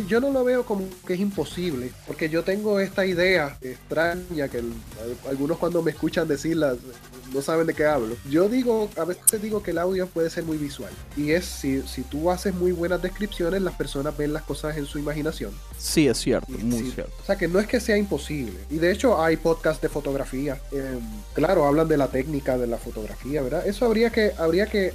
Yo 0.05 0.19
no 0.19 0.29
lo 0.29 0.43
veo 0.43 0.65
como 0.65 0.85
que 1.07 1.13
es 1.13 1.19
imposible, 1.21 1.93
porque 2.05 2.27
yo 2.27 2.43
tengo 2.43 2.77
esta 2.81 3.05
idea 3.05 3.57
extraña 3.61 4.49
que 4.49 4.61
algunos 5.29 5.59
cuando 5.59 5.81
me 5.81 5.91
escuchan 5.91 6.27
decirla 6.27 6.75
no 7.33 7.41
saben 7.41 7.67
de 7.67 7.73
qué 7.73 7.85
hablo. 7.85 8.15
Yo 8.29 8.47
digo, 8.47 8.89
a 8.97 9.05
veces 9.05 9.41
digo 9.41 9.63
que 9.63 9.71
el 9.71 9.79
audio 9.79 10.07
puede 10.07 10.29
ser 10.29 10.43
muy 10.43 10.57
visual. 10.57 10.91
Y 11.17 11.31
es 11.31 11.45
si, 11.45 11.81
si 11.83 12.03
tú 12.03 12.29
haces 12.29 12.53
muy 12.53 12.71
buenas 12.71 13.01
descripciones, 13.01 13.61
las 13.61 13.75
personas 13.75 14.15
ven 14.15 14.33
las 14.33 14.43
cosas 14.43 14.77
en 14.77 14.85
su 14.85 14.99
imaginación. 14.99 15.51
Sí, 15.77 16.07
es 16.07 16.17
cierto, 16.19 16.51
muy 16.51 16.91
cierto. 16.91 17.13
O 17.21 17.25
sea 17.25 17.35
que 17.35 17.47
no 17.47 17.59
es 17.59 17.67
que 17.67 17.79
sea 17.79 17.97
imposible. 17.97 18.53
Y 18.69 18.77
de 18.77 18.91
hecho 18.91 19.21
hay 19.21 19.37
podcasts 19.37 19.81
de 19.81 19.89
fotografía. 19.89 20.61
Em, 20.71 20.99
claro, 21.33 21.65
hablan 21.65 21.87
de 21.87 21.97
la 21.97 22.07
técnica 22.07 22.57
de 22.57 22.67
la 22.67 22.77
fotografía, 22.77 23.41
¿verdad? 23.41 23.65
Eso 23.65 23.85
habría 23.85 24.11
que, 24.11 24.33
habría 24.37 24.67
que 24.67 24.93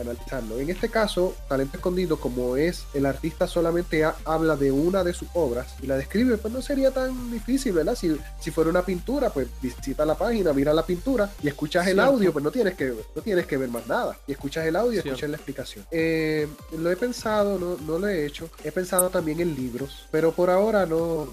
analizarlo. 0.00 0.58
En 0.60 0.70
este 0.70 0.88
caso, 0.88 1.34
Talento 1.48 1.76
Escondido, 1.76 2.18
como 2.18 2.56
es 2.56 2.84
el 2.94 3.06
artista 3.06 3.46
solamente 3.46 4.04
habla 4.24 4.56
de 4.56 4.72
una 4.72 5.04
de 5.04 5.12
sus 5.12 5.28
obras 5.34 5.74
y 5.82 5.86
la 5.86 5.96
describe, 5.96 6.36
pues 6.38 6.52
no 6.52 6.62
sería 6.62 6.90
tan 6.90 7.30
difícil, 7.30 7.72
¿verdad? 7.72 7.94
Si, 7.94 8.16
si 8.40 8.50
fuera 8.50 8.70
una 8.70 8.84
pintura, 8.84 9.30
pues 9.30 9.48
visita 9.60 10.04
la 10.04 10.16
página, 10.16 10.52
mira 10.52 10.72
la 10.72 10.84
pintura 10.84 11.30
y 11.42 11.48
escuchas 11.48 11.86
el 11.86 12.00
audio, 12.00 12.32
pues 12.32 12.44
no 12.44 12.50
tienes 12.50 12.74
que 12.74 12.94
no 13.14 13.22
tienes 13.22 13.46
que 13.46 13.56
ver 13.56 13.68
más 13.68 13.86
nada. 13.86 14.18
Y 14.26 14.32
escuchas 14.32 14.66
el 14.66 14.76
audio 14.76 14.96
y 14.96 14.98
escuchas 14.98 15.30
la 15.30 15.36
explicación. 15.36 15.86
Eh, 15.90 16.48
lo 16.78 16.90
he 16.90 16.96
pensado, 16.96 17.58
no, 17.58 17.76
no 17.76 17.98
lo 17.98 18.08
he 18.08 18.26
hecho. 18.26 18.50
He 18.64 18.72
pensado 18.72 19.10
también 19.10 19.40
en 19.40 19.54
libros, 19.54 20.06
pero 20.10 20.32
por 20.32 20.50
ahora 20.50 20.86
no, 20.86 21.28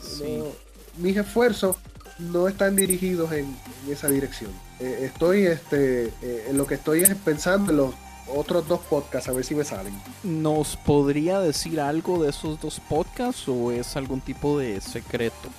mis 0.98 1.18
esfuerzos 1.18 1.78
no 2.20 2.48
están 2.48 2.76
dirigidos 2.76 3.32
en, 3.32 3.56
esa 3.90 4.08
dirección. 4.08 4.52
Eh, 4.80 5.00
estoy, 5.04 5.46
este, 5.46 6.08
eh, 6.22 6.48
en 6.50 6.58
lo 6.58 6.68
que 6.68 6.76
estoy 6.76 7.02
es 7.02 7.16
pensando 7.16 7.72
en 7.72 7.78
los 7.78 7.96
otros 8.34 8.68
dos 8.68 8.80
podcasts, 8.82 9.30
a 9.30 9.34
ver 9.34 9.44
si 9.44 9.56
me 9.56 9.64
salen. 9.64 9.94
¿Nos 10.24 10.78
podría 10.78 11.40
decir 11.40 11.80
algo 11.80 12.24
de 12.24 12.30
esos 12.30 12.60
dos 12.60 12.80
podcasts 12.80 13.48
o 13.48 13.72
es 13.72 13.96
algún 13.96 14.22
tipo 14.22 14.60
de 14.60 14.82
secreto? 14.82 15.50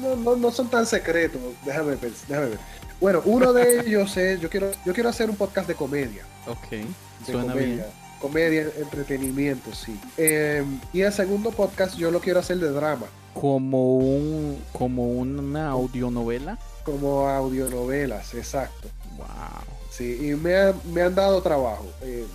No, 0.00 0.16
no, 0.16 0.36
no 0.36 0.50
son 0.50 0.68
tan 0.68 0.86
secretos, 0.86 1.40
déjame 1.64 1.96
ver, 1.96 2.12
déjame 2.28 2.48
ver. 2.50 2.58
Bueno, 3.00 3.22
uno 3.24 3.52
de 3.52 3.80
ellos 3.86 4.16
es, 4.16 4.40
yo 4.40 4.48
quiero, 4.50 4.70
yo 4.84 4.92
quiero 4.92 5.08
hacer 5.08 5.30
un 5.30 5.36
podcast 5.36 5.68
de 5.68 5.74
comedia. 5.74 6.24
Ok, 6.46 6.86
suena 7.24 7.52
comedia. 7.52 7.74
bien. 7.74 7.86
Comedia, 8.20 8.66
entretenimiento, 8.78 9.74
sí. 9.74 10.00
Em, 10.16 10.80
y 10.92 11.02
el 11.02 11.12
segundo 11.12 11.50
podcast 11.50 11.96
yo 11.96 12.10
lo 12.10 12.20
quiero 12.20 12.40
hacer 12.40 12.58
de 12.58 12.70
drama. 12.70 13.06
Como 13.34 13.98
un, 13.98 14.62
como 14.72 15.10
una 15.10 15.68
audionovela. 15.70 16.58
Como 16.84 17.28
audionovelas, 17.28 18.32
exacto. 18.34 18.88
Wow. 19.18 19.73
Sí, 19.96 20.18
y 20.20 20.34
me, 20.34 20.72
me 20.92 21.02
han 21.02 21.14
dado 21.14 21.40
trabajo. 21.40 21.86
Eh, 22.02 22.26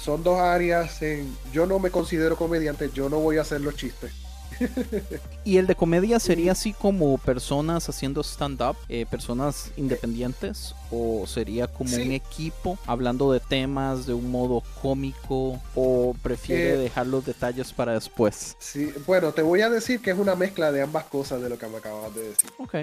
son 0.00 0.22
dos 0.22 0.38
áreas 0.38 1.02
en... 1.02 1.36
Yo 1.52 1.66
no 1.66 1.78
me 1.80 1.90
considero 1.90 2.36
comediante, 2.36 2.90
yo 2.94 3.08
no 3.08 3.18
voy 3.18 3.38
a 3.38 3.40
hacer 3.40 3.60
los 3.60 3.74
chistes. 3.74 4.12
¿Y 5.44 5.56
el 5.56 5.66
de 5.66 5.74
comedia 5.74 6.20
sería 6.20 6.52
así 6.52 6.72
como 6.72 7.16
personas 7.18 7.88
haciendo 7.88 8.22
stand-up, 8.22 8.76
eh, 8.88 9.06
personas 9.06 9.70
independientes? 9.76 10.74
¿O 10.90 11.26
sería 11.26 11.66
como 11.66 11.94
un 11.94 12.12
equipo 12.12 12.78
hablando 12.86 13.32
de 13.32 13.40
temas 13.40 14.06
de 14.06 14.14
un 14.14 14.30
modo 14.30 14.62
cómico? 14.82 15.60
¿O 15.74 16.14
prefiere 16.22 16.74
eh, 16.74 16.76
dejar 16.76 17.06
los 17.06 17.24
detalles 17.24 17.72
para 17.72 17.94
después? 17.94 18.56
Sí, 18.58 18.92
bueno, 19.06 19.32
te 19.32 19.42
voy 19.42 19.60
a 19.62 19.70
decir 19.70 20.00
que 20.00 20.10
es 20.10 20.18
una 20.18 20.34
mezcla 20.34 20.72
de 20.72 20.82
ambas 20.82 21.04
cosas 21.04 21.40
de 21.40 21.48
lo 21.48 21.58
que 21.58 21.66
me 21.66 21.78
acabas 21.78 22.14
de 22.14 22.28
decir. 22.28 22.50
Ok, 22.58 22.74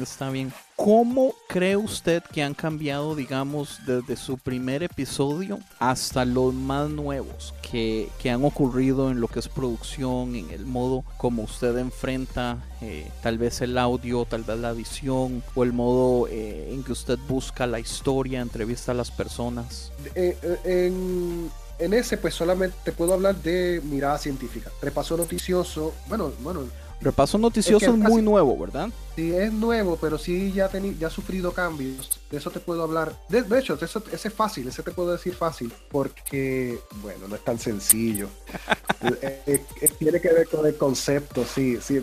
está 0.00 0.30
bien. 0.30 0.52
¿Cómo 0.76 1.34
cree 1.48 1.76
usted 1.76 2.22
que 2.32 2.42
han 2.42 2.52
cambiado, 2.52 3.14
digamos, 3.14 3.78
desde 3.86 4.16
su 4.16 4.38
primer 4.38 4.82
episodio 4.82 5.60
hasta 5.78 6.24
los 6.24 6.52
más 6.52 6.90
nuevos 6.90 7.54
que, 7.62 8.08
que 8.20 8.30
han 8.30 8.44
ocurrido 8.44 9.10
en 9.10 9.20
lo 9.20 9.28
que 9.28 9.38
es 9.38 9.48
producción, 9.48 10.34
en 10.34 10.50
el 10.50 10.66
modo 10.66 11.04
como 11.16 11.44
usted 11.44 11.78
enfrenta 11.78 12.58
eh, 12.80 13.08
tal 13.22 13.38
vez 13.38 13.60
el 13.60 13.78
audio, 13.78 14.24
tal 14.24 14.42
vez 14.42 14.58
la 14.58 14.72
visión 14.72 15.44
o 15.54 15.62
el 15.62 15.72
modo 15.72 16.26
eh, 16.28 16.70
en 16.72 16.82
que 16.82 16.92
usted 16.92 17.18
busca 17.28 17.68
la 17.68 17.78
historia, 17.78 18.40
entrevista 18.40 18.90
a 18.90 18.94
las 18.96 19.12
personas? 19.12 19.92
Eh, 20.16 20.36
en, 20.64 21.50
en, 21.78 21.94
ese 21.94 22.18
pues 22.18 22.34
solamente 22.34 22.76
te 22.84 22.90
puedo 22.90 23.14
hablar 23.14 23.36
de 23.36 23.80
mirada 23.84 24.18
científica. 24.18 24.72
Repaso 24.82 25.16
noticioso, 25.16 25.94
bueno, 26.08 26.32
bueno. 26.40 26.62
Repaso 27.00 27.36
noticioso 27.38 27.92
es, 27.92 27.96
muy 27.98 28.22
nuevo, 28.22 28.58
¿verdad? 28.58 28.88
Sí, 29.14 29.34
es 29.34 29.52
nuevo, 29.52 29.98
pero 30.00 30.16
sí 30.16 30.52
ya, 30.52 30.70
ya 30.98 31.06
ha 31.06 31.10
sufrido 31.10 31.52
cambios. 31.52 32.20
De 32.30 32.38
eso 32.38 32.50
te 32.50 32.60
puedo 32.60 32.82
hablar. 32.82 33.14
De, 33.28 33.40
hecho, 33.58 33.78
eso, 33.80 34.02
ese 34.10 34.28
es 34.28 34.34
fácil, 34.34 34.68
ese 34.68 34.82
te 34.82 34.90
puedo 34.90 35.12
decir 35.12 35.34
fácil, 35.34 35.72
porque, 35.90 36.78
bueno, 37.02 37.28
no 37.28 37.36
es 37.36 37.44
tan 37.44 37.58
sencillo. 37.58 38.28
tiene 39.98 40.20
que 40.20 40.32
ver 40.32 40.48
con 40.48 40.66
el 40.66 40.76
concepto, 40.76 41.44
sí, 41.44 41.78
sí. 41.80 42.00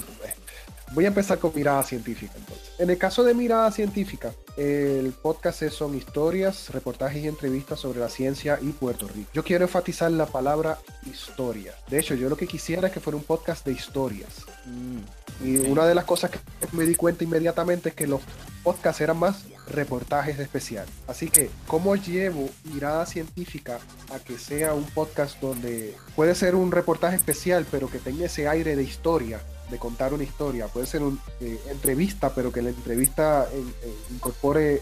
Voy 0.94 1.06
a 1.06 1.08
empezar 1.08 1.40
con 1.40 1.52
mirada 1.56 1.84
científica 1.84 2.34
entonces. 2.38 2.61
En 2.82 2.90
el 2.90 2.98
caso 2.98 3.24
de 3.24 3.36
mirada 3.36 3.70
científica, 3.72 4.34
el 4.58 5.12
podcast 5.12 5.62
son 5.70 5.96
historias, 5.96 6.72
reportajes 6.72 7.24
y 7.24 7.28
entrevistas 7.28 7.80
sobre 7.80 8.00
la 8.00 8.10
ciencia 8.10 8.58
y 8.60 8.70
Puerto 8.70 9.08
Rico. 9.08 9.30
Yo 9.36 9.44
quiero 9.44 9.66
enfatizar 9.66 10.10
la 10.10 10.26
palabra 10.26 10.80
historia. 11.06 11.76
De 11.92 12.00
hecho, 12.00 12.16
yo 12.16 12.28
lo 12.28 12.36
que 12.36 12.48
quisiera 12.48 12.88
es 12.88 12.94
que 12.96 13.00
fuera 13.00 13.18
un 13.18 13.24
podcast 13.24 13.64
de 13.68 13.74
historias. 13.74 14.48
Mm, 14.66 15.46
y 15.46 15.58
una 15.70 15.86
de 15.86 15.94
las 15.94 16.06
cosas 16.06 16.32
que 16.32 16.40
me 16.72 16.86
di 16.86 16.96
cuenta 16.96 17.24
inmediatamente 17.24 17.90
es 17.90 17.96
que 17.96 18.08
los 18.08 18.22
podcasts 18.64 19.00
eran 19.00 19.20
más 19.20 19.44
reportajes 19.68 20.40
especiales. 20.40 20.92
Así 21.08 21.30
que, 21.30 21.52
¿cómo 21.68 21.96
llevo 21.96 22.50
mirada 22.64 23.06
científica 23.06 23.78
a 24.12 24.18
que 24.18 24.40
sea 24.40 24.74
un 24.74 24.86
podcast 24.86 25.40
donde 25.40 25.96
puede 26.16 26.34
ser 26.34 26.56
un 26.56 26.72
reportaje 26.72 27.16
especial, 27.16 27.64
pero 27.70 27.92
que 27.92 28.00
tenga 28.00 28.26
ese 28.26 28.48
aire 28.48 28.76
de 28.76 28.82
historia? 28.82 29.40
De 29.72 29.80
contar 29.80 30.14
una 30.14 30.24
historia, 30.24 30.68
puede 30.68 30.86
ser 30.86 31.02
una 31.02 31.18
eh, 31.40 31.60
entrevista, 31.70 32.36
pero 32.36 32.52
que 32.52 32.62
la 32.62 32.70
entrevista 32.70 33.48
eh, 33.52 33.64
eh, 33.84 33.96
incorpore 34.12 34.82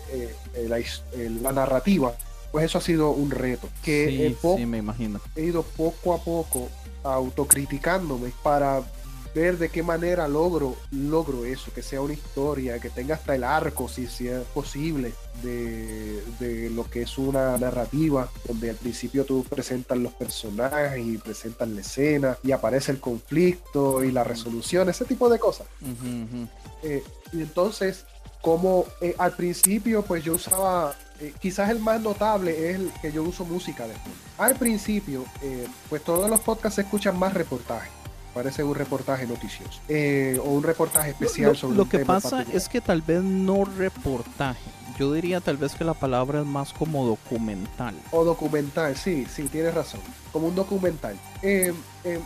la, 1.42 1.52
narrativa, 1.54 2.14
pues 2.52 2.66
eso 2.66 2.80
ha 2.80 2.82
sido 2.82 3.12
un 3.12 3.32
reto. 3.32 3.70
Que 3.84 4.36
sí, 4.42 4.66
me 4.66 4.80
imagino. 4.80 5.22
He 5.36 5.44
ido 5.44 5.64
poco 5.64 6.14
a 6.14 6.24
poco 6.24 6.70
autocriticándome 7.04 8.34
para 8.44 8.82
ver 9.34 9.58
de 9.58 9.70
qué 9.70 9.84
manera 9.84 10.28
logro, 10.28 10.76
logro 10.92 11.46
eso, 11.46 11.72
que 11.74 11.82
sea 11.82 12.02
una 12.02 12.14
historia, 12.14 12.80
que 12.80 12.90
tenga 12.90 13.16
hasta 13.16 13.36
el 13.36 13.44
arco, 13.44 13.88
si, 13.88 14.04
es 14.06 14.44
posible, 14.54 15.14
de, 15.44 16.24
de, 16.40 16.70
lo 16.70 16.90
que 16.90 17.04
es 17.04 17.18
una 17.18 17.58
narrativa, 17.58 18.30
donde 18.48 18.72
al 18.72 18.76
principio 18.76 19.26
tú 19.26 19.44
presentas 19.44 19.98
los 19.98 20.14
personajes 20.14 21.06
y 21.06 21.18
presentas 21.18 21.68
la 21.68 21.82
escena 21.82 22.38
y 22.44 22.52
aparece 22.52 22.92
el 22.92 23.00
conflicto 23.00 24.04
y 24.04 24.12
la 24.12 24.24
resolución, 24.24 24.90
ese 24.90 25.06
tipo 25.06 25.30
de 25.30 25.40
cosas. 25.40 25.68
Eh, 26.84 27.04
y 27.32 27.42
entonces, 27.42 28.06
como 28.42 28.86
eh, 29.02 29.16
al 29.18 29.34
principio, 29.34 30.02
pues 30.04 30.24
yo 30.24 30.34
usaba 30.34 30.96
eh, 31.20 31.34
quizás 31.40 31.70
el 31.70 31.80
más 31.80 32.02
notable 32.02 32.70
es 32.70 32.76
el 32.78 32.92
que 33.02 33.12
yo 33.12 33.24
uso 33.24 33.44
música 33.46 33.86
de 33.86 33.94
Al 34.38 34.56
principio, 34.56 35.26
pues 35.90 36.02
todos 36.04 36.30
los 36.30 36.40
podcasts 36.40 36.76
se 36.76 36.82
escuchan 36.82 37.20
más 37.20 37.34
reportajes 37.34 37.99
parece 38.34 38.64
un 38.64 38.76
reportaje 38.76 39.26
noticioso 39.26 39.80
eh, 39.88 40.40
o 40.44 40.50
un 40.50 40.64
reportaje 40.64 41.12
especial 41.12 41.56
sobre 41.56 41.78
lo 41.78 41.88
que 41.88 42.00
pasa 42.00 42.44
es 42.52 42.70
que 42.70 42.82
tal 42.82 43.02
vez 43.02 43.24
no 43.24 43.66
reportaje. 43.66 44.70
Yo 44.98 45.14
diría 45.14 45.40
tal 45.40 45.56
vez 45.56 45.76
que 45.76 45.86
la 45.86 45.94
palabra 45.94 46.42
es 46.42 46.46
más 46.46 46.74
como 46.74 47.06
documental. 47.06 47.96
O 48.12 48.26
documental 48.26 48.98
sí 48.98 49.26
sí 49.34 49.44
tienes 49.44 49.74
razón. 49.74 50.02
Como 50.34 50.48
un 50.48 50.56
documental. 50.56 51.18
Eh, 51.42 51.74
eh, 52.04 52.20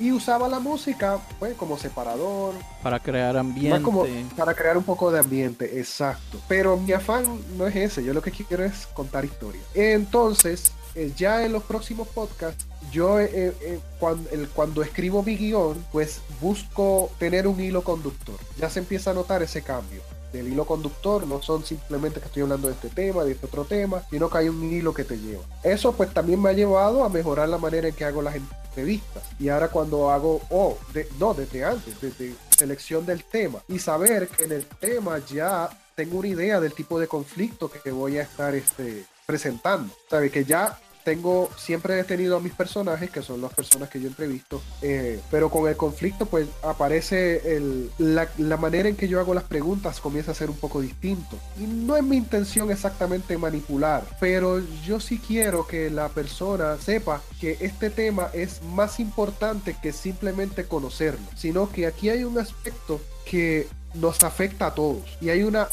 y 0.00 0.10
usaba 0.10 0.48
la 0.48 0.58
música 0.58 1.18
pues 1.38 1.54
como 1.54 1.78
separador. 1.78 2.54
Para 2.82 2.98
crear 2.98 3.36
ambiente 3.36 3.82
como 3.82 4.06
para 4.36 4.54
crear 4.54 4.76
un 4.76 4.84
poco 4.84 5.10
de 5.10 5.20
ambiente 5.20 5.78
exacto. 5.78 6.40
Pero 6.48 6.76
mi 6.78 6.92
afán 6.92 7.26
no 7.56 7.66
es 7.66 7.76
ese 7.76 8.02
yo 8.02 8.14
lo 8.14 8.22
que 8.22 8.30
quiero 8.30 8.64
es 8.64 8.86
contar 8.88 9.24
historias 9.24 9.64
entonces 9.74 10.72
ya 11.16 11.44
en 11.44 11.52
los 11.52 11.62
próximos 11.64 12.08
podcasts 12.08 12.66
yo 12.92 13.18
eh, 13.18 13.28
eh, 13.32 13.80
cuando, 13.98 14.30
cuando, 14.54 14.82
escribo 14.82 15.22
mi 15.22 15.36
guion, 15.36 15.84
pues 15.92 16.20
busco 16.40 17.10
tener 17.18 17.46
un 17.46 17.60
hilo 17.60 17.82
conductor. 17.82 18.36
Ya 18.58 18.70
se 18.70 18.80
empieza 18.80 19.10
a 19.10 19.14
notar 19.14 19.42
ese 19.42 19.62
cambio. 19.62 20.02
del 20.32 20.48
hilo 20.48 20.64
conductor 20.64 21.26
no 21.26 21.40
son 21.42 21.64
simplemente 21.64 22.20
que 22.20 22.26
estoy 22.26 22.42
hablando 22.42 22.68
de 22.68 22.74
este 22.74 22.88
tema, 22.88 23.22
de 23.24 23.32
este 23.32 23.46
otro 23.46 23.64
tema, 23.64 24.02
sino 24.10 24.28
que 24.28 24.38
hay 24.38 24.48
un 24.48 24.62
hilo 24.64 24.92
que 24.92 25.04
te 25.04 25.16
lleva. 25.16 25.44
Eso 25.62 25.92
pues 25.92 26.12
también 26.12 26.42
me 26.42 26.50
ha 26.50 26.52
llevado 26.52 27.04
a 27.04 27.08
mejorar 27.08 27.48
la 27.48 27.58
manera 27.58 27.88
en 27.88 27.94
que 27.94 28.04
hago 28.04 28.20
las 28.20 28.34
entrevistas. 28.34 29.22
Y 29.38 29.48
ahora 29.48 29.68
cuando 29.68 30.10
hago, 30.10 30.40
oh, 30.50 30.76
no, 31.18 31.34
desde 31.34 31.64
antes, 31.64 32.00
desde 32.00 32.34
selección 32.56 33.06
del 33.06 33.24
tema. 33.24 33.60
Y 33.68 33.78
saber 33.78 34.28
que 34.28 34.44
en 34.44 34.52
el 34.52 34.66
tema 34.66 35.18
ya 35.18 35.70
tengo 35.94 36.18
una 36.18 36.28
idea 36.28 36.60
del 36.60 36.72
tipo 36.72 36.98
de 36.98 37.06
conflicto 37.06 37.70
que 37.70 37.92
voy 37.92 38.18
a 38.18 38.22
estar 38.22 38.54
este, 38.54 39.04
presentando. 39.26 39.94
Sabe 40.08 40.30
que 40.30 40.44
ya 40.44 40.78
tengo, 41.04 41.50
siempre 41.56 42.00
he 42.00 42.04
tenido 42.04 42.36
a 42.36 42.40
mis 42.40 42.54
personajes, 42.54 43.10
que 43.10 43.22
son 43.22 43.40
las 43.42 43.52
personas 43.52 43.90
que 43.90 44.00
yo 44.00 44.08
entrevisto, 44.08 44.62
eh, 44.82 45.20
pero 45.30 45.50
con 45.50 45.68
el 45.68 45.76
conflicto 45.76 46.26
pues 46.26 46.48
aparece 46.62 47.60
la, 47.98 48.28
la, 48.38 48.56
manera 48.56 48.88
en 48.88 48.96
que 48.96 49.06
yo 49.06 49.20
hago 49.20 49.34
las 49.34 49.44
preguntas 49.44 50.00
comienza 50.00 50.32
a 50.32 50.34
ser 50.34 50.50
un 50.50 50.56
poco 50.56 50.80
distinto. 50.80 51.38
Y 51.60 51.64
no 51.66 51.96
es 51.96 52.02
mi 52.02 52.16
intención 52.16 52.70
exactamente 52.70 53.36
manipular, 53.36 54.04
pero 54.18 54.60
yo 54.84 54.98
sí 54.98 55.18
quiero 55.18 55.66
que 55.66 55.90
la 55.90 56.08
persona 56.08 56.78
sepa 56.78 57.20
que 57.38 57.58
este 57.60 57.90
tema 57.90 58.30
es 58.32 58.62
más 58.62 58.98
importante 58.98 59.76
que 59.80 59.92
simplemente 59.92 60.64
conocerlo, 60.64 61.26
sino 61.36 61.70
que 61.70 61.86
aquí 61.86 62.08
hay 62.08 62.24
un 62.24 62.38
aspecto 62.38 63.00
que 63.26 63.68
nos 63.94 64.22
afecta 64.24 64.66
a 64.66 64.74
todos. 64.74 65.02
Y 65.20 65.30
hay, 65.30 65.42
una, 65.42 65.68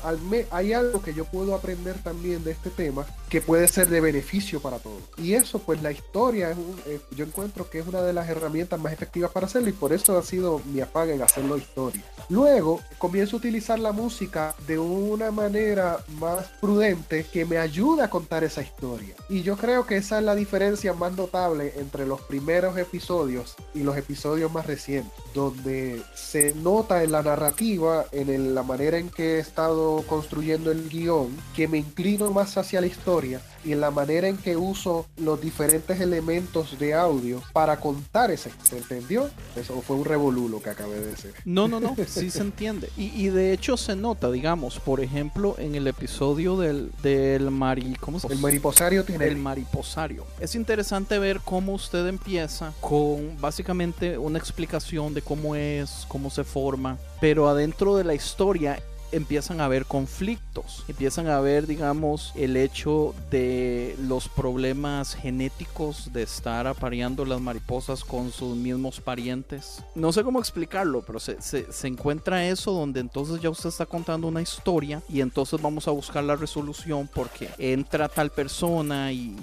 hay 0.52 0.74
algo 0.74 1.02
que 1.02 1.14
yo 1.14 1.26
puedo 1.26 1.56
aprender 1.56 1.98
también 2.04 2.44
de 2.44 2.52
este 2.52 2.70
tema 2.70 3.06
que 3.30 3.42
puede 3.42 3.68
ser 3.68 3.90
de 3.90 4.02
beneficio 4.02 4.62
para 4.62 4.80
todos. 4.80 5.02
Y 5.18 5.34
eso, 5.34 5.60
pues 5.60 5.82
la 5.82 5.92
historia, 5.92 6.52
es 6.52 6.58
eh, 6.86 7.00
yo 7.16 7.26
encuentro 7.26 7.70
que 7.70 7.80
es 7.80 7.88
una 7.88 8.02
de 8.02 8.14
las 8.14 8.30
herramientas 8.30 8.80
más 8.80 8.94
efectivas 8.94 9.32
para 9.32 9.46
hacerlo 9.46 9.70
y 9.70 9.74
por 9.74 9.94
eso 9.94 10.18
ha 10.18 10.24
sido 10.24 10.62
mi 10.66 10.82
afán 10.82 11.10
en 11.10 11.22
hacerlo 11.22 11.58
historia. 11.58 12.04
Luego, 12.30 12.80
comienzo 12.98 13.36
a 13.36 13.40
utilizar 13.40 13.80
la 13.80 13.92
música 13.92 14.56
de 14.68 14.78
una 14.80 15.32
manera 15.32 16.00
más 16.20 16.48
prudente 16.60 17.26
que 17.26 17.46
me 17.46 17.58
ayuda 17.58 18.06
a 18.06 18.10
contar 18.10 18.44
esa 18.44 18.62
historia. 18.62 19.16
Y 19.30 19.44
yo 19.44 19.58
creo 19.58 19.86
que 19.86 19.98
esa 19.98 20.20
es 20.20 20.26
la 20.26 20.36
diferencia 20.36 20.94
más 20.94 21.14
notable 21.14 21.74
entre 21.78 22.06
los 22.06 22.22
primeros 22.22 22.78
episodios 22.78 23.56
y 23.74 23.84
los 23.84 23.98
episodios 23.98 24.52
más 24.52 24.66
recientes, 24.66 25.12
donde 25.34 26.02
se 26.16 26.54
nota 26.56 27.04
en 27.04 27.12
la 27.12 27.22
narrativa 27.22 28.06
en 28.12 28.56
la 28.56 28.64
manera 28.64 28.98
en 28.98 29.10
que 29.10 29.36
he 29.36 29.40
estado 29.40 30.04
construyendo 30.08 30.72
el 30.72 30.90
guion, 30.90 31.36
que 31.56 31.68
me 31.68 31.78
inclino 31.78 32.32
más 32.32 32.58
hacia 32.58 32.82
la 32.82 32.88
historia 32.88 33.42
y 33.64 33.72
en 33.72 33.82
la 33.82 33.92
manera 33.92 34.28
en 34.28 34.38
que 34.38 34.58
uso 34.58 35.06
los 35.18 35.40
diferentes 35.40 36.00
elementos 36.00 36.78
de 36.80 36.94
audio 36.94 37.42
para 37.54 37.80
contar 37.80 38.32
ese. 38.32 38.52
¿Se 38.64 38.78
entendió? 38.78 39.30
Eso 39.56 39.82
fue 39.82 39.96
un 39.98 40.06
revolulo 40.06 40.62
que 40.62 40.70
acabé 40.70 41.00
de 41.00 41.06
decir. 41.08 41.34
No, 41.46 41.68
no, 41.68 41.80
no, 41.80 41.96
sí 42.08 42.30
se 42.30 42.42
entiende. 42.42 42.90
Y, 42.98 43.28
de 43.28 43.54
hecho 43.54 43.78
se 43.78 43.96
nota, 43.96 44.32
digamos, 44.32 44.80
por 44.80 45.00
ejemplo, 45.00 45.56
en 45.58 45.76
el 45.76 45.88
episodio 45.88 46.58
del, 46.58 46.92
del 47.02 47.52
mari, 47.52 47.96
¿cómo 48.00 48.20
se? 48.20 48.28
El 48.28 48.40
mariposario 48.40 49.06
tiene. 49.06 49.26
El 49.26 49.38
mariposario. 49.38 50.26
Es 50.40 50.56
interesante 50.56 51.20
ver 51.20 51.40
cómo 51.44 51.74
usted 51.74 52.08
empieza 52.08 52.74
con 52.82 53.40
básicamente 53.40 54.18
una 54.18 54.40
explicación 54.40 55.14
de 55.14 55.22
cómo 55.22 55.56
es, 55.56 56.06
cómo 56.08 56.30
se 56.30 56.44
forma, 56.44 56.98
pero 57.20 57.48
adentro 57.48 57.96
de 57.96 58.01
la 58.04 58.14
historia 58.14 58.80
empiezan 59.12 59.62
a 59.62 59.66
haber 59.66 59.86
conflictos, 59.86 60.84
empiezan 60.88 61.28
a 61.28 61.38
haber, 61.38 61.68
digamos, 61.68 62.32
el 62.36 62.58
hecho 62.58 63.14
de 63.30 63.96
los 64.00 64.30
problemas 64.30 65.16
genéticos 65.16 66.12
de 66.14 66.24
estar 66.24 66.68
apareando 66.68 67.26
las 67.26 67.42
mariposas 67.42 68.04
con 68.04 68.32
sus 68.32 68.56
mismos 68.56 69.00
parientes. 69.00 69.84
No 69.96 70.12
sé 70.12 70.24
cómo 70.24 70.40
explicarlo, 70.40 71.04
pero 71.06 71.20
se, 71.20 71.66
encuentra 71.84 72.46
eso 72.48 72.72
donde 72.72 73.00
entonces 73.00 73.42
ya 73.42 73.50
usted 73.50 73.70
está 73.70 73.86
contando 73.86 74.28
una 74.28 74.42
historia 74.42 75.02
y 75.10 75.22
entonces 75.22 75.62
vamos 75.62 75.88
a 75.88 75.92
buscar 75.92 76.24
la 76.24 76.36
resolución 76.36 77.10
porque 77.14 77.50
entra 77.58 78.08
tal 78.08 78.32
persona 78.32 79.12
y, 79.12 79.36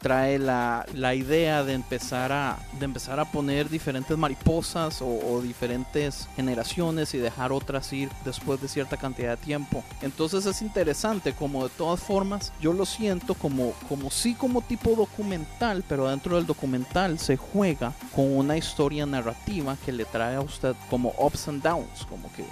trae 0.00 0.38
la, 0.38 1.14
idea 1.14 1.62
de 1.62 1.74
empezar, 1.74 2.32
a, 2.32 2.58
de 2.78 2.84
empezar 2.84 3.20
a 3.20 3.30
poner 3.30 3.68
diferentes 3.70 4.16
mariposas 4.18 5.00
o, 5.00 5.06
o 5.06 5.40
diferentes 5.40 6.28
generaciones 6.34 7.14
y 7.14 7.18
dejar 7.18 7.52
otras 7.52 7.92
ir 7.92 8.10
después 8.24 8.60
de 8.60 8.68
cierta 8.68 8.96
cantidad 9.04 9.36
de 9.36 9.44
tiempo. 9.44 9.84
Entonces 10.00 10.46
es 10.46 10.62
interesante 10.62 11.34
como 11.34 11.64
de 11.64 11.70
todas 11.76 12.00
formas 12.00 12.52
yo 12.58 12.72
lo 12.72 12.86
siento 12.86 13.34
como, 13.34 13.72
como 13.86 14.10
sí 14.10 14.34
como 14.34 14.62
tipo 14.62 14.94
documental, 14.96 15.84
pero 15.86 16.08
dentro 16.08 16.36
del 16.36 16.46
documental 16.46 17.18
se 17.18 17.36
juega 17.36 17.92
con 18.14 18.34
una 18.34 18.56
historia 18.56 19.04
narrativa 19.04 19.76
que 19.84 19.92
le 19.92 20.06
trae 20.06 20.36
a 20.36 20.40
usted 20.40 20.74
como 20.88 21.12
ups 21.18 21.48
and 21.48 21.62
downs, 21.62 22.06
como 22.08 22.32
que 22.32 22.44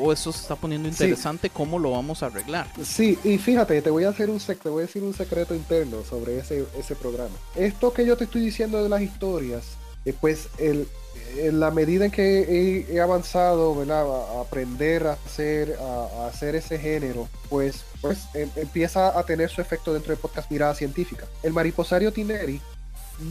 o 0.00 0.12
eso 0.12 0.32
se 0.32 0.42
está 0.42 0.56
poniendo 0.56 0.88
interesante, 0.88 1.48
¿cómo 1.48 1.78
lo 1.78 1.92
vamos 1.92 2.22
a 2.22 2.26
arreglar? 2.26 2.66
Sí, 2.82 3.18
y 3.24 3.38
fíjate, 3.38 3.80
te 3.80 3.90
voy 3.90 4.04
a 4.04 4.10
hacer 4.10 4.30
un 4.30 4.38
te 4.38 4.68
voy 4.68 4.82
a 4.82 4.86
decir 4.86 5.02
un 5.02 5.14
secreto 5.14 5.54
interno 5.54 6.04
sobre 6.04 6.38
ese, 6.38 6.64
ese 6.76 6.96
programa. 6.96 7.34
Esto 7.54 7.92
que 7.92 8.04
yo 8.04 8.16
te 8.16 8.24
estoy 8.24 8.42
diciendo 8.42 8.82
de 8.82 8.88
las 8.88 9.02
historias, 9.02 9.64
eh, 10.04 10.14
pues 10.20 10.48
el, 10.58 10.88
en 11.36 11.60
la 11.60 11.70
medida 11.70 12.06
en 12.06 12.10
que 12.10 12.84
he, 12.90 13.00
avanzado, 13.00 13.76
A 13.90 14.40
aprender 14.40 15.06
a 15.06 15.12
hacer, 15.12 15.76
a, 15.80 16.26
hacer 16.26 16.54
ese 16.54 16.78
género, 16.78 17.28
pues, 17.48 17.84
pues 18.00 18.26
em, 18.34 18.48
empieza 18.56 19.18
a 19.18 19.22
tener 19.24 19.50
su 19.50 19.60
efecto 19.60 19.92
dentro 19.92 20.10
del 20.10 20.18
podcast 20.18 20.50
Mirada 20.50 20.74
Científica. 20.74 21.26
El 21.42 21.52
Mariposario 21.52 22.12
Tineri 22.12 22.60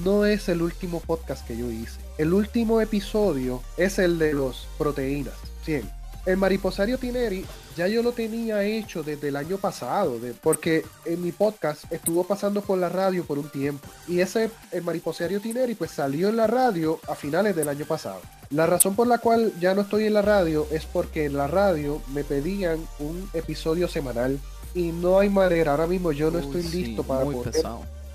no 0.04 0.26
es 0.26 0.50
el 0.50 0.62
último 0.62 1.00
podcast 1.00 1.46
que 1.48 1.58
yo 1.58 1.72
hice. 1.72 2.00
El 2.18 2.34
último 2.34 2.82
episodio 2.82 3.62
es 3.78 4.00
el 4.00 4.20
de 4.20 4.34
los 4.34 4.68
proteínas. 4.78 5.36
100 5.64 5.97
el 6.28 6.36
mariposario 6.36 6.98
Tineri 6.98 7.46
ya 7.78 7.88
yo 7.88 8.04
lo 8.04 8.12
tenía 8.12 8.64
hecho 8.64 9.02
desde 9.02 9.30
el 9.30 9.38
año 9.38 9.58
pasado, 9.58 10.20
porque 10.44 10.84
en 11.06 11.22
mi 11.22 11.32
podcast 11.32 11.92
estuvo 11.92 12.26
pasando 12.26 12.62
por 12.62 12.78
la 12.78 12.90
radio 12.90 13.24
por 13.24 13.40
un 13.40 13.50
tiempo. 13.50 13.88
Y 14.08 14.20
ese, 14.20 14.50
el 14.72 14.84
mariposario 14.84 15.40
Tineri, 15.40 15.76
pues 15.76 15.92
salió 15.92 16.28
en 16.28 16.36
la 16.36 16.48
radio 16.48 17.00
a 17.08 17.16
finales 17.16 17.56
del 17.56 17.70
año 17.70 17.86
pasado. 17.86 18.20
La 18.50 18.66
razón 18.66 18.96
por 18.96 19.08
la 19.08 19.20
cual 19.20 19.54
ya 19.60 19.74
no 19.74 19.82
estoy 19.82 20.06
en 20.06 20.16
la 20.16 20.22
radio 20.22 20.68
es 20.72 20.86
porque 20.86 21.26
en 21.26 21.38
la 21.38 21.48
radio 21.48 22.02
me 22.14 22.24
pedían 22.24 22.80
un 23.00 23.30
episodio 23.34 23.88
semanal 23.88 24.40
y 24.74 24.92
no 24.92 25.20
hay 25.20 25.30
manera. 25.30 25.72
Ahora 25.72 25.88
mismo 25.88 26.12
yo 26.12 26.30
no 26.30 26.40
estoy 26.40 26.64
listo 26.64 27.04
para 27.04 27.24
poder 27.24 27.54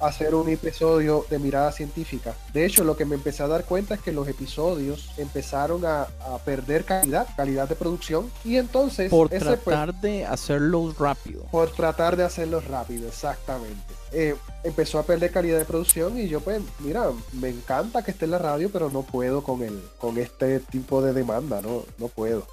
hacer 0.03 0.35
un 0.35 0.49
episodio 0.49 1.25
de 1.31 1.38
mirada 1.38 1.73
científica. 1.73 2.35
De 2.53 2.67
hecho, 2.67 2.85
lo 2.85 2.97
que 2.97 3.05
me 3.05 3.15
empecé 3.15 3.43
a 3.43 3.49
dar 3.49 3.65
cuenta 3.65 3.95
es 3.95 4.01
que 4.01 4.12
los 4.12 4.29
episodios 4.29 5.11
empezaron 5.17 5.85
a, 5.85 6.09
perder 6.45 6.85
calidad, 6.85 7.27
calidad 7.37 7.69
de 7.69 7.77
producción. 7.77 8.31
Y 8.45 8.57
entonces... 8.57 9.11
Por 9.11 9.29
tratar 9.29 9.95
de 10.01 10.27
hacerlos 10.27 10.99
rápido. 10.99 11.45
Por 11.51 11.71
tratar 11.71 12.17
de 12.17 12.25
hacerlos 12.25 12.67
rápido, 12.67 13.09
exactamente. 13.09 14.02
Eh, 14.12 14.35
empezó 14.64 14.98
a 14.98 15.05
perder 15.05 15.33
calidad 15.33 15.59
de 15.59 15.64
producción 15.64 16.18
y 16.18 16.29
yo 16.29 16.40
pues, 16.40 16.61
mira, 16.81 17.11
me 17.33 17.48
encanta 17.48 18.05
que 18.05 18.11
esté 18.11 18.27
en 18.27 18.33
la 18.33 18.38
radio, 18.38 18.70
pero 18.70 18.90
no 18.90 19.03
puedo 19.03 19.42
con 19.42 19.62
el, 19.62 19.83
con 19.98 20.18
este 20.18 20.61
tipo 20.61 21.03
de 21.03 21.12
demanda, 21.12 21.61
no, 21.62 21.85
no 21.98 22.09
puedo. 22.09 22.46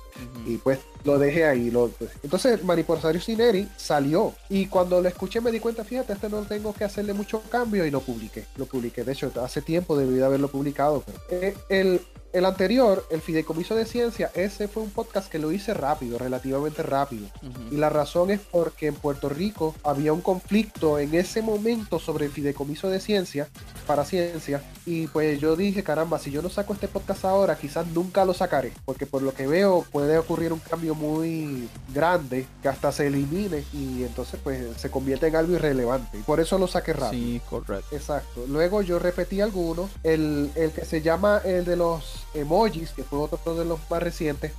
Y 0.46 0.58
pues 0.58 0.80
lo 1.04 1.18
dejé 1.18 1.46
ahí. 1.46 1.72
Lo, 1.72 1.90
pues. 1.90 2.12
Entonces 2.24 2.64
Mariposario 2.64 3.22
Cineri 3.22 3.68
salió. 3.78 4.34
Y 4.50 4.68
cuando 4.68 5.02
lo 5.02 5.08
escuché 5.08 5.42
me 5.42 5.52
di 5.52 5.60
cuenta, 5.60 5.84
fíjate, 5.84 6.14
este 6.14 6.30
no 6.30 6.42
tengo 6.42 6.74
que 6.74 6.84
hacerle 6.84 7.14
mucho 7.14 7.42
cambio 7.50 7.86
y 7.86 7.92
lo 7.92 8.02
publiqué. 8.02 8.46
Lo 8.58 8.66
publiqué. 8.66 9.04
De 9.04 9.14
hecho, 9.14 9.32
hace 9.42 9.62
tiempo 9.62 9.98
debí 9.98 10.16
de 10.16 10.26
haberlo 10.26 10.50
publicado. 10.50 11.04
Pero, 11.06 11.46
eh, 11.46 11.56
el, 11.70 12.02
el 12.32 12.46
anterior, 12.46 13.06
el 13.10 13.22
Fideicomiso 13.22 13.76
de 13.76 13.86
Ciencia, 13.86 14.32
ese 14.36 14.68
fue 14.68 14.84
un 14.84 14.92
podcast 14.92 15.30
que 15.30 15.40
lo 15.40 15.52
hice 15.52 15.74
rápido, 15.74 16.18
relativamente 16.18 16.84
rápido. 16.84 17.28
Y 17.72 17.78
la 17.78 17.90
razón 17.90 18.30
es 18.30 18.40
porque 18.40 18.88
en 18.88 18.96
Puerto 18.96 19.30
Rico 19.30 19.76
había 19.84 20.14
un 20.14 20.22
conflicto 20.22 21.00
en 21.00 21.16
ese 21.16 21.42
momento 21.42 22.00
sobre 22.00 22.26
el 22.26 22.32
Fideicomiso 22.32 22.90
de 22.90 23.00
Ciencia, 23.00 23.48
para 23.88 24.06
ciencia. 24.06 24.62
Y 24.86 25.08
pues 25.08 25.40
yo 25.40 25.56
dije, 25.56 25.84
caramba, 25.84 26.20
si 26.20 26.32
yo 26.32 26.42
no 26.42 26.50
saco 26.50 26.74
este 26.74 26.88
podcast 26.88 27.26
ahora, 27.26 27.58
quizás 27.58 27.88
nunca 27.88 28.26
lo 28.26 28.34
sacaré. 28.34 28.74
Porque 28.86 29.06
por 29.06 29.22
lo 29.22 29.34
que 29.34 29.48
veo 29.48 29.86
puede 29.92 30.18
ocurrir 30.18 30.54
un 30.54 30.60
cambio 30.60 30.94
muy 30.96 31.68
grande 31.94 32.46
que 32.62 32.70
hasta 32.70 32.92
se 32.92 33.08
elimine 33.08 33.64
y 33.74 34.04
entonces 34.04 34.40
pues 34.44 34.78
se 34.78 34.92
convierte 34.92 35.28
en 35.28 35.36
algo 35.36 35.54
irrelevante. 35.54 36.18
Y 36.18 36.22
por 36.22 36.40
eso 36.40 36.58
lo 36.58 36.68
saqué 36.68 36.94
rápido. 36.94 37.24
Sí, 37.24 37.42
correcto. 37.50 37.96
Exacto. 37.96 38.46
Luego 38.48 38.82
yo 38.82 39.00
repetí 39.00 39.42
algunos. 39.42 39.90
El, 40.04 40.52
el 40.56 40.72
que 40.72 40.86
se 40.86 41.02
llama 41.02 41.42
el 41.44 41.66
de 41.66 41.76
los 41.76 42.20
emojis, 42.34 42.92
que 42.92 43.04
fue 43.04 43.20
otro 43.20 43.56
de 43.56 43.66
los 43.66 43.80
más 43.90 44.02
recientes. 44.02 44.54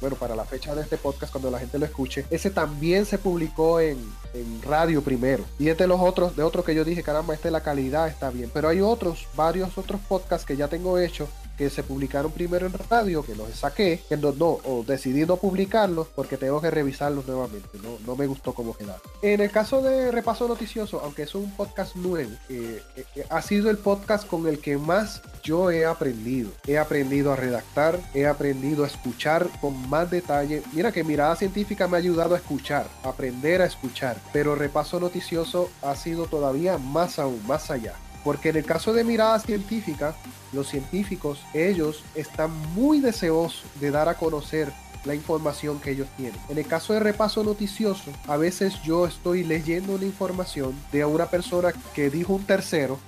Bueno, 0.00 0.16
para 0.16 0.36
la 0.36 0.44
fecha 0.44 0.74
de 0.74 0.82
este 0.82 0.96
podcast, 0.96 1.32
cuando 1.32 1.50
la 1.50 1.58
gente 1.58 1.78
lo 1.78 1.86
escuche, 1.86 2.26
ese 2.30 2.50
también 2.50 3.06
se 3.06 3.18
publicó 3.18 3.80
en, 3.80 3.98
en 4.34 4.62
radio 4.62 5.02
primero. 5.02 5.44
Y 5.58 5.68
es 5.68 5.78
de 5.78 5.86
los 5.86 6.00
otros, 6.00 6.36
de 6.36 6.42
otros 6.42 6.64
que 6.64 6.74
yo 6.74 6.84
dije, 6.84 7.02
caramba, 7.02 7.34
este 7.34 7.50
la 7.50 7.62
calidad 7.62 8.08
está 8.08 8.30
bien. 8.30 8.50
Pero 8.52 8.68
hay 8.68 8.80
otros, 8.80 9.26
varios 9.34 9.76
otros 9.76 10.00
podcasts 10.08 10.46
que 10.46 10.56
ya 10.56 10.68
tengo 10.68 10.98
hechos 10.98 11.28
que 11.58 11.68
se 11.70 11.82
publicaron 11.82 12.30
primero 12.30 12.66
en 12.66 12.72
radio, 12.88 13.24
que 13.24 13.34
los 13.34 13.50
saqué, 13.50 14.00
que 14.08 14.16
no, 14.16 14.32
no 14.32 14.58
o 14.64 14.84
decidí 14.86 15.26
no 15.26 15.36
publicarlos 15.36 16.06
porque 16.14 16.36
tengo 16.36 16.60
que 16.60 16.70
revisarlos 16.70 17.26
nuevamente, 17.26 17.78
no, 17.82 17.98
no 18.06 18.16
me 18.16 18.26
gustó 18.26 18.54
cómo 18.54 18.76
quedaron. 18.76 19.00
En 19.20 19.40
el 19.40 19.50
caso 19.50 19.82
de 19.82 20.12
Repaso 20.12 20.46
Noticioso, 20.46 21.00
aunque 21.00 21.22
es 21.22 21.34
un 21.34 21.50
podcast 21.56 21.96
nuevo, 21.96 22.30
eh, 22.48 22.80
eh, 22.96 23.04
eh, 23.16 23.26
ha 23.28 23.42
sido 23.42 23.70
el 23.70 23.78
podcast 23.78 24.26
con 24.26 24.46
el 24.46 24.60
que 24.60 24.78
más 24.78 25.20
yo 25.42 25.70
he 25.70 25.84
aprendido. 25.84 26.50
He 26.66 26.78
aprendido 26.78 27.32
a 27.32 27.36
redactar, 27.36 27.98
he 28.14 28.26
aprendido 28.26 28.84
a 28.84 28.86
escuchar 28.86 29.48
con 29.60 29.88
más 29.88 30.10
detalle. 30.10 30.62
Mira 30.72 30.92
que 30.92 31.02
mirada 31.02 31.34
científica 31.36 31.88
me 31.88 31.96
ha 31.96 32.00
ayudado 32.00 32.34
a 32.34 32.38
escuchar, 32.38 32.86
aprender 33.02 33.62
a 33.62 33.66
escuchar, 33.66 34.16
pero 34.32 34.54
Repaso 34.54 35.00
Noticioso 35.00 35.70
ha 35.82 35.96
sido 35.96 36.26
todavía 36.26 36.78
más 36.78 37.18
aún, 37.18 37.44
más 37.46 37.70
allá. 37.70 37.94
Porque 38.24 38.50
en 38.50 38.56
el 38.56 38.64
caso 38.64 38.92
de 38.92 39.04
mirada 39.04 39.38
científica, 39.38 40.14
los 40.52 40.68
científicos, 40.68 41.40
ellos 41.54 42.02
están 42.14 42.50
muy 42.74 43.00
deseosos 43.00 43.64
de 43.80 43.90
dar 43.90 44.08
a 44.08 44.14
conocer 44.14 44.72
la 45.04 45.14
información 45.14 45.80
que 45.80 45.92
ellos 45.92 46.08
tienen. 46.16 46.38
En 46.48 46.58
el 46.58 46.66
caso 46.66 46.92
de 46.92 47.00
repaso 47.00 47.42
noticioso, 47.44 48.10
a 48.26 48.36
veces 48.36 48.82
yo 48.82 49.06
estoy 49.06 49.44
leyendo 49.44 49.94
una 49.94 50.04
información 50.04 50.74
de 50.92 51.04
una 51.04 51.26
persona 51.26 51.72
que 51.94 52.10
dijo 52.10 52.34
un 52.34 52.44
tercero 52.44 52.98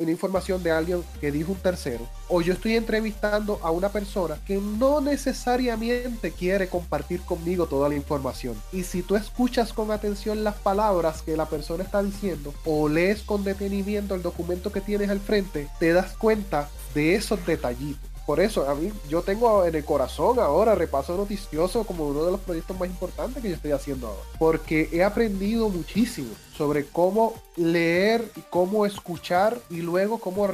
una 0.00 0.10
información 0.10 0.62
de 0.62 0.70
alguien 0.70 1.02
que 1.20 1.30
dijo 1.30 1.52
un 1.52 1.58
tercero, 1.58 2.06
o 2.28 2.42
yo 2.42 2.52
estoy 2.52 2.76
entrevistando 2.76 3.58
a 3.62 3.70
una 3.70 3.88
persona 3.90 4.38
que 4.46 4.56
no 4.56 5.00
necesariamente 5.00 6.32
quiere 6.32 6.68
compartir 6.68 7.20
conmigo 7.22 7.66
toda 7.66 7.88
la 7.88 7.94
información. 7.94 8.54
Y 8.72 8.84
si 8.84 9.02
tú 9.02 9.16
escuchas 9.16 9.72
con 9.72 9.90
atención 9.90 10.44
las 10.44 10.56
palabras 10.56 11.22
que 11.22 11.36
la 11.36 11.46
persona 11.46 11.84
está 11.84 12.02
diciendo, 12.02 12.54
o 12.64 12.88
lees 12.88 13.22
con 13.22 13.44
detenimiento 13.44 14.14
el 14.14 14.22
documento 14.22 14.72
que 14.72 14.80
tienes 14.80 15.10
al 15.10 15.20
frente, 15.20 15.68
te 15.78 15.92
das 15.92 16.16
cuenta 16.16 16.68
de 16.94 17.14
esos 17.14 17.44
detallitos 17.46 18.07
por 18.28 18.40
eso, 18.40 18.68
a 18.68 18.74
mí, 18.74 18.92
yo 19.08 19.22
tengo 19.22 19.64
en 19.64 19.74
el 19.74 19.86
corazón 19.86 20.38
ahora 20.38 20.74
repaso 20.74 21.16
noticioso 21.16 21.84
como 21.84 22.06
uno 22.06 22.26
de 22.26 22.32
los 22.32 22.40
proyectos 22.42 22.78
más 22.78 22.86
importantes 22.86 23.42
que 23.42 23.48
yo 23.48 23.54
estoy 23.54 23.70
haciendo 23.70 24.08
ahora. 24.08 24.20
Porque 24.38 24.90
he 24.92 25.02
aprendido 25.02 25.70
muchísimo 25.70 26.28
sobre 26.54 26.84
cómo 26.84 27.32
leer, 27.56 28.30
cómo 28.50 28.84
escuchar 28.84 29.58
y 29.70 29.80
luego 29.80 30.18
cómo 30.18 30.46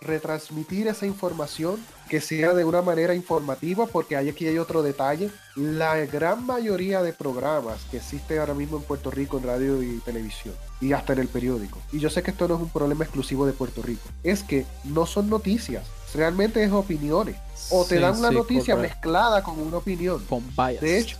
retransmitir 0.00 0.88
esa 0.88 1.06
información 1.06 1.78
que 2.08 2.20
sea 2.20 2.54
de 2.54 2.64
una 2.64 2.82
manera 2.82 3.14
informativa, 3.14 3.86
porque 3.86 4.16
hay 4.16 4.28
aquí 4.28 4.48
hay 4.48 4.58
otro 4.58 4.82
detalle. 4.82 5.30
La 5.54 5.94
gran 6.06 6.44
mayoría 6.44 7.02
de 7.02 7.12
programas 7.12 7.84
que 7.90 7.98
existen 7.98 8.40
ahora 8.40 8.54
mismo 8.54 8.78
en 8.78 8.82
Puerto 8.82 9.12
Rico 9.12 9.38
en 9.38 9.44
radio 9.44 9.80
y 9.80 9.98
televisión 10.00 10.54
y 10.80 10.92
hasta 10.92 11.12
en 11.12 11.20
el 11.20 11.28
periódico, 11.28 11.78
y 11.92 12.00
yo 12.00 12.10
sé 12.10 12.24
que 12.24 12.32
esto 12.32 12.48
no 12.48 12.56
es 12.56 12.60
un 12.60 12.70
problema 12.70 13.04
exclusivo 13.04 13.46
de 13.46 13.52
Puerto 13.52 13.80
Rico, 13.82 14.02
es 14.24 14.42
que 14.42 14.66
no 14.82 15.06
son 15.06 15.30
noticias, 15.30 15.86
realmente 16.14 16.62
es 16.62 16.72
opiniones. 16.72 17.36
O 17.70 17.84
te 17.84 17.98
dan 17.98 18.18
una 18.18 18.30
noticia 18.30 18.76
mezclada 18.76 19.42
con 19.42 19.58
una 19.58 19.78
opinión. 19.78 20.24
Con 20.28 20.44
bias. 20.56 20.80
De 20.80 20.98
hecho, 20.98 21.16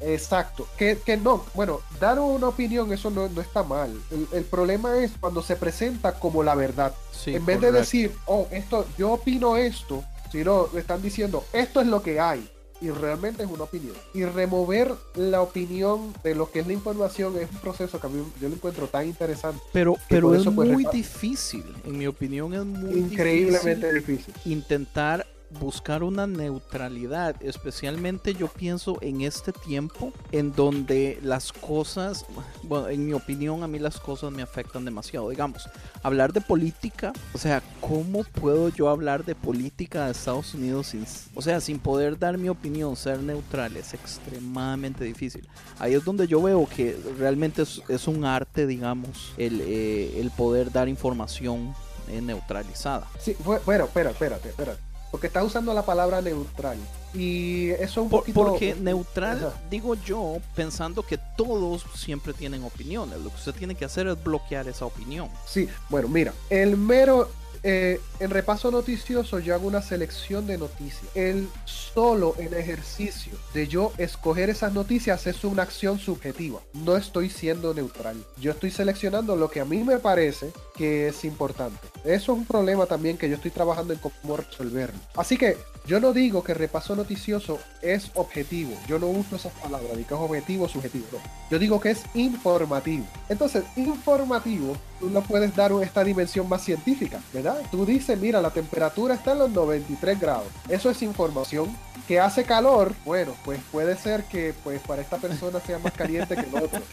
exacto. 0.00 0.66
Que, 0.76 0.98
que, 0.98 1.16
no, 1.16 1.44
bueno, 1.54 1.80
dar 1.98 2.18
una 2.18 2.48
opinión, 2.48 2.92
eso 2.92 3.10
no, 3.10 3.28
no 3.28 3.40
está 3.40 3.62
mal. 3.62 3.98
El, 4.32 4.44
problema 4.44 4.98
es 4.98 5.12
cuando 5.18 5.42
se 5.42 5.56
presenta 5.56 6.18
como 6.18 6.42
la 6.42 6.54
verdad. 6.54 6.92
en 7.26 7.44
vez 7.44 7.60
de 7.60 7.72
decir, 7.72 8.14
oh, 8.26 8.46
esto, 8.50 8.86
yo 8.96 9.12
opino 9.12 9.56
esto, 9.56 10.04
sino 10.30 10.68
están 10.76 11.02
diciendo, 11.02 11.44
esto 11.52 11.80
es 11.80 11.86
lo 11.86 12.02
que 12.02 12.20
hay 12.20 12.48
y 12.80 12.90
realmente 12.90 13.42
es 13.42 13.50
una 13.50 13.64
opinión. 13.64 13.94
Y 14.14 14.24
remover 14.24 14.92
la 15.14 15.42
opinión 15.42 16.12
de 16.22 16.34
lo 16.34 16.50
que 16.50 16.60
es 16.60 16.66
la 16.66 16.72
información 16.72 17.36
es 17.38 17.50
un 17.50 17.58
proceso 17.58 18.00
que 18.00 18.06
a 18.06 18.10
mí 18.10 18.22
yo 18.40 18.48
lo 18.48 18.54
encuentro 18.54 18.86
tan 18.86 19.06
interesante. 19.06 19.60
Pero, 19.72 19.96
pero 20.08 20.34
es 20.34 20.44
pues, 20.44 20.68
muy 20.68 20.84
difícil, 20.92 21.64
en 21.84 21.98
mi 21.98 22.06
opinión 22.06 22.54
es 22.54 22.64
muy 22.64 22.98
increíblemente 22.98 23.92
difícil. 23.92 24.34
Intentar 24.44 25.26
buscar 25.50 26.02
una 26.02 26.26
neutralidad, 26.26 27.36
especialmente 27.42 28.34
yo 28.34 28.48
pienso 28.48 28.98
en 29.00 29.22
este 29.22 29.52
tiempo 29.52 30.12
en 30.32 30.52
donde 30.52 31.18
las 31.22 31.52
cosas, 31.52 32.26
bueno, 32.62 32.88
en 32.88 33.06
mi 33.06 33.12
opinión 33.12 33.62
a 33.62 33.68
mí 33.68 33.78
las 33.78 33.98
cosas 33.98 34.30
me 34.32 34.42
afectan 34.42 34.84
demasiado. 34.84 35.30
Digamos, 35.30 35.68
hablar 36.02 36.32
de 36.32 36.40
política, 36.40 37.12
o 37.32 37.38
sea, 37.38 37.62
¿cómo 37.80 38.24
puedo 38.24 38.68
yo 38.68 38.88
hablar 38.88 39.24
de 39.24 39.34
política 39.34 40.06
de 40.06 40.12
Estados 40.12 40.54
Unidos 40.54 40.88
sin, 40.88 41.06
o 41.34 41.42
sea, 41.42 41.60
sin 41.60 41.78
poder 41.78 42.18
dar 42.18 42.36
mi 42.38 42.48
opinión, 42.48 42.96
ser 42.96 43.20
neutral? 43.22 43.76
Es 43.76 43.94
extremadamente 43.94 45.04
difícil. 45.04 45.48
Ahí 45.78 45.94
es 45.94 46.04
donde 46.04 46.26
yo 46.26 46.42
veo 46.42 46.68
que 46.68 46.98
realmente 47.18 47.62
es, 47.62 48.08
un 48.08 48.24
arte, 48.24 48.66
digamos, 48.66 49.32
el, 49.36 49.60
eh, 49.60 50.20
el 50.20 50.30
poder 50.30 50.72
dar 50.72 50.88
información 50.88 51.74
eh, 52.08 52.22
neutralizada. 52.22 53.06
Sí, 53.18 53.36
bueno, 53.44 53.84
espera, 53.84 54.10
espérate, 54.10 54.48
espérate. 54.48 54.87
Porque 55.10 55.28
estás 55.28 55.44
usando 55.44 55.72
la 55.72 55.84
palabra 55.84 56.20
neutral. 56.20 56.76
Y 57.14 57.70
eso 57.70 57.82
es 57.82 57.96
un 57.96 58.10
poquito. 58.10 58.34
Porque 58.34 58.74
neutral, 58.74 59.52
digo 59.70 59.94
yo, 59.94 60.36
pensando 60.54 61.02
que 61.02 61.18
todos 61.36 61.84
siempre 61.94 62.34
tienen 62.34 62.62
opiniones. 62.64 63.18
Lo 63.20 63.30
que 63.30 63.36
usted 63.36 63.54
tiene 63.54 63.74
que 63.74 63.86
hacer 63.86 64.06
es 64.06 64.22
bloquear 64.22 64.68
esa 64.68 64.84
opinión. 64.84 65.28
Sí, 65.46 65.68
bueno, 65.88 66.08
mira, 66.08 66.34
el 66.50 66.76
mero 66.76 67.30
eh, 67.62 68.00
en 68.20 68.30
repaso 68.30 68.70
noticioso 68.70 69.38
yo 69.38 69.54
hago 69.54 69.66
una 69.66 69.82
selección 69.82 70.46
de 70.46 70.58
noticias. 70.58 71.04
El 71.14 71.48
solo 71.64 72.34
el 72.38 72.54
ejercicio 72.54 73.32
de 73.54 73.68
yo 73.68 73.92
escoger 73.98 74.50
esas 74.50 74.72
noticias 74.72 75.26
es 75.26 75.44
una 75.44 75.62
acción 75.62 75.98
subjetiva. 75.98 76.60
No 76.72 76.96
estoy 76.96 77.30
siendo 77.30 77.74
neutral. 77.74 78.16
Yo 78.40 78.52
estoy 78.52 78.70
seleccionando 78.70 79.36
lo 79.36 79.50
que 79.50 79.60
a 79.60 79.64
mí 79.64 79.82
me 79.84 79.98
parece 79.98 80.52
que 80.76 81.08
es 81.08 81.24
importante. 81.24 81.78
Eso 82.04 82.32
es 82.32 82.38
un 82.38 82.46
problema 82.46 82.86
también 82.86 83.16
que 83.18 83.28
yo 83.28 83.36
estoy 83.36 83.50
trabajando 83.50 83.92
en 83.92 83.98
cómo 83.98 84.36
resolverlo. 84.36 84.98
Así 85.16 85.36
que 85.36 85.56
yo 85.88 86.00
no 86.00 86.12
digo 86.12 86.44
que 86.44 86.52
repaso 86.52 86.94
noticioso 86.94 87.58
es 87.80 88.10
objetivo. 88.14 88.72
Yo 88.86 88.98
no 88.98 89.06
uso 89.06 89.36
esas 89.36 89.52
palabras 89.54 89.96
de 89.96 90.04
que 90.04 90.14
es 90.14 90.20
objetivo 90.20 90.66
o 90.66 90.68
subjetivo. 90.68 91.06
Yo 91.50 91.58
digo 91.58 91.80
que 91.80 91.92
es 91.92 92.02
informativo. 92.14 93.06
Entonces, 93.30 93.64
informativo, 93.74 94.76
tú 95.00 95.08
no 95.08 95.22
puedes 95.22 95.56
dar 95.56 95.72
esta 95.82 96.04
dimensión 96.04 96.46
más 96.46 96.62
científica. 96.62 97.20
Tú 97.70 97.84
dices, 97.86 98.18
mira, 98.18 98.40
la 98.40 98.50
temperatura 98.50 99.14
está 99.14 99.32
en 99.32 99.40
los 99.40 99.50
93 99.50 100.20
grados. 100.20 100.48
Eso 100.68 100.90
es 100.90 101.02
información. 101.02 101.74
Que 102.06 102.18
hace 102.18 102.44
calor, 102.44 102.94
bueno, 103.04 103.34
pues 103.44 103.60
puede 103.70 103.94
ser 103.96 104.24
que 104.24 104.54
pues 104.64 104.80
para 104.80 105.02
esta 105.02 105.18
persona 105.18 105.60
sea 105.60 105.78
más 105.78 105.92
caliente 105.92 106.34
que 106.34 106.48
el 106.48 106.62
otro. 106.62 106.80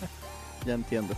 Ya 0.65 0.73
entiendo. 0.73 1.15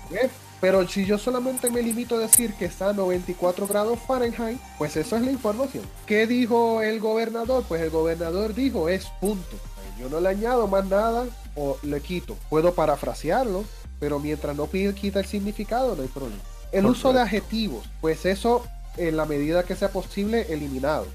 Pero 0.59 0.87
si 0.87 1.05
yo 1.05 1.17
solamente 1.17 1.69
me 1.69 1.81
limito 1.81 2.15
a 2.15 2.19
decir 2.19 2.53
que 2.55 2.65
está 2.65 2.89
a 2.89 2.93
94 2.93 3.65
grados 3.65 3.97
Fahrenheit, 4.05 4.59
pues 4.77 4.97
eso 4.97 5.15
es 5.15 5.21
la 5.21 5.31
información. 5.31 5.85
¿Qué 6.05 6.27
dijo 6.27 6.81
el 6.81 6.99
gobernador? 6.99 7.63
Pues 7.67 7.81
el 7.81 7.89
gobernador 7.89 8.53
dijo 8.53 8.89
es 8.89 9.05
punto. 9.21 9.55
Yo 9.99 10.09
no 10.09 10.19
le 10.19 10.29
añado 10.29 10.67
más 10.67 10.85
nada 10.85 11.25
o 11.55 11.77
le 11.81 12.01
quito. 12.01 12.37
Puedo 12.49 12.73
parafrasearlo, 12.73 13.63
pero 13.99 14.19
mientras 14.19 14.55
no 14.55 14.69
quita 14.69 15.19
el 15.19 15.25
significado 15.25 15.95
no 15.95 16.03
hay 16.03 16.09
problema. 16.09 16.41
El 16.71 16.85
uso 16.85 17.13
de 17.13 17.21
adjetivos, 17.21 17.85
pues 18.01 18.25
eso 18.25 18.63
en 18.97 19.17
la 19.17 19.25
medida 19.25 19.63
que 19.63 19.75
sea 19.75 19.89
posible 19.89 20.45
eliminado. 20.49 21.05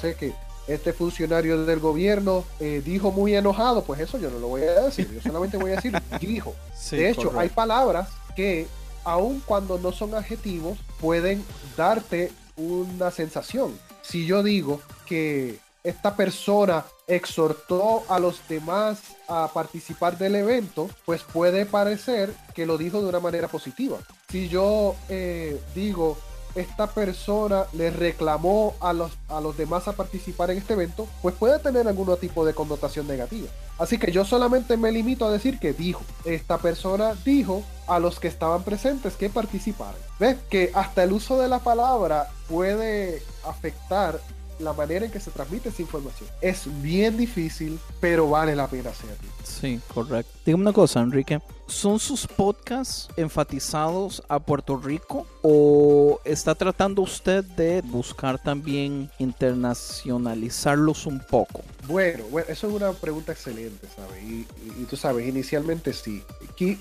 Sé 0.00 0.14
que 0.14 0.32
este 0.68 0.92
funcionario 0.92 1.64
del 1.64 1.80
gobierno 1.80 2.44
eh, 2.60 2.82
dijo 2.84 3.10
muy 3.10 3.34
enojado, 3.34 3.82
pues 3.84 4.00
eso 4.00 4.18
yo 4.18 4.30
no 4.30 4.38
lo 4.38 4.48
voy 4.48 4.62
a 4.62 4.82
decir, 4.82 5.10
yo 5.12 5.20
solamente 5.20 5.56
voy 5.56 5.72
a 5.72 5.76
decir 5.76 5.92
dijo. 6.20 6.54
de 6.90 7.10
hecho, 7.10 7.32
hay 7.38 7.48
palabras 7.48 8.08
que 8.36 8.66
aun 9.04 9.40
cuando 9.44 9.78
no 9.78 9.92
son 9.92 10.14
adjetivos, 10.14 10.78
pueden 11.00 11.44
darte 11.76 12.30
una 12.56 13.10
sensación. 13.10 13.76
Si 14.02 14.26
yo 14.26 14.42
digo 14.42 14.80
que 15.06 15.58
esta 15.82 16.14
persona 16.14 16.84
exhortó 17.08 18.04
a 18.08 18.20
los 18.20 18.46
demás 18.48 19.00
a 19.28 19.48
participar 19.52 20.16
del 20.16 20.36
evento, 20.36 20.88
pues 21.04 21.22
puede 21.22 21.66
parecer 21.66 22.32
que 22.54 22.66
lo 22.66 22.78
dijo 22.78 23.02
de 23.02 23.08
una 23.08 23.20
manera 23.20 23.48
positiva. 23.48 23.98
Si 24.30 24.48
yo 24.48 24.94
eh, 25.08 25.60
digo 25.74 26.16
esta 26.54 26.86
persona 26.88 27.64
le 27.72 27.90
reclamó 27.90 28.74
a 28.80 28.92
los, 28.92 29.12
a 29.28 29.40
los 29.40 29.56
demás 29.56 29.88
a 29.88 29.92
participar 29.92 30.50
en 30.50 30.58
este 30.58 30.74
evento, 30.74 31.08
pues 31.22 31.34
puede 31.34 31.58
tener 31.58 31.88
algún 31.88 32.16
tipo 32.18 32.44
de 32.44 32.54
connotación 32.54 33.06
negativa. 33.06 33.48
Así 33.78 33.98
que 33.98 34.12
yo 34.12 34.24
solamente 34.24 34.76
me 34.76 34.92
limito 34.92 35.24
a 35.24 35.30
decir 35.30 35.58
que 35.58 35.72
dijo. 35.72 36.02
Esta 36.24 36.58
persona 36.58 37.14
dijo 37.24 37.64
a 37.86 37.98
los 37.98 38.20
que 38.20 38.28
estaban 38.28 38.62
presentes 38.62 39.14
que 39.14 39.28
participaran. 39.28 40.00
¿Ves? 40.20 40.36
Que 40.50 40.70
hasta 40.74 41.02
el 41.02 41.12
uso 41.12 41.38
de 41.38 41.48
la 41.48 41.58
palabra 41.58 42.28
puede 42.48 43.22
afectar 43.44 44.20
la 44.58 44.72
manera 44.72 45.06
en 45.06 45.10
que 45.10 45.20
se 45.20 45.30
transmite 45.30 45.70
esa 45.70 45.82
información. 45.82 46.28
Es 46.40 46.64
bien 46.82 47.16
difícil, 47.16 47.78
pero 48.00 48.28
vale 48.28 48.54
la 48.54 48.68
pena 48.68 48.90
hacerlo. 48.90 49.28
Sí, 49.42 49.80
correcto. 49.92 50.30
Dígame 50.44 50.62
una 50.62 50.72
cosa, 50.72 51.00
Enrique. 51.00 51.40
¿Son 51.66 51.98
sus 51.98 52.26
podcasts 52.26 53.08
enfatizados 53.16 54.22
a 54.28 54.38
Puerto 54.40 54.76
Rico 54.76 55.26
o 55.42 56.20
está 56.24 56.54
tratando 56.54 57.02
usted 57.02 57.44
de 57.44 57.80
buscar 57.82 58.40
también 58.42 59.10
internacionalizarlos 59.18 61.06
un 61.06 61.20
poco? 61.20 61.62
Bueno, 61.86 62.24
bueno, 62.30 62.46
eso 62.48 62.68
es 62.68 62.74
una 62.74 62.92
pregunta 62.92 63.32
excelente, 63.32 63.88
¿sabes? 63.94 64.22
Y, 64.22 64.46
tú 64.88 64.96
sabes, 64.96 65.26
inicialmente 65.26 65.92
sí. 65.92 66.22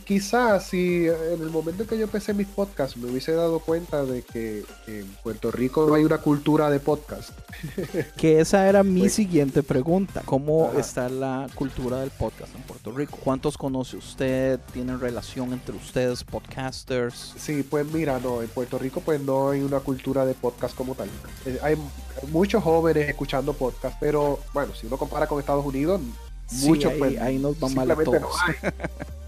quizás 0.06 0.68
si 0.68 1.08
en 1.08 1.42
el 1.42 1.50
momento 1.50 1.84
en 1.84 1.90
que 1.90 1.98
yo 1.98 2.04
empecé 2.04 2.34
mis 2.34 2.48
podcasts 2.48 2.98
me 2.98 3.10
hubiese 3.10 3.32
dado 3.32 3.60
cuenta 3.60 4.06
de 4.06 4.22
que 4.22 4.64
en 4.88 5.08
Puerto 5.24 5.52
Rico 5.52 5.88
no 5.88 5.96
hay 5.96 6.04
una 6.04 6.20
cultura 6.20 6.70
de 6.70 6.80
podcast. 6.80 7.32
que 8.18 8.40
esa 8.40 8.68
era 8.68 8.84
mi 8.84 9.02
pues 9.02 9.14
siguiente 9.14 9.64
pregunta. 9.64 10.22
¿Cómo 10.26 10.72
está 10.78 11.10
la 11.10 11.48
cultura 11.56 12.00
del 12.02 12.12
podcast 12.12 12.54
en 12.56 12.62
Puerto 12.64 12.92
Rico? 12.92 13.18
¿Cuántos 13.24 13.58
conoce 13.58 13.98
usted? 13.98 14.60
¿Tienen 14.74 15.00
relación 15.00 15.52
entre 15.52 15.76
ustedes, 15.76 16.24
podcasters? 16.24 17.34
Sí, 17.38 17.64
pues 17.64 17.86
mira, 17.92 18.20
no, 18.20 18.42
en 18.42 18.48
Puerto 18.48 18.78
Rico 18.78 19.02
pues 19.02 19.20
no 19.20 19.50
hay 19.50 19.62
una 19.62 19.80
cultura 19.82 20.26
de 20.26 20.34
podcast 20.34 20.76
como 20.76 20.96
tal. 20.96 21.10
Eh, 21.46 21.60
hay 21.62 21.76
muchos 22.30 22.64
jóvenes 22.64 23.10
escuchando 23.10 23.54
podcast, 23.54 23.98
pero 24.00 24.40
bueno, 24.54 24.74
si 24.74 24.88
uno 24.88 24.98
compara 24.98 25.28
con 25.28 25.40
Estados 25.40 25.66
Unidos, 25.66 26.00
muchos 26.64 26.94
pues, 26.98 27.20
ahí, 27.20 27.38
nos 27.38 27.60
van 27.60 27.74
mal 27.76 27.92
a 27.92 27.96
todos. 27.96 28.32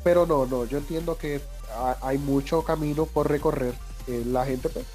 pero 0.03 0.25
no, 0.25 0.45
no, 0.45 0.65
yo 0.65 0.77
entiendo 0.77 1.17
que 1.17 1.41
hay 2.01 2.17
mucho 2.17 2.63
camino 2.63 3.05
por 3.05 3.29
recorrer. 3.29 3.73
Eh, 4.07 4.23
la 4.25 4.45
gente 4.45 4.69
pues, 4.69 4.85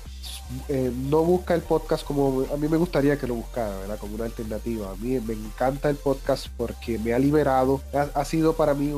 eh, 0.69 0.91
no 1.11 1.23
busca 1.23 1.55
el 1.55 1.61
podcast 1.61 2.05
como 2.05 2.45
a 2.53 2.57
mí 2.57 2.69
me 2.69 2.77
gustaría 2.77 3.19
que 3.19 3.27
lo 3.27 3.35
buscara, 3.35 3.77
¿verdad? 3.79 3.99
Como 3.99 4.15
una 4.15 4.25
alternativa. 4.25 4.91
A 4.91 4.97
mí 4.97 5.21
me 5.21 5.35
encanta 5.35 5.91
el 5.91 5.97
podcast 5.97 6.47
porque 6.57 6.99
me 6.99 7.13
ha 7.13 7.19
liberado, 7.19 7.81
ha, 7.93 8.25
sido 8.25 8.55
para 8.55 8.75
mí 8.75 8.93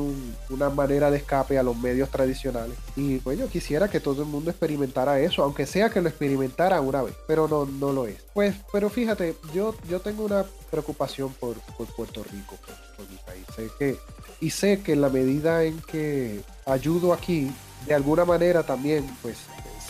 una 0.49 0.69
manera 0.69 1.11
de 1.11 1.17
escape 1.17 1.57
a 1.57 1.63
los 1.63 1.77
medios 1.77 2.09
tradicionales. 2.09 2.77
Y 2.95 3.17
pues 3.17 3.37
yo 3.37 3.47
quisiera 3.49 3.89
que 3.89 3.99
todo 3.99 4.23
el 4.23 4.29
mundo 4.29 4.49
experimentara 4.49 5.19
eso, 5.19 5.43
aunque 5.43 5.65
sea 5.65 5.89
que 5.89 6.01
lo 6.01 6.09
experimentara 6.09 6.79
una 6.81 7.01
vez, 7.01 7.15
pero 7.27 7.47
no, 7.47 7.65
no 7.65 7.91
lo 7.91 8.07
es. 8.07 8.17
Pues, 8.33 8.55
pero 8.71 8.89
fíjate, 8.89 9.35
yo, 9.53 9.75
yo 9.89 9.99
tengo 9.99 10.23
una 10.23 10.45
preocupación 10.69 11.33
por, 11.33 11.55
Puerto 11.95 12.23
Rico, 12.23 12.55
por, 12.95 13.09
mi 13.09 13.17
país. 13.17 13.45
Sé 13.55 13.69
que, 13.77 13.97
y 14.39 14.51
sé 14.51 14.81
que 14.81 14.93
en 14.93 15.01
la 15.01 15.09
medida 15.09 15.63
en 15.63 15.81
que 15.81 16.41
ayudo 16.65 17.13
aquí, 17.13 17.51
de 17.87 17.93
alguna 17.93 18.25
manera 18.25 18.63
también, 18.63 19.05
pues 19.21 19.37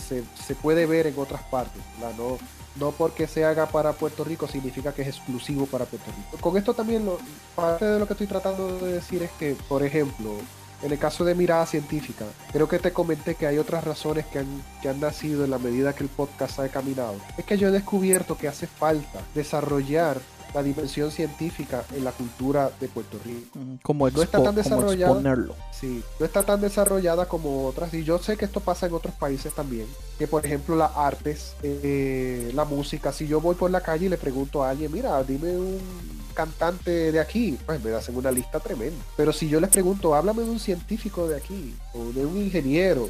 se, 0.02 0.54
puede 0.54 0.86
ver 0.86 1.06
en 1.06 1.18
otras 1.18 1.42
partes. 1.44 1.82
No, 2.16 2.38
no 2.76 2.90
porque 2.92 3.26
se 3.26 3.44
haga 3.44 3.66
para 3.66 3.92
Puerto 3.92 4.24
Rico 4.24 4.48
significa 4.48 4.92
que 4.92 5.02
es 5.02 5.08
exclusivo 5.08 5.66
para 5.66 5.84
Puerto 5.84 6.10
Rico. 6.10 6.40
Con 6.40 6.56
esto 6.56 6.74
también, 6.74 7.04
lo, 7.04 7.18
parte 7.54 7.84
de 7.84 7.98
lo 7.98 8.06
que 8.06 8.14
estoy 8.14 8.26
tratando 8.26 8.78
de 8.78 8.94
decir 8.94 9.22
es 9.22 9.30
que, 9.32 9.56
por 9.68 9.82
ejemplo, 9.82 10.32
en 10.82 10.90
el 10.90 10.98
caso 10.98 11.24
de 11.24 11.34
mirada 11.34 11.64
científica, 11.66 12.24
creo 12.52 12.68
que 12.68 12.78
te 12.78 12.92
comenté 12.92 13.34
que 13.34 13.46
hay 13.46 13.58
otras 13.58 13.84
razones 13.84 14.26
que 14.26 14.40
han, 14.40 14.62
que 14.80 14.88
han 14.88 15.00
nacido 15.00 15.44
en 15.44 15.50
la 15.50 15.58
medida 15.58 15.94
que 15.94 16.02
el 16.02 16.10
podcast 16.10 16.58
ha 16.58 16.68
caminado. 16.68 17.16
Es 17.36 17.44
que 17.44 17.56
yo 17.56 17.68
he 17.68 17.70
descubierto 17.70 18.36
que 18.36 18.48
hace 18.48 18.66
falta 18.66 19.20
desarrollar 19.34 20.20
la 20.54 20.62
dimensión 20.62 21.10
científica 21.10 21.84
en 21.94 22.04
la 22.04 22.12
cultura 22.12 22.70
de 22.80 22.88
Puerto 22.88 23.18
Rico. 23.24 23.58
Como 23.82 24.08
no 24.10 24.22
está 24.22 24.42
tan 24.42 24.54
desarrollada. 24.54 25.20
Sí, 25.72 26.02
no 26.18 26.26
está 26.26 26.42
tan 26.42 26.60
desarrollada 26.60 27.26
como 27.26 27.66
otras. 27.66 27.92
Y 27.94 28.04
yo 28.04 28.18
sé 28.18 28.36
que 28.36 28.44
esto 28.44 28.60
pasa 28.60 28.86
en 28.86 28.94
otros 28.94 29.14
países 29.14 29.52
también. 29.54 29.86
Que 30.18 30.26
por 30.26 30.44
ejemplo 30.44 30.76
las 30.76 30.92
artes, 30.96 31.54
eh, 31.62 32.50
la 32.54 32.64
música. 32.64 33.12
Si 33.12 33.26
yo 33.26 33.40
voy 33.40 33.54
por 33.54 33.70
la 33.70 33.80
calle 33.80 34.06
y 34.06 34.08
le 34.08 34.18
pregunto 34.18 34.62
a 34.62 34.70
alguien, 34.70 34.92
mira, 34.92 35.22
dime 35.24 35.56
un 35.56 35.80
cantante 36.32 37.12
de 37.12 37.20
aquí, 37.20 37.58
pues 37.66 37.82
me 37.82 37.92
hacen 37.92 38.16
una 38.16 38.30
lista 38.30 38.60
tremenda. 38.60 39.04
Pero 39.16 39.32
si 39.32 39.48
yo 39.48 39.60
les 39.60 39.70
pregunto, 39.70 40.14
háblame 40.14 40.42
de 40.42 40.50
un 40.50 40.60
científico 40.60 41.28
de 41.28 41.36
aquí, 41.36 41.74
o 41.94 42.12
de 42.12 42.24
un 42.26 42.36
ingeniero, 42.38 43.08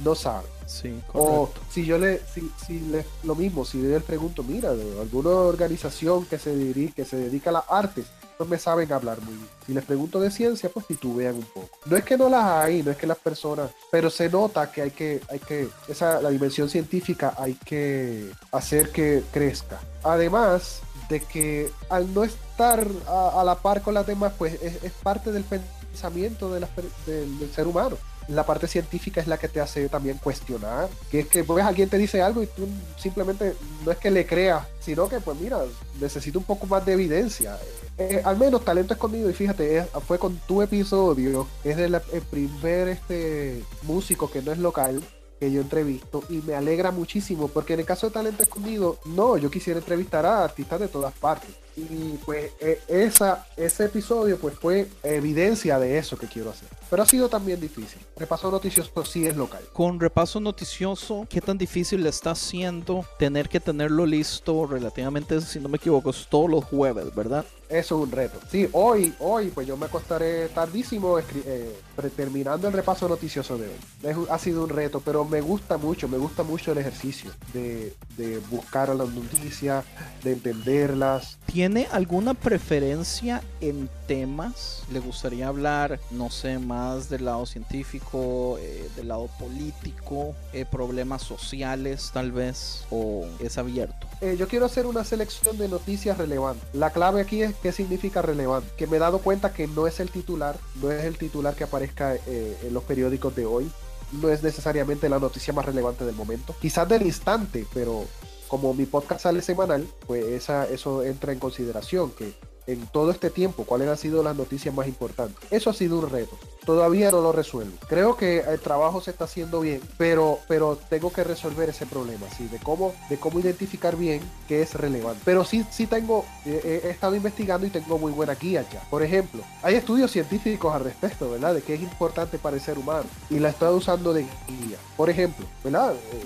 no 0.00 0.14
sabe. 0.14 0.48
Sí, 0.66 0.98
o 1.12 1.50
si 1.70 1.84
yo 1.84 1.98
le, 1.98 2.22
si, 2.32 2.50
si 2.66 2.80
le, 2.80 3.04
lo 3.22 3.34
mismo, 3.34 3.64
si 3.66 3.82
yo 3.82 3.88
les 3.88 4.02
pregunto, 4.02 4.42
mira, 4.42 4.74
de 4.74 4.98
alguna 4.98 5.30
organización 5.30 6.24
que 6.24 6.38
se, 6.38 6.56
dedica, 6.56 6.94
que 6.94 7.04
se 7.04 7.16
dedica 7.16 7.50
a 7.50 7.54
las 7.54 7.64
artes, 7.68 8.06
no 8.38 8.46
me 8.46 8.58
saben 8.58 8.90
hablar 8.92 9.20
muy 9.20 9.34
bien. 9.34 9.48
Si 9.66 9.74
les 9.74 9.84
pregunto 9.84 10.20
de 10.20 10.30
ciencia, 10.30 10.70
pues 10.70 10.86
titubean 10.86 11.36
un 11.36 11.44
poco. 11.44 11.68
No 11.84 11.96
es 11.96 12.04
que 12.04 12.16
no 12.16 12.28
las 12.28 12.44
hay, 12.44 12.82
no 12.82 12.90
es 12.90 12.96
que 12.96 13.06
las 13.06 13.18
personas, 13.18 13.70
pero 13.90 14.08
se 14.08 14.30
nota 14.30 14.72
que 14.72 14.82
hay 14.82 14.90
que, 14.90 15.20
hay 15.30 15.38
que, 15.38 15.68
esa, 15.86 16.20
la 16.20 16.30
dimensión 16.30 16.68
científica 16.70 17.34
hay 17.36 17.54
que 17.54 18.30
hacer 18.50 18.90
que 18.90 19.22
crezca. 19.32 19.80
Además 20.02 20.80
de 21.10 21.20
que 21.20 21.70
al 21.90 22.12
no 22.14 22.24
estar 22.24 22.88
a, 23.06 23.44
la 23.44 23.56
par 23.56 23.82
con 23.82 23.92
las 23.92 24.06
demás, 24.06 24.32
pues 24.38 24.54
es, 24.62 24.92
parte 25.02 25.30
del 25.30 25.44
pensamiento 25.44 26.52
de 26.52 26.66
del 27.06 27.52
ser 27.54 27.66
humano 27.66 27.98
la 28.28 28.44
parte 28.44 28.66
científica 28.66 29.20
es 29.20 29.26
la 29.26 29.38
que 29.38 29.48
te 29.48 29.60
hace 29.60 29.88
también 29.88 30.18
cuestionar. 30.18 30.88
Que 31.10 31.20
es 31.20 31.28
que 31.28 31.44
pues, 31.44 31.64
alguien 31.64 31.88
te 31.88 31.98
dice 31.98 32.22
algo 32.22 32.42
y 32.42 32.46
tú 32.46 32.66
simplemente 32.98 33.54
no 33.84 33.92
es 33.92 33.98
que 33.98 34.10
le 34.10 34.26
creas, 34.26 34.66
sino 34.80 35.08
que 35.08 35.20
pues 35.20 35.38
mira, 35.38 35.58
necesito 36.00 36.38
un 36.38 36.44
poco 36.44 36.66
más 36.66 36.84
de 36.84 36.94
evidencia. 36.94 37.58
Eh, 37.96 38.22
al 38.24 38.36
menos 38.36 38.64
talento 38.64 38.94
escondido, 38.94 39.30
y 39.30 39.34
fíjate, 39.34 39.86
fue 40.06 40.18
con 40.18 40.36
tu 40.48 40.62
episodio, 40.62 41.46
es 41.62 41.76
del 41.76 41.94
el 41.94 42.22
primer 42.22 42.88
este 42.88 43.62
músico 43.82 44.28
que 44.28 44.42
no 44.42 44.50
es 44.50 44.58
local, 44.58 45.00
que 45.38 45.52
yo 45.52 45.60
entrevisto 45.60 46.24
y 46.28 46.38
me 46.38 46.54
alegra 46.54 46.90
muchísimo 46.90 47.48
porque 47.48 47.74
en 47.74 47.80
el 47.80 47.86
caso 47.86 48.08
de 48.08 48.12
Talento 48.12 48.42
Escondido, 48.42 48.98
no, 49.04 49.36
yo 49.36 49.50
quisiera 49.50 49.78
entrevistar 49.78 50.26
a 50.26 50.42
artistas 50.42 50.80
de 50.80 50.88
todas 50.88 51.12
partes. 51.14 51.50
Y 51.76 52.18
pues 52.24 52.52
e, 52.60 52.78
esa, 52.88 53.46
ese 53.56 53.86
episodio 53.86 54.38
pues 54.38 54.54
fue 54.54 54.88
evidencia 55.02 55.78
de 55.78 55.98
eso 55.98 56.16
que 56.16 56.26
quiero 56.26 56.50
hacer. 56.50 56.68
Pero 56.90 57.02
ha 57.02 57.06
sido 57.06 57.28
también 57.28 57.60
difícil. 57.60 58.00
Repaso 58.16 58.50
noticioso 58.50 59.04
sí 59.04 59.26
es 59.26 59.36
local. 59.36 59.62
Con 59.72 59.98
repaso 59.98 60.38
noticioso, 60.38 61.26
¿qué 61.28 61.40
tan 61.40 61.58
difícil 61.58 62.02
le 62.02 62.10
está 62.10 62.32
haciendo 62.32 63.04
tener 63.18 63.48
que 63.48 63.60
tenerlo 63.60 64.06
listo 64.06 64.66
relativamente, 64.66 65.40
si 65.40 65.58
no 65.58 65.68
me 65.68 65.76
equivoco, 65.76 66.10
es 66.10 66.26
todos 66.28 66.48
los 66.48 66.64
jueves, 66.64 67.14
¿verdad? 67.14 67.44
Eso 67.68 67.96
es 67.96 68.02
un 68.06 68.10
reto. 68.12 68.38
Sí, 68.50 68.68
hoy, 68.72 69.14
hoy, 69.18 69.48
pues 69.48 69.66
yo 69.66 69.76
me 69.76 69.86
acostaré 69.86 70.48
tardísimo 70.48 71.18
eh, 71.18 71.76
terminando 72.14 72.68
el 72.68 72.74
repaso 72.74 73.08
noticioso 73.08 73.58
de 73.58 73.68
hoy. 73.68 74.26
ha 74.30 74.38
sido 74.38 74.62
un 74.62 74.68
reto, 74.68 75.00
pero 75.00 75.24
me 75.24 75.40
gusta 75.40 75.76
mucho, 75.76 76.06
me 76.06 76.18
gusta 76.18 76.42
mucho 76.42 76.72
el 76.72 76.78
ejercicio 76.78 77.32
de, 77.52 77.94
de 78.16 78.38
buscar 78.50 78.94
las 78.94 79.08
noticias, 79.08 79.84
de 80.22 80.32
entenderlas. 80.32 81.38
¿Tiene 81.46 81.63
alguna 81.90 82.34
preferencia 82.34 83.42
en 83.60 83.88
temas? 84.06 84.82
¿Le 84.92 85.00
gustaría 85.00 85.48
hablar, 85.48 85.98
no 86.10 86.28
sé, 86.28 86.58
más 86.58 87.08
del 87.08 87.24
lado 87.24 87.46
científico, 87.46 88.58
eh, 88.60 88.88
del 88.96 89.08
lado 89.08 89.28
político, 89.38 90.34
eh, 90.52 90.66
problemas 90.70 91.22
sociales 91.22 92.10
tal 92.12 92.32
vez, 92.32 92.84
o 92.90 93.26
es 93.40 93.56
abierto? 93.56 94.06
Eh, 94.20 94.36
yo 94.38 94.46
quiero 94.46 94.66
hacer 94.66 94.86
una 94.86 95.04
selección 95.04 95.56
de 95.56 95.68
noticias 95.68 96.18
relevantes. 96.18 96.68
La 96.74 96.90
clave 96.90 97.22
aquí 97.22 97.42
es 97.42 97.54
qué 97.62 97.72
significa 97.72 98.20
relevante. 98.20 98.68
Que 98.76 98.86
me 98.86 98.98
he 98.98 99.00
dado 99.00 99.20
cuenta 99.20 99.52
que 99.52 99.66
no 99.66 99.86
es 99.86 100.00
el 100.00 100.10
titular, 100.10 100.58
no 100.82 100.92
es 100.92 101.04
el 101.04 101.16
titular 101.16 101.54
que 101.54 101.64
aparezca 101.64 102.14
en 102.14 102.74
los 102.74 102.84
periódicos 102.84 103.34
de 103.34 103.46
hoy. 103.46 103.70
No 104.12 104.28
es 104.28 104.42
necesariamente 104.42 105.08
la 105.08 105.18
noticia 105.18 105.54
más 105.54 105.64
relevante 105.64 106.04
del 106.04 106.14
momento. 106.14 106.54
Quizás 106.60 106.88
del 106.88 107.02
instante, 107.02 107.66
pero 107.72 108.06
como 108.48 108.74
mi 108.74 108.86
podcast 108.86 109.22
sale 109.22 109.42
semanal, 109.42 109.86
pues 110.06 110.24
esa, 110.24 110.68
eso 110.68 111.02
entra 111.02 111.32
en 111.32 111.38
consideración, 111.38 112.10
que 112.12 112.34
en 112.66 112.86
todo 112.86 113.10
este 113.10 113.30
tiempo 113.30 113.64
cuáles 113.64 113.88
han 113.88 113.98
sido 113.98 114.22
las 114.22 114.36
noticias 114.36 114.74
más 114.74 114.86
importantes. 114.86 115.36
Eso 115.50 115.70
ha 115.70 115.74
sido 115.74 115.98
un 115.98 116.08
reto. 116.08 116.36
Todavía 116.64 117.10
no 117.10 117.20
lo 117.20 117.30
resuelvo. 117.30 117.76
Creo 117.88 118.16
que 118.16 118.38
el 118.38 118.58
trabajo 118.58 119.02
se 119.02 119.10
está 119.10 119.24
haciendo 119.24 119.60
bien, 119.60 119.82
pero, 119.98 120.38
pero 120.48 120.78
tengo 120.88 121.12
que 121.12 121.22
resolver 121.22 121.68
ese 121.68 121.84
problema, 121.84 122.26
¿sí? 122.34 122.48
de, 122.48 122.58
cómo, 122.58 122.94
de 123.10 123.18
cómo 123.18 123.38
identificar 123.38 123.96
bien 123.96 124.22
qué 124.48 124.62
es 124.62 124.74
relevante. 124.74 125.20
Pero 125.26 125.44
sí, 125.44 125.66
sí 125.70 125.86
tengo, 125.86 126.24
he 126.46 126.88
estado 126.88 127.14
investigando 127.16 127.66
y 127.66 127.70
tengo 127.70 127.98
muy 127.98 128.12
buena 128.12 128.34
guía 128.34 128.64
ya. 128.72 128.80
Por 128.88 129.02
ejemplo, 129.02 129.42
hay 129.62 129.74
estudios 129.74 130.10
científicos 130.10 130.74
al 130.74 130.84
respecto, 130.84 131.30
¿verdad? 131.30 131.54
De 131.54 131.60
qué 131.60 131.74
es 131.74 131.82
importante 131.82 132.38
para 132.38 132.56
el 132.56 132.62
ser 132.62 132.78
humano. 132.78 133.04
Y 133.28 133.40
la 133.40 133.50
estoy 133.50 133.74
usando 133.76 134.14
de 134.14 134.22
guía. 134.22 134.78
Por 134.96 135.10
ejemplo, 135.10 135.44
¿verdad? 135.62 135.94
Eh, 135.94 136.22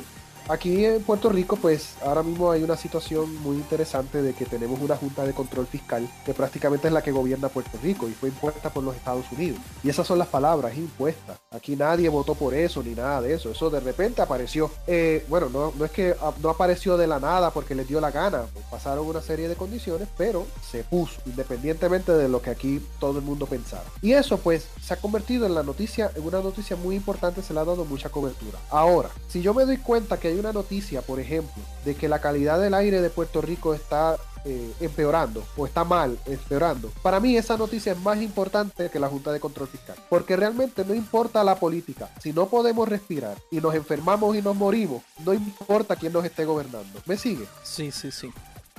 Aquí 0.48 0.86
en 0.86 1.02
Puerto 1.02 1.28
Rico, 1.28 1.56
pues 1.56 1.96
ahora 2.02 2.22
mismo 2.22 2.50
hay 2.50 2.62
una 2.62 2.76
situación 2.76 3.36
muy 3.42 3.56
interesante 3.56 4.22
de 4.22 4.32
que 4.32 4.46
tenemos 4.46 4.80
una 4.80 4.96
Junta 4.96 5.26
de 5.26 5.34
Control 5.34 5.66
Fiscal 5.66 6.08
que 6.24 6.32
prácticamente 6.32 6.88
es 6.88 6.94
la 6.94 7.02
que 7.02 7.12
gobierna 7.12 7.50
Puerto 7.50 7.78
Rico 7.82 8.08
y 8.08 8.12
fue 8.12 8.30
impuesta 8.30 8.70
por 8.70 8.82
los 8.82 8.96
Estados 8.96 9.30
Unidos. 9.30 9.60
Y 9.84 9.90
esas 9.90 10.06
son 10.06 10.18
las 10.18 10.28
palabras, 10.28 10.74
impuestas. 10.74 11.38
Aquí 11.50 11.76
nadie 11.76 12.08
votó 12.08 12.34
por 12.34 12.54
eso 12.54 12.82
ni 12.82 12.94
nada 12.94 13.20
de 13.20 13.34
eso. 13.34 13.50
Eso 13.50 13.68
de 13.68 13.80
repente 13.80 14.22
apareció. 14.22 14.70
Eh, 14.86 15.26
bueno, 15.28 15.50
no, 15.50 15.74
no 15.76 15.84
es 15.84 15.90
que 15.90 16.14
no 16.42 16.48
apareció 16.48 16.96
de 16.96 17.06
la 17.06 17.20
nada 17.20 17.50
porque 17.50 17.74
les 17.74 17.86
dio 17.86 18.00
la 18.00 18.10
gana. 18.10 18.46
Pues 18.54 18.64
pasaron 18.70 19.06
una 19.06 19.20
serie 19.20 19.48
de 19.48 19.54
condiciones, 19.54 20.08
pero 20.16 20.46
se 20.70 20.82
puso, 20.82 21.20
independientemente 21.26 22.12
de 22.12 22.28
lo 22.28 22.40
que 22.40 22.48
aquí 22.48 22.82
todo 22.98 23.18
el 23.18 23.24
mundo 23.24 23.44
pensaba. 23.44 23.84
Y 24.00 24.12
eso 24.12 24.38
pues 24.38 24.66
se 24.82 24.94
ha 24.94 24.96
convertido 24.96 25.44
en 25.44 25.54
la 25.54 25.62
noticia, 25.62 26.10
en 26.14 26.24
una 26.24 26.40
noticia 26.40 26.74
muy 26.74 26.96
importante, 26.96 27.42
se 27.42 27.52
le 27.52 27.60
ha 27.60 27.64
dado 27.64 27.84
mucha 27.84 28.08
cobertura. 28.08 28.58
Ahora, 28.70 29.10
si 29.28 29.42
yo 29.42 29.52
me 29.52 29.66
doy 29.66 29.76
cuenta 29.76 30.18
que 30.18 30.28
hay 30.28 30.37
una 30.38 30.52
noticia, 30.52 31.02
por 31.02 31.20
ejemplo, 31.20 31.62
de 31.84 31.94
que 31.94 32.08
la 32.08 32.20
calidad 32.20 32.60
del 32.60 32.74
aire 32.74 33.00
de 33.00 33.10
Puerto 33.10 33.40
Rico 33.40 33.74
está 33.74 34.16
eh, 34.44 34.72
empeorando 34.80 35.44
o 35.56 35.66
está 35.66 35.84
mal 35.84 36.18
empeorando, 36.26 36.90
para 37.02 37.20
mí 37.20 37.36
esa 37.36 37.56
noticia 37.56 37.92
es 37.92 37.98
más 37.98 38.22
importante 38.22 38.88
que 38.88 39.00
la 39.00 39.08
Junta 39.08 39.32
de 39.32 39.40
Control 39.40 39.68
Fiscal. 39.68 39.96
Porque 40.08 40.36
realmente 40.36 40.84
no 40.84 40.94
importa 40.94 41.44
la 41.44 41.56
política. 41.56 42.08
Si 42.20 42.32
no 42.32 42.46
podemos 42.46 42.88
respirar 42.88 43.36
y 43.50 43.56
nos 43.60 43.74
enfermamos 43.74 44.36
y 44.36 44.42
nos 44.42 44.56
morimos, 44.56 45.02
no 45.24 45.34
importa 45.34 45.96
quién 45.96 46.12
nos 46.12 46.24
esté 46.24 46.44
gobernando. 46.44 47.00
¿Me 47.06 47.16
sigue? 47.16 47.46
Sí, 47.62 47.90
sí, 47.90 48.10
sí. 48.10 48.30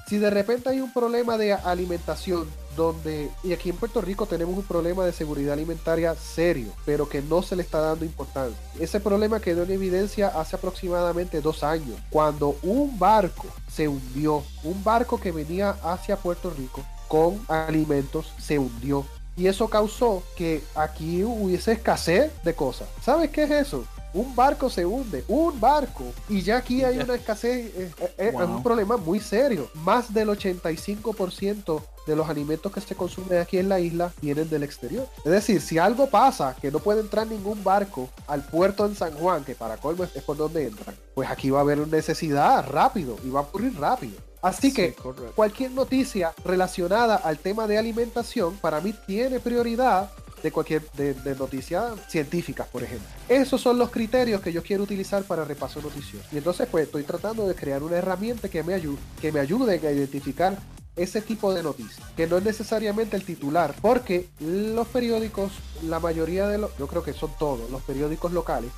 Si 0.07 0.18
de 0.18 0.32
repente 0.32 0.70
hay 0.70 0.82
un 0.82 0.91
problema 0.91 1.38
de 1.38 1.53
alimentación 1.53 2.47
donde, 2.80 3.30
y 3.44 3.52
aquí 3.52 3.70
en 3.70 3.76
Puerto 3.76 4.00
Rico 4.00 4.26
tenemos 4.26 4.56
un 4.56 4.64
problema 4.64 5.06
de 5.06 5.12
seguridad 5.12 5.54
alimentaria 5.54 6.16
serio, 6.16 6.72
pero 6.86 7.10
que 7.10 7.22
no 7.22 7.42
se 7.42 7.58
le 7.58 7.62
está 7.62 7.80
dando 7.82 8.06
importancia. 8.06 8.58
Ese 8.80 9.02
problema 9.02 9.42
quedó 9.42 9.64
en 9.64 9.72
evidencia 9.72 10.30
hace 10.30 10.56
aproximadamente 10.56 11.42
dos 11.42 11.62
años, 11.64 12.00
cuando 12.10 12.56
un 12.64 12.98
barco 12.98 13.48
se 13.70 13.90
hundió, 13.90 14.44
un 14.64 14.82
barco 14.82 15.20
que 15.20 15.34
venía 15.34 15.72
hacia 15.84 16.16
Puerto 16.16 16.50
Rico 16.52 16.84
con 17.10 17.42
alimentos 17.50 18.32
se 18.40 18.58
hundió. 18.58 19.06
Y 19.36 19.48
eso 19.48 19.68
causó 19.68 20.24
que 20.38 20.64
aquí 20.76 21.24
hubiese 21.24 21.74
escasez 21.74 22.32
de 22.44 22.54
cosas. 22.54 22.88
¿Sabes 23.02 23.30
qué 23.30 23.44
es 23.44 23.52
eso? 23.52 23.86
Un 24.14 24.36
barco 24.36 24.70
se 24.70 24.86
hunde, 24.86 25.24
un 25.28 25.60
barco. 25.60 26.05
Y 26.28 26.41
ya 26.41 26.57
aquí 26.57 26.84
hay 26.84 26.97
una 26.97 27.16
escasez, 27.16 27.68
eh, 27.76 27.91
eh, 27.99 28.14
eh, 28.18 28.32
es 28.34 28.36
un 28.36 28.64
problema 28.64 28.97
muy 28.97 29.20
serio. 29.20 29.70
Más 29.76 30.14
del 30.14 30.30
85% 30.30 31.82
de 32.07 32.16
los 32.16 32.28
alimentos 32.28 32.72
que 32.72 32.82
se 32.82 32.95
consumen 32.95 33.39
aquí 33.39 33.57
en 33.57 33.70
la 33.70 33.80
isla 33.80 34.12
vienen 34.22 34.49
del 34.49 34.64
exterior. 34.64 35.07
Es 35.24 35.32
decir, 35.32 35.62
si 35.62 35.78
algo 35.78 36.07
pasa, 36.07 36.55
que 36.60 36.72
no 36.72 36.80
puede 36.80 37.01
entrar 37.01 37.28
ningún 37.28 37.64
barco 37.64 38.10
al 38.28 38.43
puerto 38.43 38.86
en 38.86 38.95
San 38.95 39.14
Juan, 39.14 39.43
que 39.43 39.55
para 39.55 39.78
colmo 39.78 40.03
es 40.03 40.24
por 40.24 40.38
donde 40.38 40.68
entran, 40.68 40.95
pues 41.14 41.30
aquí 41.30 41.49
va 41.49 41.60
a 41.60 41.62
haber 41.62 41.88
necesidad 41.88 42.68
rápido 42.68 43.18
y 43.24 43.30
va 43.30 43.41
a 43.41 43.43
ocurrir 43.43 43.80
rápido. 43.80 44.18
Así 44.41 44.74
que 44.74 44.95
cualquier 45.36 45.72
noticia 45.72 46.34
relacionada 46.45 47.18
al 47.18 47.39
tema 47.39 47.68
de 47.68 47.78
alimentación 47.78 48.55
para 48.57 48.80
mí 48.80 48.95
tiene 49.05 49.39
prioridad 49.41 50.10
de 50.42 50.52
cualquier 50.52 50.82
de, 50.92 51.36
noticias 51.36 51.94
científicas, 52.08 52.68
por 52.68 52.84
ejemplo. 52.84 53.08
Esos 53.28 53.62
son 53.62 53.78
los 53.78 53.90
criterios 53.90 54.42
que 54.42 54.52
yo 54.52 54.64
quiero 54.64 54.84
utilizar 54.84 55.24
para 55.24 55.46
repaso 55.46 55.82
noticioso. 55.82 56.26
Y 56.32 56.38
entonces 56.38 56.68
pues 56.70 56.86
estoy 56.86 57.04
tratando 57.04 57.48
de 57.48 57.56
crear 57.56 57.84
una 57.84 57.98
herramienta 57.98 58.50
que 58.50 58.64
me 58.64 58.74
ayude, 58.74 59.00
que 59.22 59.32
me 59.32 59.40
ayude 59.40 59.74
a 59.74 59.92
identificar 59.92 60.58
ese 60.96 61.22
tipo 61.22 61.54
de 61.54 61.64
noticias, 61.64 62.08
que 62.16 62.28
no 62.28 62.38
es 62.38 62.44
necesariamente 62.44 63.16
el 63.16 63.24
titular, 63.24 63.74
porque 63.82 64.30
los 64.40 64.88
periódicos, 64.88 65.52
la 65.84 66.00
mayoría 66.00 66.48
de 66.48 66.58
los, 66.58 66.76
yo 66.78 66.88
creo 66.88 67.04
que 67.04 67.14
son 67.14 67.32
todos, 67.40 67.70
los 67.70 67.82
periódicos 67.84 68.34
locales, 68.34 68.72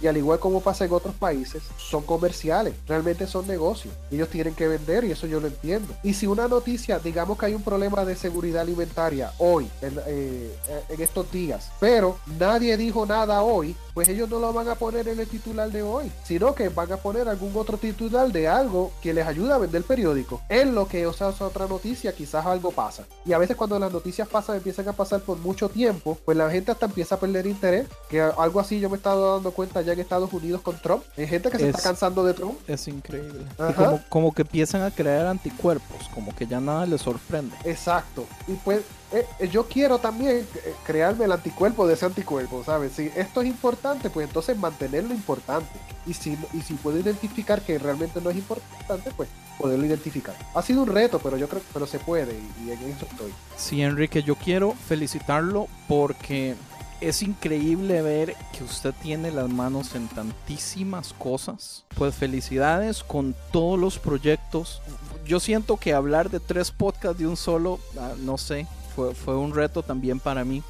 y 0.00 0.06
al 0.06 0.16
igual 0.16 0.38
como 0.38 0.60
pasa 0.60 0.84
en 0.84 0.92
otros 0.92 1.14
países, 1.14 1.62
son 1.78 2.02
comerciales, 2.02 2.74
realmente 2.86 3.26
son 3.26 3.46
negocios, 3.46 3.94
ellos 4.10 4.28
tienen 4.28 4.54
que 4.54 4.68
vender 4.68 5.04
y 5.04 5.12
eso 5.12 5.26
yo 5.26 5.40
lo 5.40 5.46
entiendo. 5.46 5.94
Y 6.02 6.14
si 6.14 6.26
una 6.26 6.48
noticia, 6.48 6.98
digamos 6.98 7.38
que 7.38 7.46
hay 7.46 7.54
un 7.54 7.62
problema 7.62 8.04
de 8.04 8.16
seguridad 8.16 8.62
alimentaria 8.62 9.32
hoy, 9.38 9.68
en, 9.80 9.98
eh, 10.06 10.54
en 10.88 11.00
estos 11.00 11.30
días, 11.32 11.70
pero 11.80 12.18
nadie 12.38 12.76
dijo 12.76 13.06
nada 13.06 13.42
hoy, 13.42 13.74
pues 13.94 14.08
ellos 14.08 14.28
no 14.28 14.38
lo 14.38 14.52
van 14.52 14.68
a 14.68 14.74
poner 14.74 15.08
en 15.08 15.20
el 15.20 15.26
titular 15.26 15.70
de 15.70 15.82
hoy, 15.82 16.10
sino 16.24 16.54
que 16.54 16.68
van 16.68 16.92
a 16.92 16.96
poner 16.96 17.28
algún 17.28 17.52
otro 17.56 17.76
titular 17.76 18.30
de 18.30 18.48
algo 18.48 18.92
que 19.02 19.12
les 19.14 19.26
ayuda 19.26 19.56
a 19.56 19.58
vender 19.58 19.80
el 19.80 19.84
periódico. 19.84 20.40
En 20.48 20.74
lo 20.74 20.88
que, 20.88 21.06
o 21.06 21.12
sea, 21.12 21.32
otra 21.52 21.66
noticia, 21.66 22.12
quizás 22.12 22.44
algo 22.44 22.72
pasa. 22.72 23.04
Y 23.24 23.32
a 23.32 23.38
veces 23.38 23.56
cuando 23.56 23.78
las 23.78 23.92
noticias 23.92 24.26
pasan, 24.26 24.56
empiezan 24.56 24.88
a 24.88 24.92
pasar 24.92 25.20
por 25.20 25.38
mucho 25.38 25.68
tiempo, 25.68 26.18
pues 26.24 26.36
la 26.36 26.50
gente 26.50 26.72
hasta 26.72 26.86
empieza 26.86 27.14
a 27.14 27.20
perder 27.20 27.46
interés. 27.46 27.86
Que 28.08 28.20
algo 28.20 28.60
así 28.60 28.80
yo 28.80 28.88
me 28.88 28.96
he 28.96 28.98
estado 28.98 29.34
dando 29.34 29.52
cuenta 29.52 29.82
ya 29.82 29.92
en 29.92 30.00
Estados 30.00 30.32
Unidos 30.32 30.62
con 30.62 30.76
Trump. 30.78 31.02
Hay 31.16 31.26
gente 31.26 31.50
que 31.50 31.58
se 31.58 31.68
está 31.68 31.82
cansando 31.82 32.24
de 32.24 32.34
Trump. 32.34 32.58
Es 32.68 32.88
increíble. 32.88 33.44
como, 33.76 34.00
como 34.08 34.32
que 34.32 34.42
empiezan 34.42 34.82
a 34.82 34.90
crear 34.90 35.26
anticuerpos, 35.26 36.08
como 36.14 36.34
que 36.34 36.46
ya 36.46 36.60
nada 36.60 36.86
les 36.86 37.02
sorprende. 37.02 37.54
Exacto. 37.64 38.26
Y 38.48 38.52
pues 38.54 38.82
eh, 39.12 39.26
eh, 39.38 39.48
yo 39.48 39.66
quiero 39.66 39.98
también 39.98 40.38
eh, 40.38 40.74
crearme 40.84 41.26
el 41.26 41.32
anticuerpo 41.32 41.86
de 41.86 41.94
ese 41.94 42.06
anticuerpo, 42.06 42.62
¿sabes? 42.64 42.92
Si 42.92 43.10
esto 43.14 43.42
es 43.42 43.46
importante, 43.48 44.10
pues 44.10 44.26
entonces 44.26 44.56
mantenerlo 44.56 45.12
importante. 45.12 45.68
Y 46.06 46.14
si, 46.14 46.36
y 46.52 46.62
si 46.62 46.74
puedo 46.74 46.98
identificar 46.98 47.60
que 47.62 47.78
realmente 47.78 48.20
no 48.20 48.30
es 48.30 48.36
importante, 48.36 49.10
pues 49.16 49.28
poderlo 49.58 49.84
identificar. 49.84 50.34
Ha 50.54 50.62
sido 50.62 50.82
un 50.82 50.88
reto, 50.88 51.18
pero 51.18 51.36
yo 51.36 51.48
creo 51.48 51.62
pero 51.72 51.86
se 51.86 51.98
puede 51.98 52.32
y, 52.32 52.68
y 52.68 52.70
en 52.72 52.78
eso 52.90 53.06
estoy. 53.10 53.32
Sí, 53.56 53.82
Enrique, 53.82 54.22
yo 54.22 54.34
quiero 54.34 54.72
felicitarlo 54.72 55.68
porque 55.88 56.56
es 57.02 57.22
increíble 57.22 58.00
ver 58.00 58.36
que 58.56 58.64
usted 58.64 58.94
tiene 59.02 59.30
las 59.30 59.48
manos 59.48 59.94
en 59.94 60.08
tantísimas 60.08 61.12
cosas. 61.12 61.84
Pues 61.96 62.14
felicidades 62.14 63.02
con 63.02 63.34
todos 63.50 63.78
los 63.78 63.98
proyectos. 63.98 64.80
Yo 65.26 65.40
siento 65.40 65.76
que 65.76 65.92
hablar 65.92 66.30
de 66.30 66.40
tres 66.40 66.70
podcasts 66.70 67.18
de 67.18 67.26
un 67.26 67.36
solo, 67.36 67.78
ah, 67.98 68.12
no 68.18 68.38
sé, 68.38 68.66
fue, 68.94 69.36
un 69.36 69.54
reto 69.54 69.82
también 69.82 70.20
para 70.20 70.44
mí. 70.44 70.62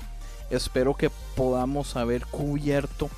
Espero 0.50 0.94
que 0.94 1.10
podamos 1.34 1.96
haber 1.96 2.26
cubierto 2.26 3.08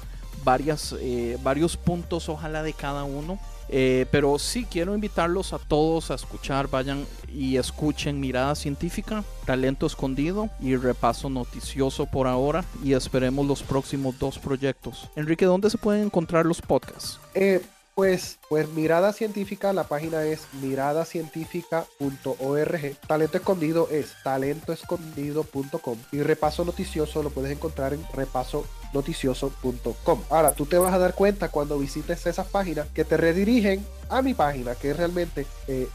varias, 0.44 0.94
eh, 1.00 1.38
varios 1.42 1.76
puntos, 1.76 2.28
ojalá 2.28 2.62
de 2.62 2.72
cada 2.72 3.04
uno. 3.04 3.38
Eh, 3.68 4.06
pero 4.10 4.38
sí 4.38 4.66
quiero 4.70 4.94
invitarlos 4.94 5.52
a 5.52 5.58
todos 5.58 6.10
a 6.10 6.14
escuchar, 6.14 6.68
vayan 6.68 7.06
y 7.28 7.56
escuchen 7.56 8.20
Mirada 8.20 8.54
Científica, 8.54 9.24
Talento 9.46 9.86
Escondido 9.86 10.50
y 10.60 10.76
Repaso 10.76 11.30
Noticioso 11.30 12.06
por 12.06 12.26
ahora 12.26 12.64
y 12.82 12.92
esperemos 12.92 13.46
los 13.46 13.62
próximos 13.62 14.18
dos 14.18 14.38
proyectos. 14.38 15.08
Enrique, 15.16 15.46
¿dónde 15.46 15.70
se 15.70 15.78
pueden 15.78 16.04
encontrar 16.04 16.44
los 16.44 16.60
podcasts? 16.60 17.18
Eh, 17.34 17.62
pues, 17.94 18.38
pues 18.48 18.68
Mirada 18.70 19.12
Científica, 19.12 19.72
la 19.72 19.84
página 19.84 20.24
es 20.24 20.48
miradacientífica.org. 20.60 22.96
Talento 23.06 23.38
Escondido 23.38 23.88
es 23.90 24.14
talentoescondido.com. 24.22 25.98
Y 26.12 26.22
Repaso 26.22 26.64
Noticioso 26.64 27.22
lo 27.22 27.30
puedes 27.30 27.52
encontrar 27.52 27.94
en 27.94 28.04
repasonoticioso.com. 28.12 30.22
Ahora, 30.30 30.52
tú 30.52 30.66
te 30.66 30.78
vas 30.78 30.92
a 30.92 30.98
dar 30.98 31.14
cuenta 31.14 31.50
cuando 31.50 31.78
visites 31.78 32.26
esas 32.26 32.48
páginas 32.48 32.88
que 32.88 33.04
te 33.04 33.16
redirigen 33.16 33.86
a 34.08 34.22
mi 34.22 34.34
página, 34.34 34.74
que 34.74 34.90
es 34.90 34.96
realmente 34.96 35.46
eh, 35.68 35.88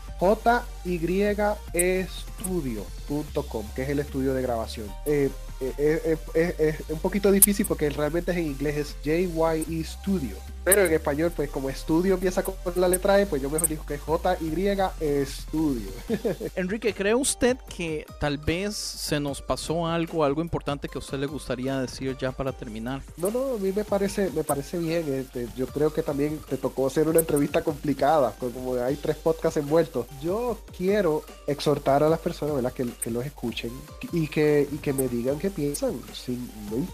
jyestudio.com, 1.73 3.65
que 3.75 3.83
es 3.83 3.89
el 3.89 3.99
estudio 3.99 4.33
de 4.33 4.41
grabación. 4.41 4.87
Eh, 5.05 5.29
eh, 5.61 6.17
es, 6.33 6.89
un 6.89 6.99
poquito 6.99 7.31
difícil 7.31 7.65
porque 7.65 7.89
realmente 7.89 8.31
es 8.31 8.37
en 8.37 8.45
inglés, 8.47 8.77
es 8.77 8.95
JYE 9.03 9.83
Studio. 9.83 10.37
Pero 10.63 10.85
en 10.85 10.93
español, 10.93 11.31
pues 11.35 11.49
como 11.49 11.69
estudio 11.69 12.15
empieza 12.15 12.43
con 12.43 12.53
la 12.75 12.87
letra 12.87 13.19
E, 13.19 13.25
pues 13.25 13.41
yo 13.41 13.49
mejor 13.49 13.67
digo 13.67 13.85
que 13.85 13.95
es 13.95 14.01
J-Y 14.01 14.77
Estudio. 14.99 15.89
Enrique, 16.55 16.93
¿cree 16.93 17.15
usted 17.15 17.57
que 17.75 18.05
tal 18.19 18.37
vez 18.37 18.75
se 18.75 19.19
nos 19.19 19.41
pasó 19.41 19.87
algo, 19.87 20.23
algo 20.23 20.41
importante 20.41 20.87
que 20.87 20.97
a 20.97 20.99
usted 20.99 21.17
le 21.17 21.27
gustaría 21.27 21.79
decir 21.79 22.15
ya 22.19 22.31
para 22.31 22.51
terminar? 22.51 23.01
No, 23.17 23.31
no, 23.31 23.55
a 23.55 23.57
mí 23.57 23.71
me 23.71 23.83
parece, 23.83 24.29
me 24.31 24.43
parece 24.43 24.77
bien. 24.77 25.11
Este, 25.11 25.47
yo 25.55 25.65
creo 25.65 25.91
que 25.91 26.03
también 26.03 26.39
te 26.49 26.57
tocó 26.57 26.87
hacer 26.87 27.07
una 27.07 27.19
entrevista 27.19 27.63
complicada, 27.63 28.35
como 28.37 28.75
hay 28.75 28.95
tres 28.97 29.15
podcasts 29.15 29.57
envueltos. 29.57 30.07
Yo 30.21 30.59
quiero 30.77 31.23
exhortar 31.47 32.03
a 32.03 32.09
las 32.09 32.19
personas 32.19 32.55
¿verdad? 32.55 32.73
Que, 32.73 32.85
que 32.85 33.09
los 33.09 33.25
escuchen 33.25 33.71
y 34.11 34.27
que, 34.27 34.67
y 34.71 34.77
que 34.77 34.93
me 34.93 35.07
digan 35.07 35.39
piensan. 35.49 35.99
Sin, 36.13 36.49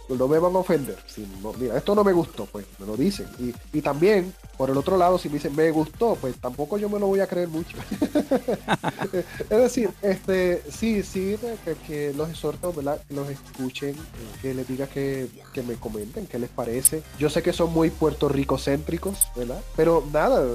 no, 0.09 0.27
me 0.27 0.39
van 0.39 0.55
a 0.55 0.59
ofender. 0.59 0.97
Si 1.07 1.25
mira, 1.59 1.77
esto 1.77 1.95
no 1.95 2.03
me 2.03 2.13
gustó, 2.13 2.45
pues 2.45 2.65
me 2.79 2.85
lo 2.85 2.95
dicen. 2.95 3.27
Y 3.39 3.53
y 3.77 3.81
también, 3.81 4.33
por 4.57 4.69
el 4.69 4.77
otro 4.77 4.97
lado, 4.97 5.17
si 5.17 5.29
me 5.29 5.35
dicen 5.35 5.55
me 5.55 5.71
gustó, 5.71 6.15
pues 6.19 6.35
tampoco 6.37 6.77
yo 6.77 6.89
me 6.89 6.99
lo 6.99 7.07
voy 7.07 7.19
a 7.19 7.27
creer 7.27 7.47
mucho. 7.47 7.77
es 9.13 9.49
decir, 9.49 9.89
este, 10.01 10.63
sí, 10.69 11.03
sí, 11.03 11.37
que, 11.87 12.13
los 12.13 12.29
exhorto, 12.29 12.73
¿verdad? 12.73 12.99
Que 13.07 13.13
los 13.13 13.29
escuchen, 13.29 13.95
que 14.41 14.53
les 14.53 14.67
diga 14.67 14.87
que, 14.87 15.27
me 15.65 15.75
comenten 15.75 16.27
qué 16.27 16.37
les 16.37 16.49
parece. 16.49 17.01
Yo 17.17 17.29
sé 17.29 17.41
que 17.41 17.53
son 17.53 17.73
muy 17.73 17.89
Puerto 17.89 18.29
Rico 18.29 18.57
céntricos, 18.57 19.29
¿verdad? 19.35 19.61
Pero 19.75 20.03
nada, 20.11 20.45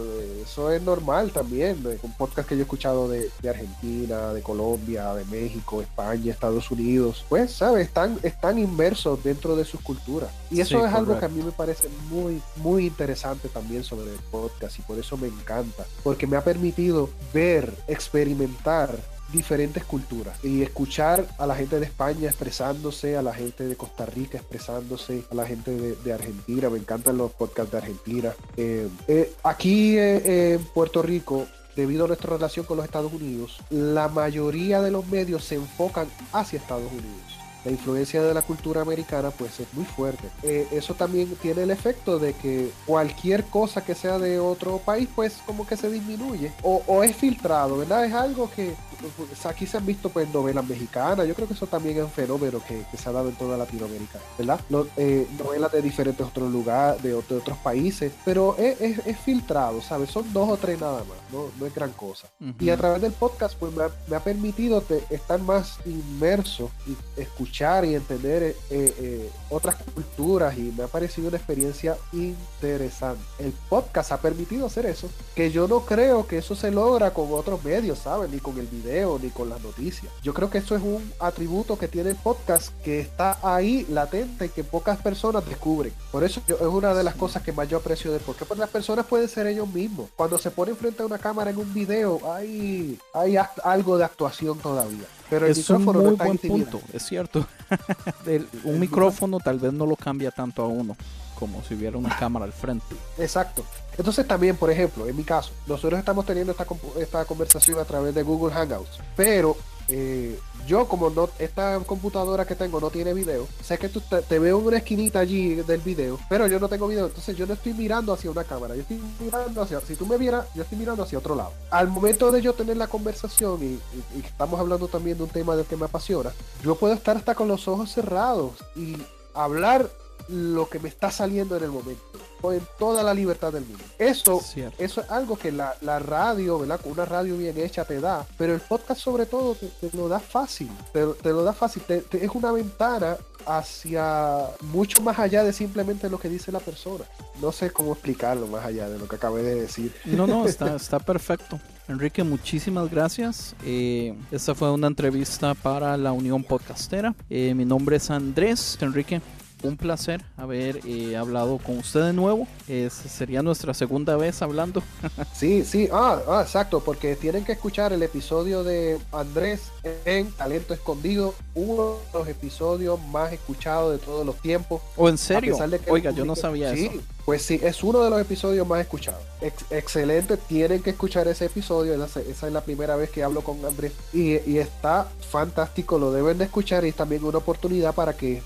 eso 0.43 0.71
es 0.71 0.83
normal 0.83 1.33
también. 1.33 1.83
Un 2.03 2.17
podcast 2.17 2.49
que 2.49 2.55
yo 2.55 2.61
he 2.61 2.63
escuchado 2.63 3.09
de, 3.09 3.31
Argentina, 3.49 4.33
de 4.33 4.43
Colombia, 4.43 5.15
de 5.15 5.25
México, 5.25 5.81
España, 5.81 6.33
Estados 6.33 6.71
Unidos, 6.71 7.25
pues, 7.29 7.51
¿sabes? 7.51 7.87
Están, 7.87 8.19
están 8.23 8.59
inmersos 8.59 9.23
dentro 9.25 9.57
de 9.57 9.65
sus 9.65 9.81
culturas. 9.81 10.31
Y 10.51 10.61
eso 10.61 10.85
es 10.85 10.93
algo 10.93 11.19
que 11.19 11.25
a 11.25 11.29
mí 11.29 11.43
me 11.43 11.53
parece 11.53 11.89
muy, 12.11 12.41
muy 12.57 12.87
interesante 12.87 13.49
también 13.49 13.85
sobre 13.91 14.13
el 14.13 14.21
podcast 14.31 14.79
y 14.79 14.83
por 14.83 14.99
eso 14.99 15.17
me 15.17 15.27
encanta, 15.27 15.85
porque 16.05 16.29
me 16.29 16.37
ha 16.37 16.45
permitido 16.45 17.11
ver, 17.35 17.75
experimentar 17.89 18.97
diferentes 19.33 19.85
culturas 19.85 20.37
y 20.43 20.63
escuchar 20.63 21.27
a 21.39 21.47
la 21.47 21.55
gente 21.55 21.79
de 21.79 21.87
España 21.87 22.29
expresándose, 22.29 23.17
a 23.17 23.23
la 23.23 23.35
gente 23.35 23.65
de 23.65 23.77
Costa 23.77 24.07
Rica 24.07 24.39
expresándose, 24.39 25.25
a 25.31 25.35
la 25.35 25.47
gente 25.47 25.71
de, 25.73 26.13
Argentina, 26.13 26.71
me 26.71 26.79
encantan 26.79 27.17
los 27.17 27.33
podcasts 27.33 27.73
de 27.73 27.79
Argentina. 27.79 28.33
Eh, 28.57 28.89
eh, 29.09 29.33
aquí 29.43 29.97
eh, 29.99 30.55
en 30.55 30.65
Puerto 30.67 31.03
Rico 31.03 31.47
debido 31.77 32.05
a 32.05 32.09
nuestra 32.09 32.35
relación 32.35 32.67
con 32.67 32.77
los 32.77 32.87
Estados 32.87 33.13
Unidos, 33.13 33.61
la 33.71 34.09
mayoría 34.09 34.83
de 34.83 34.91
los 34.91 35.07
medios 35.07 35.45
se 35.45 35.55
enfocan 35.55 36.09
hacia 36.33 36.59
Estados 36.59 36.91
Unidos 36.91 37.30
la 37.65 37.71
influencia 37.71 38.23
de 38.23 38.35
la 38.35 38.43
cultura 38.43 38.83
americana 38.83 39.31
pues 39.31 39.61
es 39.61 39.73
muy 39.75 39.85
fuerte. 39.85 40.29
Eh, 40.43 40.69
eso 40.71 40.95
también 40.95 41.35
tiene 41.37 41.63
el 41.63 41.71
efecto 41.71 42.19
de 42.19 42.35
que 42.35 42.71
cualquier 42.87 43.45
cosa 43.45 43.85
que 43.85 43.95
sea 43.95 44.19
de 44.19 44.39
otro 44.39 44.79
país 44.79 45.09
pues 45.15 45.39
como 45.47 45.67
que 45.67 45.77
se 45.77 45.91
disminuye 45.91 46.53
o, 46.63 46.83
o 46.87 47.03
es 47.03 47.17
filtrado, 47.17 47.79
¿verdad? 47.79 48.05
Es 48.05 48.15
algo 48.15 48.51
que 48.51 48.75
pues, 49.17 49.47
aquí 49.47 49.67
se 49.67 49.77
han 49.77 49.87
visto 49.87 50.09
pues 50.09 50.29
novelas 50.33 50.67
mexicanas, 50.67 51.27
yo 51.27 51.35
creo 51.35 51.49
que 51.49 51.55
eso 51.55 51.67
también 51.67 51.99
es 51.99 52.05
un 52.05 52.11
fenómeno 52.11 52.61
que, 52.67 52.85
se 52.97 53.09
ha 53.09 53.13
dado 53.13 53.29
en 53.29 53.35
toda 53.35 53.57
Latinoamérica, 53.57 54.19
¿verdad? 54.39 54.61
Eh, 54.97 55.27
novelas 55.39 55.73
de 55.73 55.83
diferentes 55.83 56.27
otros 56.27 56.51
lugares, 56.51 57.03
de, 57.03 57.15
otros 57.15 57.59
países, 57.63 58.13
pero 58.25 58.57
es, 58.59 59.01
filtrado, 59.25 59.81
¿sabes? 59.81 60.11
Son 60.11 60.31
dos 60.33 60.49
o 60.49 60.57
tres 60.57 60.81
nada 60.81 61.01
más, 61.01 61.19
no, 61.33 61.51
no 61.59 61.67
es 61.67 61.75
gran 61.75 61.93
cosa. 61.93 62.29
Y 62.59 62.71
a 62.71 62.77
través 62.77 63.03
del 63.03 63.13
podcast 63.13 63.55
pues 63.59 63.73
me 63.75 63.85
ha, 63.85 63.91
me 64.09 64.17
ha 64.17 64.21
permitido 64.21 64.83
estar 65.11 65.41
más 65.41 65.79
inmerso 65.85 66.71
y 66.87 67.21
escuchar 67.21 67.50
y 67.85 67.95
entender 67.95 68.43
eh, 68.43 68.55
eh, 68.71 69.31
otras 69.51 69.77
culturas 69.95 70.57
y 70.57 70.73
me 70.77 70.85
ha 70.85 70.87
parecido 70.87 71.29
una 71.29 71.37
experiencia 71.37 71.97
interesante. 72.13 73.23
El 73.39 73.53
podcast 73.69 74.13
ha 74.13 74.19
permitido 74.19 74.67
hacer 74.67 74.87
eso, 74.87 75.11
que 75.35 75.51
yo 75.51 75.69
no 75.69 75.81
creo 75.81 76.27
que 76.27 76.39
eso 76.39 76.55
se 76.55 76.71
logra 76.71 77.13
con 77.13 77.33
otros 77.33 77.63
medios, 77.63 77.99
¿sabes? 77.99 78.31
Ni 78.31 78.39
con 78.39 78.59
el 78.59 78.67
video, 78.67 79.19
ni 79.21 79.29
con 79.29 79.51
las 79.51 79.61
noticias. 79.61 80.11
Yo 80.23 80.33
creo 80.33 80.49
que 80.49 80.59
eso 80.59 80.75
es 80.75 80.83
un 80.83 81.13
atributo 81.21 81.77
que 81.77 81.89
tiene 81.89 82.11
el 82.11 82.17
podcast 82.17 82.71
que 82.83 83.01
está 83.01 83.39
ahí 83.43 83.87
latente 83.91 84.49
que 84.49 84.65
pocas 84.65 84.99
personas 84.99 85.45
descubren. 85.45 85.93
Por 86.11 86.25
eso 86.25 86.41
es 86.47 86.61
una 86.61 86.95
de 86.95 87.05
las 87.05 87.15
cosas 87.15 87.43
que 87.43 87.53
más 87.53 87.69
yo 87.69 87.79
aprecio 87.79 88.11
de 88.11 88.21
porque 88.21 88.45
pues 88.45 88.59
las 88.59 88.71
personas 88.71 89.05
pueden 89.07 89.29
ser 89.29 89.47
ellos 89.47 89.69
mismos. 89.69 90.09
Cuando 90.17 90.39
se 90.39 90.51
ponen 90.51 90.77
frente 90.77 91.03
a 91.03 91.07
una 91.07 91.19
cámara 91.19 91.51
en 91.51 91.59
un 91.59 91.75
video, 91.75 92.21
hay, 92.33 92.99
hay 93.13 93.37
algo 93.65 93.99
de 93.99 94.05
actuación 94.05 94.59
todavía. 94.59 95.07
Pero 95.31 95.47
el 95.47 95.53
es 95.53 95.71
un 95.71 95.85
muy 95.85 96.17
buen 96.17 96.39
punto, 96.39 96.81
es 96.93 97.05
cierto. 97.05 97.47
un 98.65 98.81
micrófono 98.81 99.39
tal 99.39 99.59
vez 99.59 99.73
no 99.73 99.87
lo 99.87 99.97
cambia 99.97 100.31
tanto 100.31 100.63
a 100.63 100.67
uno 100.67 100.97
como 101.39 101.63
si 101.63 101.75
hubiera 101.75 101.97
una 101.97 102.15
cámara 102.19 102.45
al 102.45 102.53
frente. 102.53 102.95
Exacto. 103.17 103.65
Entonces 103.97 104.27
también, 104.27 104.57
por 104.57 104.71
ejemplo, 104.71 105.07
en 105.07 105.17
mi 105.17 105.25
caso, 105.25 105.53
nosotros 105.67 105.99
estamos 105.99 106.27
teniendo 106.27 106.53
esta, 106.53 106.67
esta 106.99 107.25
conversación 107.25 107.79
a 107.79 107.85
través 107.85 108.15
de 108.15 108.23
Google 108.23 108.53
Hangouts, 108.53 108.99
pero 109.17 109.57
eh, 109.89 110.39
yo 110.67 110.87
como 110.87 111.11
no 111.11 111.29
esta 111.39 111.79
computadora 111.81 112.47
que 112.47 112.55
tengo 112.55 112.81
no 112.81 112.91
tiene 112.91 113.15
video, 113.15 113.49
sé 113.63 113.79
que 113.79 113.89
tú 113.89 114.01
te, 114.01 114.39
veo 114.39 114.59
en 114.59 114.67
una 114.67 114.79
esquinita 114.79 115.19
allí 115.19 115.57
del 115.57 115.81
video, 115.81 116.19
pero 116.29 116.47
yo 116.47 116.61
no 116.61 116.69
tengo 116.69 116.87
video, 116.87 117.07
entonces 117.07 117.37
yo 117.37 117.47
no 117.47 117.55
estoy 117.55 117.75
mirando 117.75 118.13
hacia 118.13 118.31
una 118.31 118.45
cámara, 118.45 118.75
yo 118.75 118.83
estoy 118.83 119.01
mirando 119.19 119.63
hacia, 119.63 119.81
si 119.81 119.97
tú 119.97 120.07
me 120.07 120.17
vieras, 120.17 120.47
yo 120.55 120.63
estoy 120.63 120.79
mirando 120.79 121.03
hacia 121.03 121.19
otro 121.19 121.35
lado. 121.35 121.53
Al 121.71 121.89
momento 121.89 122.31
de 122.31 122.43
yo 122.43 122.53
tener 122.53 122.77
la 122.77 122.87
conversación 122.87 123.63
y, 123.63 123.81
y 124.17 124.21
estamos 124.25 124.61
hablando 124.61 124.89
también 124.89 125.17
de 125.17 125.25
un 125.25 125.31
tema 125.31 125.57
del 125.57 125.67
que 125.67 125.77
me 125.77 125.87
apasiona, 125.87 126.33
yo 126.63 126.75
puedo 126.75 126.95
estar 126.95 127.17
hasta 127.17 127.35
con 127.35 127.49
los 127.49 127.67
ojos 127.69 127.93
cerrados 127.93 128.53
y 128.77 128.97
hablar 129.35 129.91
lo 130.29 130.69
que 130.69 130.79
me 130.79 130.89
está 130.89 131.11
saliendo 131.11 131.57
en 131.57 131.65
el 131.65 131.71
momento 131.71 132.30
en 132.53 132.63
toda 132.79 133.03
la 133.03 133.15
libertad 133.15 133.53
del 133.53 133.65
mundo. 133.65 133.85
Eso, 133.99 134.41
eso 134.79 135.01
es 135.01 135.11
algo 135.11 135.37
que 135.37 135.53
la, 135.53 135.75
radio, 136.01 136.59
¿verdad? 136.59 136.81
Una 136.85 137.05
radio 137.05 137.37
bien 137.37 137.59
hecha 137.59 137.85
te 137.85 138.01
da, 138.01 138.27
pero 138.39 138.55
el 138.55 138.61
podcast 138.61 139.01
sobre 139.01 139.27
todo 139.27 139.55
te, 139.55 139.97
lo 139.97 140.09
da 140.09 140.19
fácil, 140.21 140.71
te, 140.93 141.31
lo 141.31 141.45
da 141.45 141.53
fácil, 141.53 141.83
es 141.89 142.31
una 142.35 142.53
ventana 142.53 143.17
hacia 143.47 144.47
mucho 144.63 145.03
más 145.03 145.19
allá 145.19 145.45
de 145.45 145.53
simplemente 145.53 146.09
lo 146.09 146.19
que 146.19 146.29
dice 146.29 146.53
la 146.53 146.61
persona. 146.61 147.05
No 147.41 147.53
sé 147.53 147.71
cómo 147.71 147.93
explicarlo 147.93 148.47
más 148.47 148.65
allá 148.65 148.89
de 148.89 148.99
lo 148.99 149.09
que 149.09 149.17
acabé 149.17 149.43
de 149.43 149.55
decir. 149.55 149.95
No, 150.05 150.27
no, 150.27 150.47
está, 150.47 150.77
está 150.77 150.99
perfecto. 150.99 151.59
Enrique, 151.89 152.23
muchísimas 152.23 152.89
gracias. 152.89 153.57
Eh, 153.65 154.15
esta 154.31 154.55
fue 154.55 154.71
una 154.71 154.87
entrevista 154.87 155.55
para 155.55 155.97
la 155.97 156.13
Unión 156.13 156.45
Podcastera. 156.45 157.15
Eh, 157.29 157.53
mi 157.55 157.65
nombre 157.65 157.97
es 157.97 158.11
Andrés. 158.11 158.79
Enrique, 158.81 159.21
un 159.63 159.77
placer 159.77 160.23
haber 160.37 160.81
eh, 160.87 161.17
hablado 161.17 161.59
con 161.59 161.79
usted 161.79 162.03
de 162.03 162.13
nuevo. 162.13 162.47
Es, 162.69 162.93
sería 162.93 163.43
nuestra 163.43 163.75
segunda 163.75 164.17
vez 164.17 164.43
hablando. 164.43 164.83
sí, 165.35 165.65
sí, 165.65 165.89
ah, 165.93 166.21
ah, 166.29 166.43
exacto, 166.43 166.81
porque 166.81 167.17
tienen 167.17 167.45
que 167.45 167.53
escuchar 167.53 167.93
el 167.93 168.03
episodio 168.03 168.65
de 168.65 168.99
Andrés 169.13 169.63
en 170.05 170.31
Talento 170.33 170.75
Escondido, 170.75 171.35
uno 171.55 171.97
de 172.13 172.19
los 172.19 172.29
episodios 172.29 173.01
más 173.07 173.33
escuchados 173.33 173.93
de 173.93 173.99
todos 173.99 174.25
los 174.25 174.37
tiempos. 174.37 174.83
¿O 174.97 175.09
en 175.09 175.19
serio? 175.19 175.57
Oiga, 175.89 176.11
yo 176.11 176.25
no 176.25 176.37
sabía 176.37 176.75
sí, 176.75 176.87
eso. 176.87 177.03
Pues 177.25 177.43
sí, 177.43 177.61
es 177.63 177.83
uno 177.85 178.03
de 178.03 178.11
los 178.11 178.21
episodios 178.21 178.67
más 178.67 178.81
escuchados. 178.81 179.23
excelente, 179.71 180.37
tienen 180.37 180.83
que 180.83 180.91
escuchar 180.91 181.29
ese 181.29 181.47
episodio. 181.47 182.03
Esa, 182.05 182.21
es 182.21 182.53
la 182.53 182.63
primera 182.63 182.97
vez 182.97 183.11
que 183.11 183.23
hablo 183.23 183.43
con 183.43 183.65
Andrés. 183.65 183.93
Y, 184.13 184.39
y 184.51 184.59
está 184.59 185.09
fantástico, 185.31 185.99
lo 185.99 186.13
deben 186.13 186.39
de 186.39 186.45
escuchar 186.45 186.85
y 186.85 186.89
es 186.89 186.97
también 186.97 187.25
una 187.25 187.39
oportunidad 187.39 187.95
para 187.95 188.15
que 188.17 188.43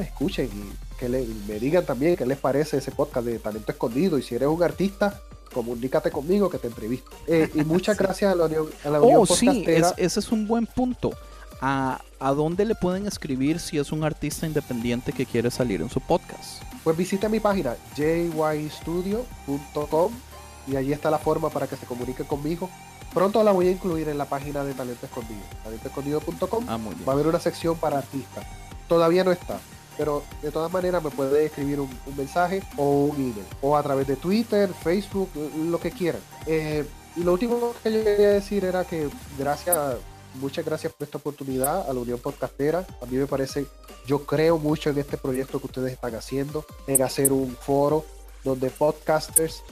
escuchen 0.00 0.46
y 0.46 0.72
que 0.96 1.08
le, 1.08 1.26
me 1.46 1.58
digan 1.58 1.84
también 1.84 2.16
qué 2.16 2.26
les 2.26 2.38
parece 2.38 2.78
ese 2.78 2.90
podcast 2.92 3.26
de 3.26 3.38
Talento 3.38 3.72
Escondido. 3.72 4.18
Y 4.18 4.22
si 4.22 4.34
eres 4.34 4.48
un 4.48 4.62
artista, 4.62 5.20
comunícate 5.52 6.10
conmigo 6.10 6.48
que 6.48 6.58
te 6.58 6.68
entrevisto. 6.68 7.10
Eh, 7.26 7.50
y 7.54 7.64
muchas 7.64 7.98
gracias 8.02 8.32
a 8.32 8.34
la 8.34 8.44
Unión, 8.46 8.68
a 8.84 8.90
la 8.90 9.00
oh, 9.00 9.26
sí, 9.26 9.64
ese 9.66 10.20
es 10.20 10.32
un 10.32 10.46
buen 10.46 10.66
punto. 10.66 11.12
¿A, 11.60 12.00
¿A 12.18 12.32
dónde 12.32 12.64
le 12.64 12.74
pueden 12.74 13.06
escribir 13.06 13.60
si 13.60 13.78
es 13.78 13.92
un 13.92 14.02
artista 14.02 14.46
independiente 14.46 15.12
que 15.12 15.26
quiere 15.26 15.50
salir 15.50 15.80
en 15.80 15.90
su 15.90 16.00
podcast? 16.00 16.62
Pues 16.82 16.96
visita 16.96 17.28
mi 17.28 17.38
página 17.38 17.76
jystudio.com 17.94 19.22
y 20.66 20.76
allí 20.76 20.92
está 20.92 21.10
la 21.10 21.18
forma 21.18 21.50
para 21.50 21.68
que 21.68 21.76
se 21.76 21.86
comunique 21.86 22.24
conmigo. 22.24 22.68
Pronto 23.14 23.44
la 23.44 23.52
voy 23.52 23.68
a 23.68 23.70
incluir 23.70 24.08
en 24.08 24.18
la 24.18 24.24
página 24.24 24.64
de 24.64 24.74
Talento 24.74 25.06
Escondido, 25.06 25.42
talentoescondido.com. 25.62 26.64
Ah, 26.68 26.78
Va 27.06 27.12
a 27.12 27.14
haber 27.14 27.28
una 27.28 27.38
sección 27.38 27.76
para 27.76 27.98
artistas 27.98 28.44
todavía 28.92 29.24
no 29.24 29.32
está. 29.32 29.58
Pero 29.96 30.22
de 30.42 30.50
todas 30.50 30.72
maneras 30.72 31.02
me 31.02 31.10
puede 31.10 31.46
escribir 31.46 31.80
un, 31.80 31.90
mensaje 32.16 32.62
o 32.76 33.04
un 33.04 33.16
email. 33.16 33.46
O 33.60 33.76
a 33.76 33.82
través 33.82 34.06
de 34.06 34.16
Twitter, 34.16 34.70
Facebook, 34.82 35.28
lo 35.56 35.78
que 35.78 35.90
quieran. 35.90 36.20
Eh, 36.46 36.84
y 37.16 37.22
lo 37.22 37.32
último 37.32 37.74
que 37.82 37.92
yo 37.92 38.04
quería 38.04 38.30
decir 38.30 38.64
era 38.64 38.84
que 38.84 39.08
gracias, 39.38 39.96
muchas 40.40 40.64
gracias 40.64 40.92
por 40.92 41.04
esta 41.04 41.18
oportunidad 41.18 41.88
a 41.88 41.92
la 41.92 42.00
Unión 42.00 42.18
Podcastera. 42.18 42.86
A 43.02 43.06
mí 43.06 43.16
me 43.16 43.26
parece, 43.26 43.66
yo 44.06 44.24
creo 44.24 44.58
mucho 44.58 44.90
en 44.90 44.98
este 44.98 45.18
proyecto 45.18 45.60
que 45.60 45.66
ustedes 45.66 45.92
están 45.92 46.14
haciendo, 46.14 46.64
en 46.86 47.02
hacer 47.02 47.32
un 47.32 47.54
foro 47.54 48.04
donde 48.44 48.70
podcasters 48.70 49.62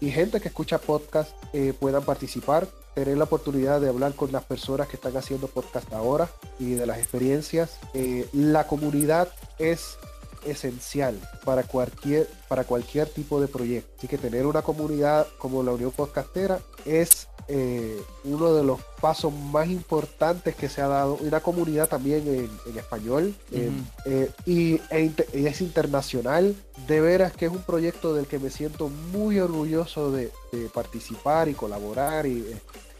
y 0.00 0.10
gente 0.10 0.40
que 0.40 0.48
escucha 0.48 0.78
podcast 0.78 1.30
eh, 1.52 1.72
puedan 1.78 2.04
participar 2.04 2.68
tener 2.94 3.16
la 3.16 3.24
oportunidad 3.24 3.80
de 3.80 3.88
hablar 3.88 4.14
con 4.14 4.32
las 4.32 4.44
personas 4.44 4.88
que 4.88 4.96
están 4.96 5.16
haciendo 5.16 5.46
podcast 5.48 5.92
ahora 5.92 6.28
y 6.58 6.72
de 6.72 6.86
las 6.86 6.98
experiencias. 6.98 7.78
Eh, 7.94 8.28
la 8.32 8.66
comunidad 8.66 9.28
es 9.58 9.96
esencial 10.44 11.18
para 11.44 11.62
cualquier, 11.62 12.28
para 12.48 12.64
cualquier 12.64 13.08
tipo 13.08 13.40
de 13.40 13.48
proyecto. 13.48 13.92
Así 13.98 14.08
que 14.08 14.18
tener 14.18 14.46
una 14.46 14.62
comunidad 14.62 15.26
como 15.38 15.62
la 15.62 15.72
Unión 15.72 15.92
Podcastera 15.92 16.60
es 16.84 17.28
eh, 17.48 18.00
uno 18.24 18.54
de 18.54 18.64
los 18.64 18.80
pasos 19.00 19.32
más 19.32 19.68
importantes 19.68 20.54
que 20.54 20.68
se 20.68 20.80
ha 20.80 20.88
dado. 20.88 21.14
Una 21.20 21.40
comunidad 21.40 21.88
también 21.88 22.26
en, 22.26 22.78
español 22.78 23.34
eh, 23.50 24.30
y, 24.46 24.80
e 24.90 25.12
es 25.32 25.60
internacional. 25.60 26.54
De 26.86 27.00
veras 27.00 27.32
que 27.32 27.46
es 27.46 27.52
un 27.52 27.62
proyecto 27.62 28.14
del 28.14 28.26
que 28.26 28.38
me 28.38 28.50
siento 28.50 28.88
muy 28.88 29.38
orgulloso 29.38 30.10
de, 30.10 30.30
participar 30.74 31.48
y 31.48 31.54
colaborar 31.54 32.26
y 32.26 32.44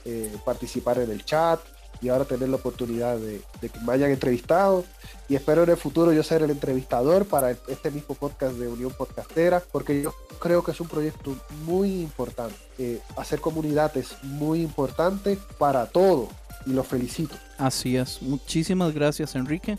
eh, 0.05 0.33
participar 0.45 0.99
en 0.99 1.11
el 1.11 1.25
chat 1.25 1.61
y 2.03 2.09
ahora 2.09 2.25
tener 2.25 2.49
la 2.49 2.57
oportunidad 2.57 3.17
de, 3.17 3.41
que 3.61 3.81
me 3.87 3.93
hayan 3.93 4.11
entrevistado 4.11 4.85
y 5.29 5.37
espero 5.37 5.63
en 5.63 5.71
el 5.71 5.77
futuro 5.77 6.13
yo 6.13 6.23
ser 6.23 6.43
el 6.43 6.51
entrevistador 6.51 7.27
para 7.27 7.53
este 7.53 7.91
mismo 7.91 8.15
podcast 8.17 8.57
de 8.57 8.67
Unión 8.67 8.93
Podcastera 8.93 9.63
porque 9.71 10.03
yo 10.03 10.13
creo 10.41 10.65
que 10.65 10.73
es 10.73 10.81
un 10.81 10.89
proyecto 10.89 11.37
muy 11.65 12.03
importante. 12.03 12.57
Eh, 12.79 13.01
hacer 13.17 13.41
comunidad 13.41 13.97
es 13.97 14.17
muy 14.25 14.61
importante 14.61 15.39
para 15.59 15.87
todo 15.87 16.29
y 16.67 16.73
lo 16.73 16.83
felicito. 16.83 17.37
Así 17.59 17.97
es, 17.97 18.21
muchísimas 18.21 18.93
gracias 18.93 19.37
Enrique. 19.37 19.79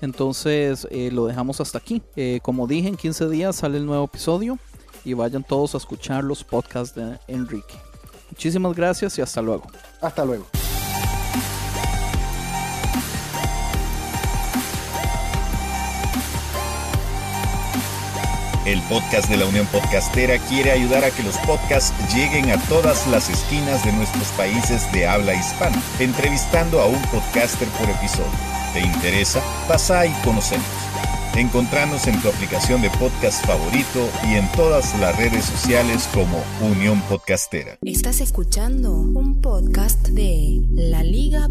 Entonces 0.00 0.86
eh, 0.90 1.10
lo 1.12 1.26
dejamos 1.26 1.60
hasta 1.60 1.78
aquí. 1.78 2.02
como 2.42 2.66
dije, 2.66 2.88
en 2.88 2.96
15 2.96 3.28
días 3.28 3.56
sale 3.56 3.78
el 3.78 3.86
nuevo 3.86 4.04
episodio 4.04 4.58
y 5.04 5.14
vayan 5.14 5.42
todos 5.42 5.74
a 5.74 5.78
escuchar 5.78 6.24
los 6.24 6.44
podcasts 6.44 6.94
de 6.94 7.18
Enrique. 7.28 7.74
Muchísimas 8.30 8.74
gracias 8.76 9.18
y 9.18 9.22
hasta 9.22 9.42
luego. 9.42 9.64
Hasta 10.00 10.24
luego. 10.24 10.46
El 18.66 18.80
podcast 18.82 19.28
de 19.28 19.36
la 19.36 19.46
Unión 19.46 19.66
Podcastera 19.66 20.38
quiere 20.38 20.70
ayudar 20.70 21.02
a 21.02 21.10
que 21.10 21.22
los 21.22 21.36
podcasts 21.38 21.92
lleguen 22.14 22.50
a 22.50 22.58
todas 22.68 23.06
las 23.08 23.28
esquinas 23.28 23.84
de 23.84 23.92
nuestros 23.92 24.28
países 24.36 24.92
de 24.92 25.08
habla 25.08 25.34
hispana, 25.34 25.82
entrevistando 25.98 26.78
a 26.80 26.86
un 26.86 27.00
podcaster 27.06 27.66
por 27.70 27.88
episodio. 27.88 28.59
¿Te 28.72 28.80
interesa? 28.80 29.42
Pasa 29.66 30.06
y 30.06 30.12
conocemos. 30.24 30.66
Encontrarnos 31.34 32.06
en 32.06 32.20
tu 32.20 32.28
aplicación 32.28 32.82
de 32.82 32.90
podcast 32.90 33.44
favorito 33.44 34.08
y 34.28 34.34
en 34.34 34.50
todas 34.52 34.98
las 34.98 35.16
redes 35.16 35.44
sociales 35.44 36.08
como 36.12 36.42
Unión 36.60 37.00
Podcastera. 37.02 37.78
Estás 37.82 38.20
escuchando 38.20 38.92
un 38.92 39.40
podcast 39.40 40.08
de 40.08 40.60
laliga.fm. 40.70 41.50